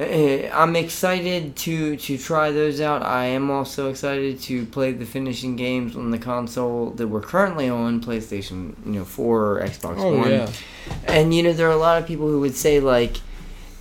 uh, 0.00 0.04
I'm 0.52 0.74
excited 0.76 1.56
to 1.56 1.96
to 1.96 2.16
try 2.18 2.50
those 2.50 2.80
out. 2.80 3.02
I 3.02 3.24
am 3.26 3.50
also 3.50 3.90
excited 3.90 4.40
to 4.42 4.64
play 4.66 4.92
the 4.92 5.04
finishing 5.04 5.56
games 5.56 5.96
on 5.96 6.10
the 6.10 6.18
console 6.18 6.90
that 6.92 7.08
we're 7.08 7.20
currently 7.20 7.68
on, 7.68 8.00
PlayStation, 8.00 8.74
you 8.86 8.92
know, 8.92 9.04
4 9.04 9.58
or 9.58 9.60
Xbox 9.62 9.96
Oh 9.98 10.18
One. 10.18 10.30
yeah, 10.30 10.50
And 11.06 11.34
you 11.34 11.42
know, 11.42 11.52
there 11.52 11.68
are 11.68 11.72
a 11.72 11.76
lot 11.76 12.00
of 12.00 12.06
people 12.08 12.28
who 12.28 12.40
would 12.40 12.54
say 12.54 12.78
like, 12.80 13.16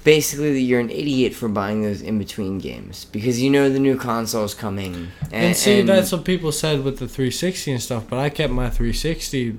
basically, 0.04 0.52
that 0.54 0.60
you're 0.62 0.80
an 0.82 0.90
idiot 0.90 1.34
for 1.34 1.48
buying 1.48 1.82
those 1.84 2.02
in 2.02 2.18
between 2.20 2.58
games 2.58 3.06
because 3.06 3.42
you 3.42 3.50
know 3.52 3.70
the 3.70 3.80
new 3.80 3.96
console 3.96 4.44
is 4.44 4.54
coming. 4.56 5.10
And, 5.32 5.34
and, 5.34 5.56
see, 5.56 5.80
and- 5.82 5.90
that's 5.90 6.12
what 6.12 6.26
people 6.26 6.52
said 6.52 6.84
with 6.84 6.98
the 7.00 7.08
360 7.08 7.72
and 7.72 7.82
stuff. 7.82 8.06
But 8.10 8.18
I 8.20 8.30
kept 8.30 8.52
my 8.52 8.70
360 8.70 9.56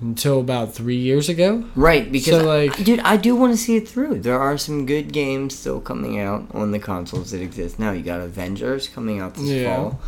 until 0.00 0.40
about 0.40 0.74
three 0.74 0.96
years 0.96 1.28
ago. 1.28 1.64
right 1.74 2.10
because 2.12 2.40
So, 2.40 2.46
like- 2.46 2.84
dude, 2.84 3.00
I 3.00 3.16
do 3.16 3.34
want 3.34 3.52
to 3.52 3.56
see 3.56 3.76
it 3.76 3.88
through. 3.88 4.20
There 4.20 4.38
are 4.38 4.56
some 4.58 4.86
good 4.86 5.12
games 5.12 5.58
still 5.58 5.80
coming 5.80 6.18
out 6.20 6.44
on 6.52 6.70
the 6.70 6.78
consoles 6.78 7.30
that 7.32 7.40
exist 7.42 7.78
now. 7.78 7.90
You 7.92 8.02
got 8.02 8.20
Avengers 8.20 8.88
coming 8.88 9.18
out 9.20 9.34
this 9.34 9.44
Yeah. 9.44 9.74
fall. 9.76 10.00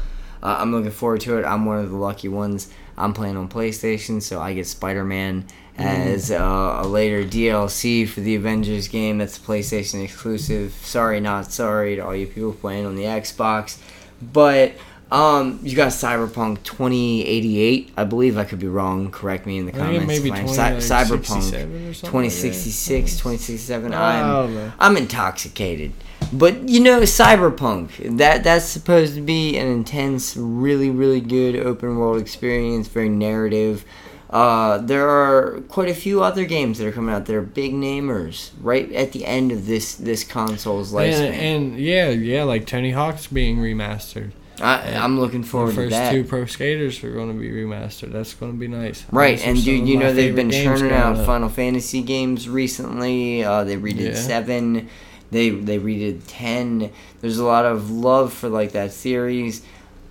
Uh, 0.42 0.56
I'm 0.60 0.72
looking 0.72 0.90
forward 0.90 1.20
to 1.22 1.38
it. 1.38 1.44
I'm 1.44 1.66
one 1.66 1.78
of 1.78 1.90
the 1.90 1.96
lucky 1.96 2.28
ones. 2.28 2.68
I'm 2.96 3.12
playing 3.12 3.36
on 3.36 3.48
PlayStation, 3.48 4.22
so 4.22 4.40
I 4.40 4.54
get 4.54 4.66
Spider 4.66 5.04
Man 5.04 5.44
Mm. 5.78 5.84
as 5.84 6.30
uh, 6.30 6.80
a 6.82 6.86
later 6.86 7.24
DLC 7.24 8.04
for 8.06 8.20
the 8.20 8.34
Avengers 8.34 8.88
game. 8.88 9.18
That's 9.18 9.38
a 9.38 9.40
PlayStation 9.40 10.02
exclusive. 10.04 10.74
Sorry, 10.82 11.20
not 11.20 11.50
sorry 11.52 11.96
to 11.96 12.04
all 12.04 12.14
you 12.14 12.26
people 12.26 12.52
playing 12.52 12.84
on 12.86 12.96
the 12.96 13.04
Xbox. 13.04 13.76
But 14.20 14.72
um, 15.10 15.58
you 15.62 15.74
got 15.74 15.88
Cyberpunk 15.88 16.62
2088. 16.62 17.92
I 17.96 18.04
believe 18.04 18.38
I 18.38 18.44
could 18.44 18.60
be 18.60 18.68
wrong. 18.68 19.10
Correct 19.10 19.44
me 19.44 19.58
in 19.58 19.66
the 19.66 19.72
comments. 19.72 20.04
it 20.04 20.06
may 20.06 20.20
be 20.20 20.30
Fine. 20.30 20.44
20, 20.44 20.54
Cy- 20.54 20.74
like, 20.74 20.82
Cyberpunk 20.82 21.26
67 21.26 21.86
like 21.86 21.96
2066, 21.96 23.12
2067. 23.12 23.92
I 23.92 24.42
I'm. 24.42 24.72
I'm 24.78 24.96
intoxicated. 24.96 25.92
But 26.32 26.68
you 26.68 26.80
know, 26.80 27.00
Cyberpunk 27.00 28.18
that 28.18 28.44
that's 28.44 28.66
supposed 28.66 29.16
to 29.16 29.20
be 29.20 29.56
an 29.56 29.66
intense, 29.66 30.36
really, 30.36 30.90
really 30.90 31.20
good 31.20 31.56
open 31.56 31.96
world 31.96 32.20
experience, 32.20 32.86
very 32.86 33.08
narrative. 33.08 33.84
Uh, 34.28 34.78
there 34.78 35.08
are 35.08 35.60
quite 35.62 35.88
a 35.88 35.94
few 35.94 36.22
other 36.22 36.44
games 36.44 36.78
that 36.78 36.86
are 36.86 36.92
coming 36.92 37.12
out 37.12 37.26
that 37.26 37.34
are 37.34 37.42
big 37.42 37.72
namers 37.72 38.50
right 38.60 38.92
at 38.92 39.10
the 39.10 39.26
end 39.26 39.50
of 39.50 39.66
this 39.66 39.96
this 39.96 40.22
console's 40.22 40.92
lifespan. 40.92 41.32
And, 41.32 41.72
and 41.72 41.78
yeah, 41.80 42.10
yeah, 42.10 42.44
like 42.44 42.64
Tony 42.64 42.92
Hawk's 42.92 43.26
being 43.26 43.56
remastered. 43.56 44.30
I, 44.60 44.92
I'm 44.94 45.18
looking 45.18 45.40
The 45.42 45.46
forward 45.46 45.74
to 45.74 45.88
first 45.90 46.10
two 46.12 46.24
Pro 46.24 46.44
Skaters 46.44 47.02
are 47.02 47.10
going 47.12 47.32
to 47.32 47.38
be 47.38 47.50
remastered. 47.50 48.12
That's 48.12 48.34
going 48.34 48.52
to 48.52 48.58
be 48.58 48.68
nice. 48.68 49.04
Right, 49.10 49.38
Those 49.38 49.46
and 49.46 49.64
dude, 49.64 49.88
you 49.88 49.96
know 49.98 50.12
they've 50.12 50.34
been 50.36 50.50
churning 50.50 50.92
out 50.92 51.16
up. 51.16 51.26
Final 51.26 51.48
Fantasy 51.48 52.02
games 52.02 52.48
recently. 52.48 53.42
Uh, 53.42 53.64
they 53.64 53.76
redid 53.76 54.10
Yeah. 54.10 54.14
seven, 54.14 54.88
they 55.30 55.50
they 55.50 55.78
redid 55.78 56.20
ten. 56.26 56.90
There's 57.20 57.38
a 57.38 57.44
lot 57.44 57.64
of 57.64 57.90
love 57.90 58.32
for 58.32 58.48
like 58.48 58.72
that 58.72 58.92
series. 58.92 59.62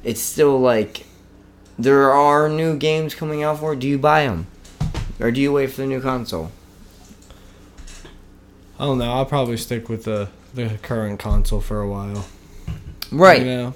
It's 0.04 0.22
still 0.22 0.60
like 0.60 1.06
there 1.78 2.12
are 2.12 2.50
new 2.50 2.76
games 2.78 3.14
coming 3.16 3.44
out 3.44 3.60
for. 3.60 3.74
it. 3.74 3.80
Do 3.80 3.88
you 3.88 3.98
buy 4.00 4.24
them, 4.24 4.48
or 5.20 5.30
do 5.32 5.40
you 5.42 5.52
wait 5.54 5.72
for 5.72 5.82
the 5.82 5.88
new 5.88 6.02
console? 6.02 6.52
I 8.80 8.86
don't 8.86 8.98
know. 8.98 9.12
I'll 9.12 9.26
probably 9.26 9.58
stick 9.58 9.90
with 9.90 10.06
the 10.06 10.30
the 10.54 10.80
current 10.82 11.20
console 11.20 11.62
for 11.62 11.82
a 11.82 11.88
while. 11.88 12.26
Right, 13.12 13.40
You 13.42 13.46
know? 13.46 13.74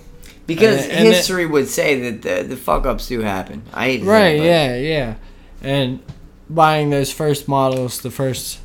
Because 0.47 0.83
And- 0.83 0.91
and 0.91 1.07
it- 1.07 1.13
history 1.15 1.45
would 1.45 1.67
say 1.69 1.99
that 2.09 2.21
the 2.21 2.43
the 2.47 2.55
fuck 2.57 2.85
ups 2.85 3.07
do 3.07 3.21
happen. 3.21 3.61
I 3.73 3.85
hate 3.85 3.97
to 3.99 4.05
say 4.05 4.09
Right. 4.11 4.35
it, 4.35 4.37
but- 4.39 4.45
Yeah. 4.45 4.75
Yeah. 4.77 5.13
And 5.61 5.99
buying 6.49 6.89
those 6.89 7.11
first 7.11 7.47
models, 7.47 8.01
the 8.01 8.11
first, 8.11 8.59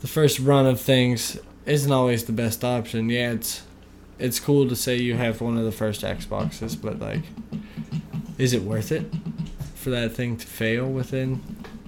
the 0.00 0.06
first 0.08 0.38
run 0.38 0.66
of 0.66 0.80
things, 0.80 1.38
isn't 1.66 1.90
always 1.92 2.24
the 2.24 2.32
best 2.32 2.64
option. 2.64 3.08
Yeah, 3.10 3.32
it's 3.32 3.62
it's 4.18 4.40
cool 4.40 4.68
to 4.68 4.74
say 4.74 4.96
you 4.96 5.14
have 5.16 5.40
one 5.40 5.56
of 5.58 5.64
the 5.64 5.70
first 5.72 6.02
Xboxes, 6.02 6.76
but 6.80 6.98
like, 6.98 7.22
is 8.36 8.52
it 8.52 8.62
worth 8.62 8.90
it 8.90 9.04
for 9.76 9.90
that 9.90 10.12
thing 10.14 10.36
to 10.36 10.46
fail 10.46 10.86
within 10.86 11.40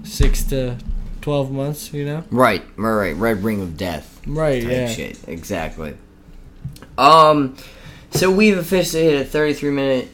six 0.05 0.43
to 0.45 0.77
twelve 1.23 1.51
months? 1.53 1.93
You 1.93 2.05
know. 2.05 2.25
Right, 2.31 2.63
right, 2.77 2.93
right. 2.95 3.17
Red 3.17 3.43
Ring 3.45 3.61
of 3.63 3.77
Death. 3.77 4.21
Right. 4.27 4.63
Yeah. 4.63 4.89
shit. 4.89 5.19
Exactly. 5.27 5.95
Um, 6.99 7.57
so 8.11 8.31
we've 8.31 8.59
officially 8.59 9.05
hit 9.05 9.21
a 9.21 9.25
33 9.25 9.71
minute 9.71 10.09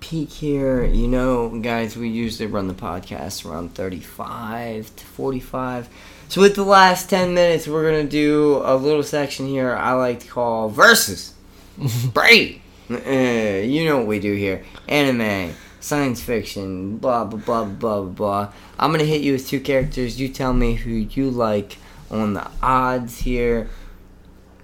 peak 0.00 0.30
here. 0.30 0.84
You 0.84 1.08
know, 1.08 1.48
guys, 1.60 1.96
we 1.96 2.08
usually 2.08 2.46
run 2.46 2.68
the 2.68 2.74
podcast 2.74 3.48
around 3.48 3.74
35 3.74 4.94
to 4.96 5.04
45. 5.04 5.88
So 6.28 6.40
with 6.40 6.54
the 6.54 6.64
last 6.64 7.10
10 7.10 7.34
minutes, 7.34 7.66
we're 7.66 7.90
gonna 7.90 8.08
do 8.08 8.62
a 8.64 8.76
little 8.76 9.02
section 9.02 9.46
here 9.46 9.74
I 9.74 9.92
like 9.92 10.20
to 10.20 10.28
call 10.28 10.68
versus. 10.68 11.34
Brady. 12.12 12.62
Uh, 12.90 13.60
you 13.62 13.84
know 13.84 13.98
what 13.98 14.06
we 14.06 14.18
do 14.18 14.34
here. 14.34 14.64
Anime, 14.88 15.54
science 15.78 16.20
fiction, 16.20 16.98
blah 16.98 17.24
blah 17.24 17.38
blah 17.38 17.64
blah 17.64 18.00
blah 18.00 18.10
blah. 18.10 18.52
I'm 18.78 18.90
gonna 18.90 19.04
hit 19.04 19.20
you 19.20 19.32
with 19.32 19.46
two 19.46 19.60
characters. 19.60 20.20
You 20.20 20.28
tell 20.28 20.52
me 20.52 20.74
who 20.74 20.90
you 20.90 21.30
like 21.30 21.78
on 22.10 22.34
the 22.34 22.50
odds 22.62 23.20
here. 23.20 23.68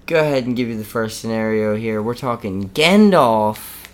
Go 0.07 0.21
ahead 0.21 0.45
and 0.45 0.55
give 0.55 0.69
you 0.69 0.77
the 0.77 0.85
first 0.85 1.19
scenario 1.19 1.75
here. 1.75 2.01
We're 2.01 2.15
talking 2.15 2.69
Gandalf. 2.69 3.89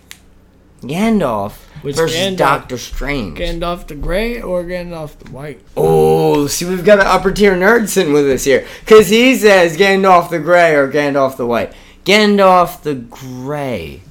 Gandalf 0.81 1.53
Which 1.81 1.95
versus 1.95 2.15
Gandalf? 2.15 2.37
Doctor 2.37 2.77
Strange. 2.77 3.39
Gandalf 3.39 3.87
the 3.87 3.95
Gray 3.95 4.39
or 4.39 4.63
Gandalf 4.63 5.17
the 5.17 5.31
White? 5.31 5.59
Oh, 5.75 6.45
see, 6.45 6.65
we've 6.65 6.85
got 6.85 6.99
an 6.99 7.07
upper 7.07 7.31
tier 7.31 7.55
nerd 7.55 7.89
sitting 7.89 8.13
with 8.13 8.29
us 8.29 8.43
here. 8.43 8.67
Because 8.81 9.09
he 9.09 9.35
says 9.35 9.75
Gandalf 9.75 10.29
the 10.29 10.37
Grey 10.37 10.75
or 10.75 10.87
Gandalf 10.91 11.35
the 11.35 11.47
White. 11.47 11.73
Gandalf 12.05 12.83
the 12.83 12.93
Grey. 12.93 14.01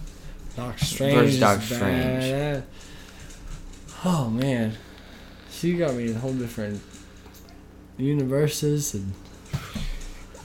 Doctor 0.56 0.84
Strange. 0.84 1.14
Versus 1.14 1.40
Doctor 1.40 1.74
Strange. 1.74 2.64
Oh 4.04 4.28
man, 4.28 4.76
She 5.52 5.76
got 5.76 5.94
me 5.94 6.08
in 6.08 6.16
whole 6.16 6.34
different 6.34 6.82
universes 7.96 8.92
and 8.94 9.12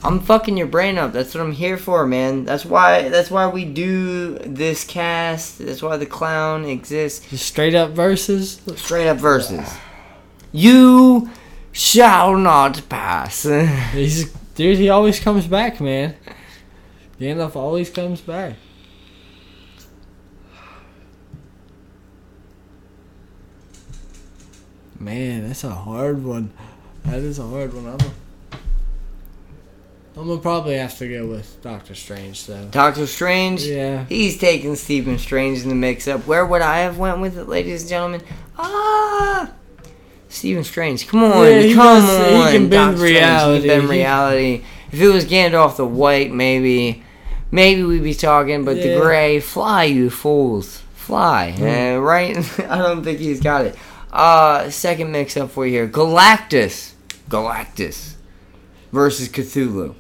I'm 0.03 0.19
fucking 0.19 0.57
your 0.57 0.67
brain 0.67 0.97
up. 0.97 1.11
That's 1.11 1.33
what 1.33 1.41
I'm 1.41 1.51
here 1.51 1.77
for, 1.77 2.05
man. 2.05 2.45
That's 2.45 2.65
why. 2.65 3.09
That's 3.09 3.31
why 3.31 3.47
we 3.47 3.65
do 3.65 4.37
this 4.39 4.83
cast. 4.83 5.59
That's 5.59 5.81
why 5.81 5.97
the 5.97 6.05
clown 6.05 6.65
exists. 6.65 7.27
Just 7.29 7.45
straight 7.45 7.75
up 7.75 7.91
verses. 7.91 8.61
Straight 8.75 9.07
up 9.07 9.17
verses. 9.17 9.67
You 10.51 11.29
shall 11.71 12.37
not 12.37 12.87
pass. 12.89 13.43
He's 13.91 14.31
dude. 14.55 14.77
He 14.77 14.89
always 14.89 15.19
comes 15.19 15.47
back, 15.47 15.81
man. 15.81 16.15
Gandalf 17.19 17.55
always 17.55 17.89
comes 17.89 18.21
back. 18.21 18.55
Man, 24.99 25.47
that's 25.47 25.63
a 25.63 25.71
hard 25.71 26.23
one. 26.23 26.51
That 27.05 27.19
is 27.19 27.39
a 27.39 27.45
hard 27.47 27.73
one. 27.73 27.87
I'm 27.87 27.99
a, 27.99 28.11
I'm 30.17 30.27
gonna 30.27 30.39
probably 30.41 30.75
have 30.77 30.97
to 30.97 31.07
go 31.07 31.27
with 31.27 31.61
Doctor 31.61 31.93
Strange 31.93 32.47
though. 32.47 32.65
Doctor 32.71 33.05
Strange. 33.05 33.63
Yeah. 33.63 34.05
He's 34.05 34.37
taking 34.39 34.75
Stephen 34.75 35.19
Strange 35.19 35.61
in 35.61 35.69
the 35.69 35.75
mix-up. 35.75 36.25
Where 36.25 36.43
would 36.45 36.61
I 36.61 36.79
have 36.79 36.97
went 36.97 37.19
with 37.19 37.37
it, 37.37 37.47
ladies 37.47 37.81
and 37.81 37.89
gentlemen? 37.89 38.21
Ah, 38.57 39.51
Stephen 40.27 40.63
Strange. 40.63 41.07
Come 41.07 41.23
on, 41.23 41.45
Yeah, 41.45 41.73
come 41.75 42.01
must- 42.03 42.29
he 42.29 42.35
on. 42.35 42.51
can 42.51 42.69
bend 42.69 42.97
Doctor 42.97 42.97
Strange. 43.07 43.63
He 43.63 43.67
can 43.69 43.79
bend 43.79 43.89
reality. 43.89 44.63
If 44.91 45.01
it 45.01 45.07
was 45.09 45.25
Gandalf 45.25 45.75
the 45.77 45.85
White, 45.85 46.31
maybe, 46.33 47.03
maybe 47.51 47.83
we'd 47.83 48.01
be 48.03 48.15
talking. 48.15 48.65
But 48.65 48.77
the 48.77 48.99
Gray, 48.99 49.39
fly, 49.39 49.83
you 49.83 50.09
fools, 50.09 50.81
fly. 50.95 51.51
Uh, 51.59 51.99
right? 51.99 52.37
I 52.67 52.77
don't 52.79 53.03
think 53.03 53.19
he's 53.19 53.39
got 53.41 53.65
it. 53.65 53.75
Uh, 54.11 54.71
second 54.71 55.11
mix-up 55.11 55.51
for 55.51 55.67
you 55.67 55.73
here: 55.73 55.87
Galactus, 55.87 56.93
Galactus 57.29 58.15
versus 58.91 59.29
Cthulhu. 59.29 59.93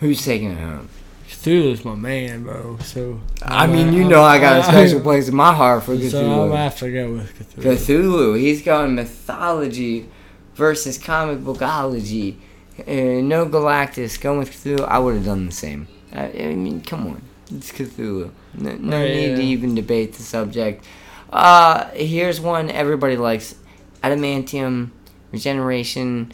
Who's 0.00 0.24
taking 0.24 0.50
it 0.52 0.58
home? 0.58 0.88
Cthulhu's 1.28 1.84
my 1.84 1.94
man, 1.94 2.42
bro. 2.42 2.78
So 2.82 3.20
I 3.42 3.62
I'm- 3.62 3.72
mean, 3.72 3.92
you 3.92 4.00
I'm- 4.02 4.10
know 4.10 4.22
I 4.22 4.38
got 4.38 4.54
a 4.58 4.60
I'm- 4.62 4.64
special 4.72 5.00
place 5.00 5.28
in 5.28 5.34
my 5.36 5.52
heart 5.54 5.84
for 5.84 5.94
Cthulhu. 5.94 6.10
So 6.10 6.42
I'm 6.44 6.52
have 6.52 6.78
to 6.78 6.90
go 6.92 7.12
with 7.12 7.54
Cthulhu. 7.56 7.76
Cthulhu, 7.76 8.38
he's 8.40 8.62
going 8.62 8.94
mythology 8.94 10.08
versus 10.54 10.98
comic 10.98 11.38
bookology. 11.38 12.36
Uh, 12.80 13.20
no 13.22 13.46
Galactus, 13.46 14.20
going 14.20 14.38
with 14.38 14.50
Cthulhu. 14.52 14.86
I 14.86 14.98
would 14.98 15.14
have 15.16 15.24
done 15.24 15.46
the 15.46 15.52
same. 15.52 15.86
I, 16.12 16.24
I 16.26 16.54
mean, 16.54 16.80
come 16.80 17.06
on, 17.06 17.22
it's 17.54 17.70
Cthulhu. 17.72 18.30
No, 18.54 18.76
no 18.76 18.96
Oh, 18.96 19.06
need 19.06 19.36
to 19.36 19.42
even 19.42 19.74
debate 19.74 20.14
the 20.14 20.22
subject. 20.22 20.84
Uh, 21.32 21.84
here's 21.90 22.40
one 22.40 22.70
everybody 22.70 23.16
likes: 23.16 23.54
adamantium, 24.02 24.90
regeneration. 25.30 26.32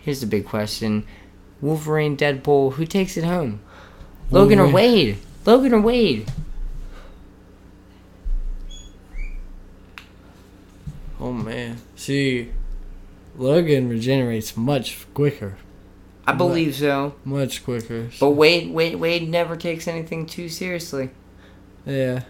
Here's 0.00 0.20
the 0.20 0.26
big 0.26 0.44
question: 0.46 1.06
Wolverine, 1.64 2.14
Deadpool. 2.14 2.74
Who 2.74 2.84
takes 2.84 3.16
it 3.16 3.24
home? 3.24 3.60
Logan 4.30 4.58
or 4.58 4.68
Wade? 4.68 5.16
Logan 5.46 5.72
or 5.72 5.80
Wade? 5.80 6.30
Oh 11.18 11.32
man, 11.32 11.78
see, 11.96 12.50
Logan 13.38 13.88
regenerates 13.88 14.58
much 14.58 15.06
quicker, 15.14 15.56
I 16.26 16.34
believe 16.34 16.74
so. 16.74 17.14
much 17.24 17.64
quicker. 17.64 18.10
But 18.20 18.32
Wade, 18.32 18.70
Wade, 18.70 18.96
Wade 18.96 19.26
never 19.26 19.56
takes 19.56 19.88
anything 19.88 20.26
too 20.26 20.50
seriously. 20.50 21.08
Yeah. 21.86 22.24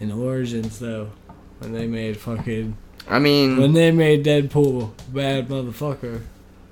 In 0.00 0.12
Origins 0.12 0.78
though, 0.78 1.10
when 1.58 1.72
they 1.72 1.86
made 1.86 2.16
fucking 2.16 2.74
I 3.08 3.18
mean, 3.18 3.56
when 3.56 3.72
they 3.72 3.90
made 3.90 4.24
Deadpool 4.24 4.92
bad 5.12 5.48
motherfucker. 5.48 6.22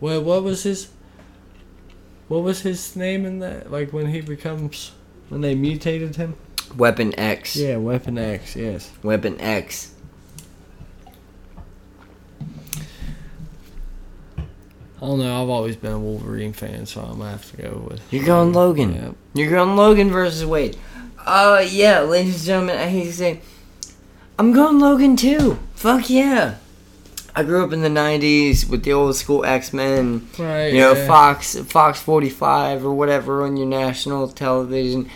What 0.01 0.23
what 0.23 0.43
was 0.43 0.65
his? 0.65 0.91
What 2.29 2.43
was 2.43 2.61
his 2.61 2.95
name 2.97 3.25
in 3.25 3.39
that? 3.39 3.71
Like 3.71 3.93
when 3.93 4.07
he 4.07 4.21
becomes 4.21 4.93
when 5.29 5.41
they 5.41 5.55
mutated 5.55 6.17
him? 6.17 6.37
Weapon 6.77 7.19
X. 7.19 7.57
Yeah, 7.57 7.77
Weapon 7.77 8.19
X. 8.19 8.57
Yes. 8.57 8.93
Weapon 9.03 9.41
X. 9.41 9.95
I 14.39 15.01
don't 15.01 15.19
know. 15.19 15.43
I've 15.43 15.49
always 15.49 15.77
been 15.77 15.93
a 15.93 15.99
Wolverine 15.99 16.53
fan, 16.53 16.87
so 16.87 17.03
I'm 17.03 17.19
gonna 17.19 17.31
have 17.31 17.51
to 17.51 17.63
go 17.63 17.87
with. 17.89 18.01
You're 18.13 18.25
going 18.25 18.53
Logan. 18.53 18.95
Yeah. 18.95 19.11
You're 19.35 19.51
going 19.51 19.77
Logan 19.77 20.11
versus 20.11 20.45
Wade. 20.45 20.77
Uh, 21.19 21.65
yeah, 21.69 22.01
ladies 22.01 22.37
and 22.37 22.45
gentlemen, 22.45 22.79
I 22.79 22.89
hate 22.89 23.05
to 23.05 23.13
say, 23.13 23.41
I'm 24.39 24.53
going 24.53 24.79
Logan 24.79 25.17
too. 25.17 25.59
Fuck 25.75 26.11
yeah. 26.11 26.57
I 27.35 27.43
grew 27.43 27.65
up 27.65 27.73
in 27.73 27.81
the 27.83 27.89
'90s 27.89 28.69
with 28.69 28.85
the 28.85 28.93
old 28.93 29.17
school 29.17 29.45
X 29.45 29.73
Men. 29.73 30.29
Right. 30.39 30.69
You 30.69 30.81
know, 30.81 30.93
yeah. 30.93 31.07
Fox, 31.07 31.59
Fox 31.61 32.01
45 32.01 32.85
or 32.85 32.93
whatever 32.93 33.45
on 33.45 33.57
your 33.57 33.67
national 33.67 34.29
television. 34.29 35.11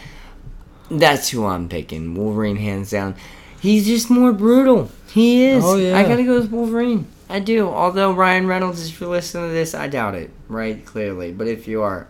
That's 0.91 1.29
who 1.29 1.47
I'm 1.47 1.69
picking. 1.69 2.15
Wolverine, 2.15 2.57
hands 2.57 2.91
down. 2.91 3.15
He's 3.61 3.87
just 3.87 4.11
more 4.11 4.33
brutal. 4.33 4.91
He 5.13 5.45
is. 5.47 5.65
Oh, 5.65 5.77
yeah. 5.77 5.99
I 5.99 6.03
gotta 6.05 6.25
go 6.25 6.41
with 6.41 6.51
Wolverine. 6.51 7.07
I 7.29 7.41
do. 7.41 7.69
Although 7.69 8.13
Ryan 8.13 8.47
Reynolds, 8.47 8.89
if 8.89 9.01
you're 9.01 9.11
listening 9.11 9.49
to 9.49 9.53
this, 9.53 9.75
I 9.75 9.87
doubt 9.87 10.15
it. 10.15 10.31
Right? 10.49 10.85
Clearly. 10.85 11.33
But 11.33 11.47
if 11.47 11.69
you 11.69 11.83
are, 11.83 12.09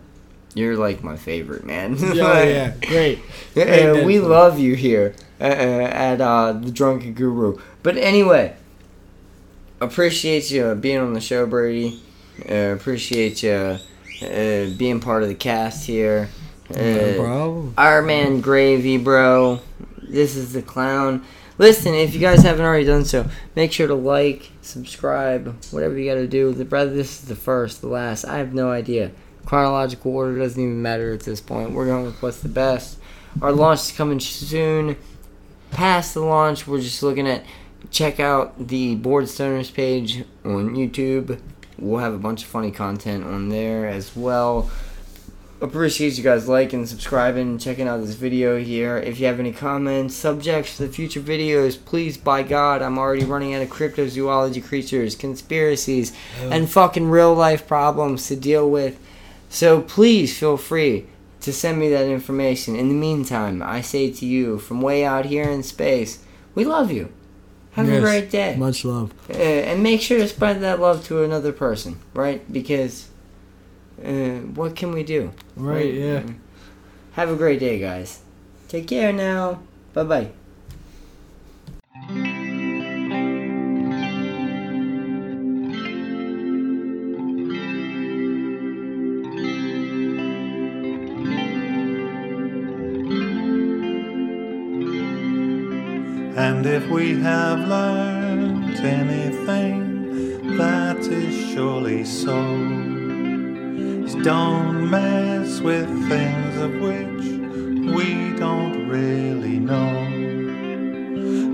you're 0.55 0.77
like 0.77 1.03
my 1.03 1.17
favorite, 1.17 1.65
man. 1.65 1.97
Oh 1.99 2.13
yeah, 2.13 2.73
great. 2.81 3.19
Yeah, 3.53 3.65
Hey, 3.65 4.05
we 4.05 4.19
love 4.19 4.59
you 4.59 4.75
here 4.75 5.13
uh, 5.41 5.43
uh, 5.43 5.89
at 5.91 6.21
uh, 6.21 6.53
the 6.53 6.71
Drunken 6.71 7.13
Guru. 7.13 7.59
But 7.81 7.97
anyway, 7.97 8.55
appreciate 9.79 10.51
you 10.51 10.75
being 10.75 10.99
on 10.99 11.13
the 11.13 11.21
show, 11.21 11.47
Brady. 11.47 11.99
Uh, 12.47 12.75
appreciate 12.75 13.41
you 13.41 13.79
uh, 14.21 14.69
being 14.77 14.99
part 14.99 15.23
of 15.23 15.29
the 15.29 15.35
cast 15.35 15.87
here. 15.87 16.29
Uh, 16.69 17.15
problem. 17.17 17.73
our 17.77 18.01
man 18.01 18.39
Gravy, 18.39 18.97
bro. 18.97 19.59
This 20.01 20.35
is 20.35 20.53
the 20.53 20.61
clown. 20.61 21.25
Listen, 21.57 21.93
if 21.95 22.13
you 22.13 22.19
guys 22.19 22.43
haven't 22.43 22.63
already 22.63 22.85
done 22.85 23.03
so, 23.03 23.27
make 23.55 23.71
sure 23.71 23.87
to 23.87 23.95
like, 23.95 24.51
subscribe, 24.61 25.55
whatever 25.71 25.97
you 25.97 26.09
gotta 26.09 26.27
do. 26.27 26.53
The 26.53 26.65
brother, 26.65 26.91
this 26.91 27.21
is 27.21 27.27
the 27.27 27.35
first, 27.35 27.81
the 27.81 27.87
last. 27.87 28.25
I 28.25 28.37
have 28.37 28.53
no 28.53 28.71
idea. 28.71 29.11
Chronological 29.45 30.15
order 30.15 30.37
doesn't 30.37 30.61
even 30.61 30.81
matter 30.81 31.11
at 31.13 31.21
this 31.21 31.41
point. 31.41 31.71
We're 31.71 31.87
going 31.87 32.05
with 32.05 32.21
what's 32.21 32.41
the 32.41 32.49
best. 32.49 32.99
Our 33.41 33.51
launch 33.51 33.79
is 33.79 33.91
coming 33.91 34.19
soon. 34.19 34.97
Past 35.71 36.13
the 36.13 36.21
launch, 36.21 36.67
we're 36.67 36.81
just 36.81 37.01
looking 37.01 37.27
at 37.27 37.43
check 37.89 38.19
out 38.19 38.67
the 38.67 38.95
Board 38.95 39.25
Stoners 39.25 39.73
page 39.73 40.23
on 40.45 40.75
YouTube. 40.75 41.41
We'll 41.79 41.99
have 41.99 42.13
a 42.13 42.19
bunch 42.19 42.43
of 42.43 42.49
funny 42.49 42.71
content 42.71 43.23
on 43.23 43.49
there 43.49 43.87
as 43.87 44.15
well 44.15 44.69
appreciate 45.61 46.17
you 46.17 46.23
guys 46.23 46.47
liking, 46.47 46.85
subscribing, 46.87 47.47
and 47.47 47.61
checking 47.61 47.87
out 47.87 48.01
this 48.01 48.15
video 48.15 48.57
here. 48.57 48.97
If 48.97 49.19
you 49.19 49.27
have 49.27 49.39
any 49.39 49.53
comments, 49.53 50.15
subjects 50.15 50.75
for 50.75 50.83
the 50.83 50.89
future 50.89 51.21
videos, 51.21 51.77
please, 51.83 52.17
by 52.17 52.41
God, 52.41 52.81
I'm 52.81 52.97
already 52.97 53.23
running 53.23 53.53
out 53.53 53.61
of 53.61 53.69
cryptozoology 53.69 54.63
creatures, 54.63 55.15
conspiracies, 55.15 56.13
and 56.39 56.69
fucking 56.69 57.09
real 57.09 57.35
life 57.35 57.67
problems 57.67 58.27
to 58.27 58.35
deal 58.35 58.69
with. 58.69 58.99
So 59.49 59.81
please 59.81 60.37
feel 60.37 60.57
free 60.57 61.05
to 61.41 61.51
send 61.51 61.79
me 61.79 61.89
that 61.89 62.05
information. 62.05 62.75
In 62.75 62.89
the 62.89 62.95
meantime, 62.95 63.61
I 63.61 63.81
say 63.81 64.11
to 64.11 64.25
you 64.25 64.59
from 64.59 64.81
way 64.81 65.03
out 65.03 65.25
here 65.25 65.43
in 65.43 65.63
space, 65.63 66.23
we 66.55 66.65
love 66.65 66.91
you. 66.91 67.11
Have 67.73 67.87
a 67.87 67.99
great 68.01 68.29
day. 68.29 68.55
Much 68.57 68.83
love. 68.83 69.13
Uh, 69.29 69.33
and 69.33 69.81
make 69.81 70.01
sure 70.01 70.17
to 70.17 70.27
spread 70.27 70.59
that 70.61 70.79
love 70.81 71.05
to 71.05 71.23
another 71.23 71.53
person, 71.53 71.99
right? 72.13 72.41
Because 72.51 73.07
uh, 74.03 74.39
what 74.55 74.75
can 74.75 74.91
we 74.91 75.03
do? 75.03 75.31
Right. 75.55 75.93
Yeah. 75.93 76.23
Have 77.13 77.29
a 77.29 77.35
great 77.35 77.59
day, 77.59 77.79
guys. 77.79 78.19
Take 78.67 78.87
care 78.87 79.13
now. 79.13 79.61
Bye 79.93 80.03
bye. 80.03 80.31
And 96.61 96.69
if 96.69 96.87
we 96.91 97.19
have 97.21 97.67
learned 97.67 98.75
anything, 98.85 100.57
that 100.57 100.99
is 100.99 101.33
surely 101.51 102.05
so. 102.05 102.37
Don't 104.21 104.87
mess 104.87 105.59
with 105.59 105.89
things 106.07 106.57
of 106.57 106.71
which 106.79 107.95
we 107.95 108.37
don't 108.37 108.87
really 108.87 109.57
know. 109.57 110.05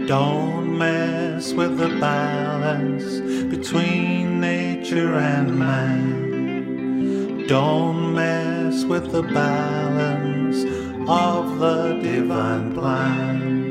Don't 0.07 0.77
mess 0.77 1.53
with 1.53 1.77
the 1.77 1.97
balance 2.01 3.21
between 3.55 4.41
nature 4.41 5.13
and 5.13 5.57
man. 5.57 7.47
Don't 7.47 8.13
mess 8.13 8.83
with 8.83 9.13
the 9.13 9.23
balance 9.23 10.65
of 11.07 11.59
the 11.59 11.97
divine 12.03 12.73
plan. 12.73 13.66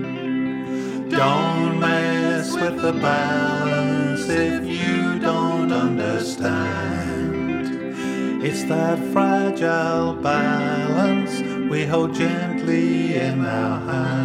Don't 1.16 1.80
mess 1.80 2.52
with 2.52 2.82
the 2.82 2.92
balance 2.92 4.28
if 4.28 4.66
you 4.66 5.18
don't 5.18 5.72
understand. 5.72 7.16
It's 8.44 8.64
that 8.64 8.98
fragile 9.14 10.12
balance 10.16 11.40
we 11.70 11.86
hold 11.86 12.14
gently 12.14 13.16
in 13.16 13.46
our 13.46 13.80
hands. 13.90 14.16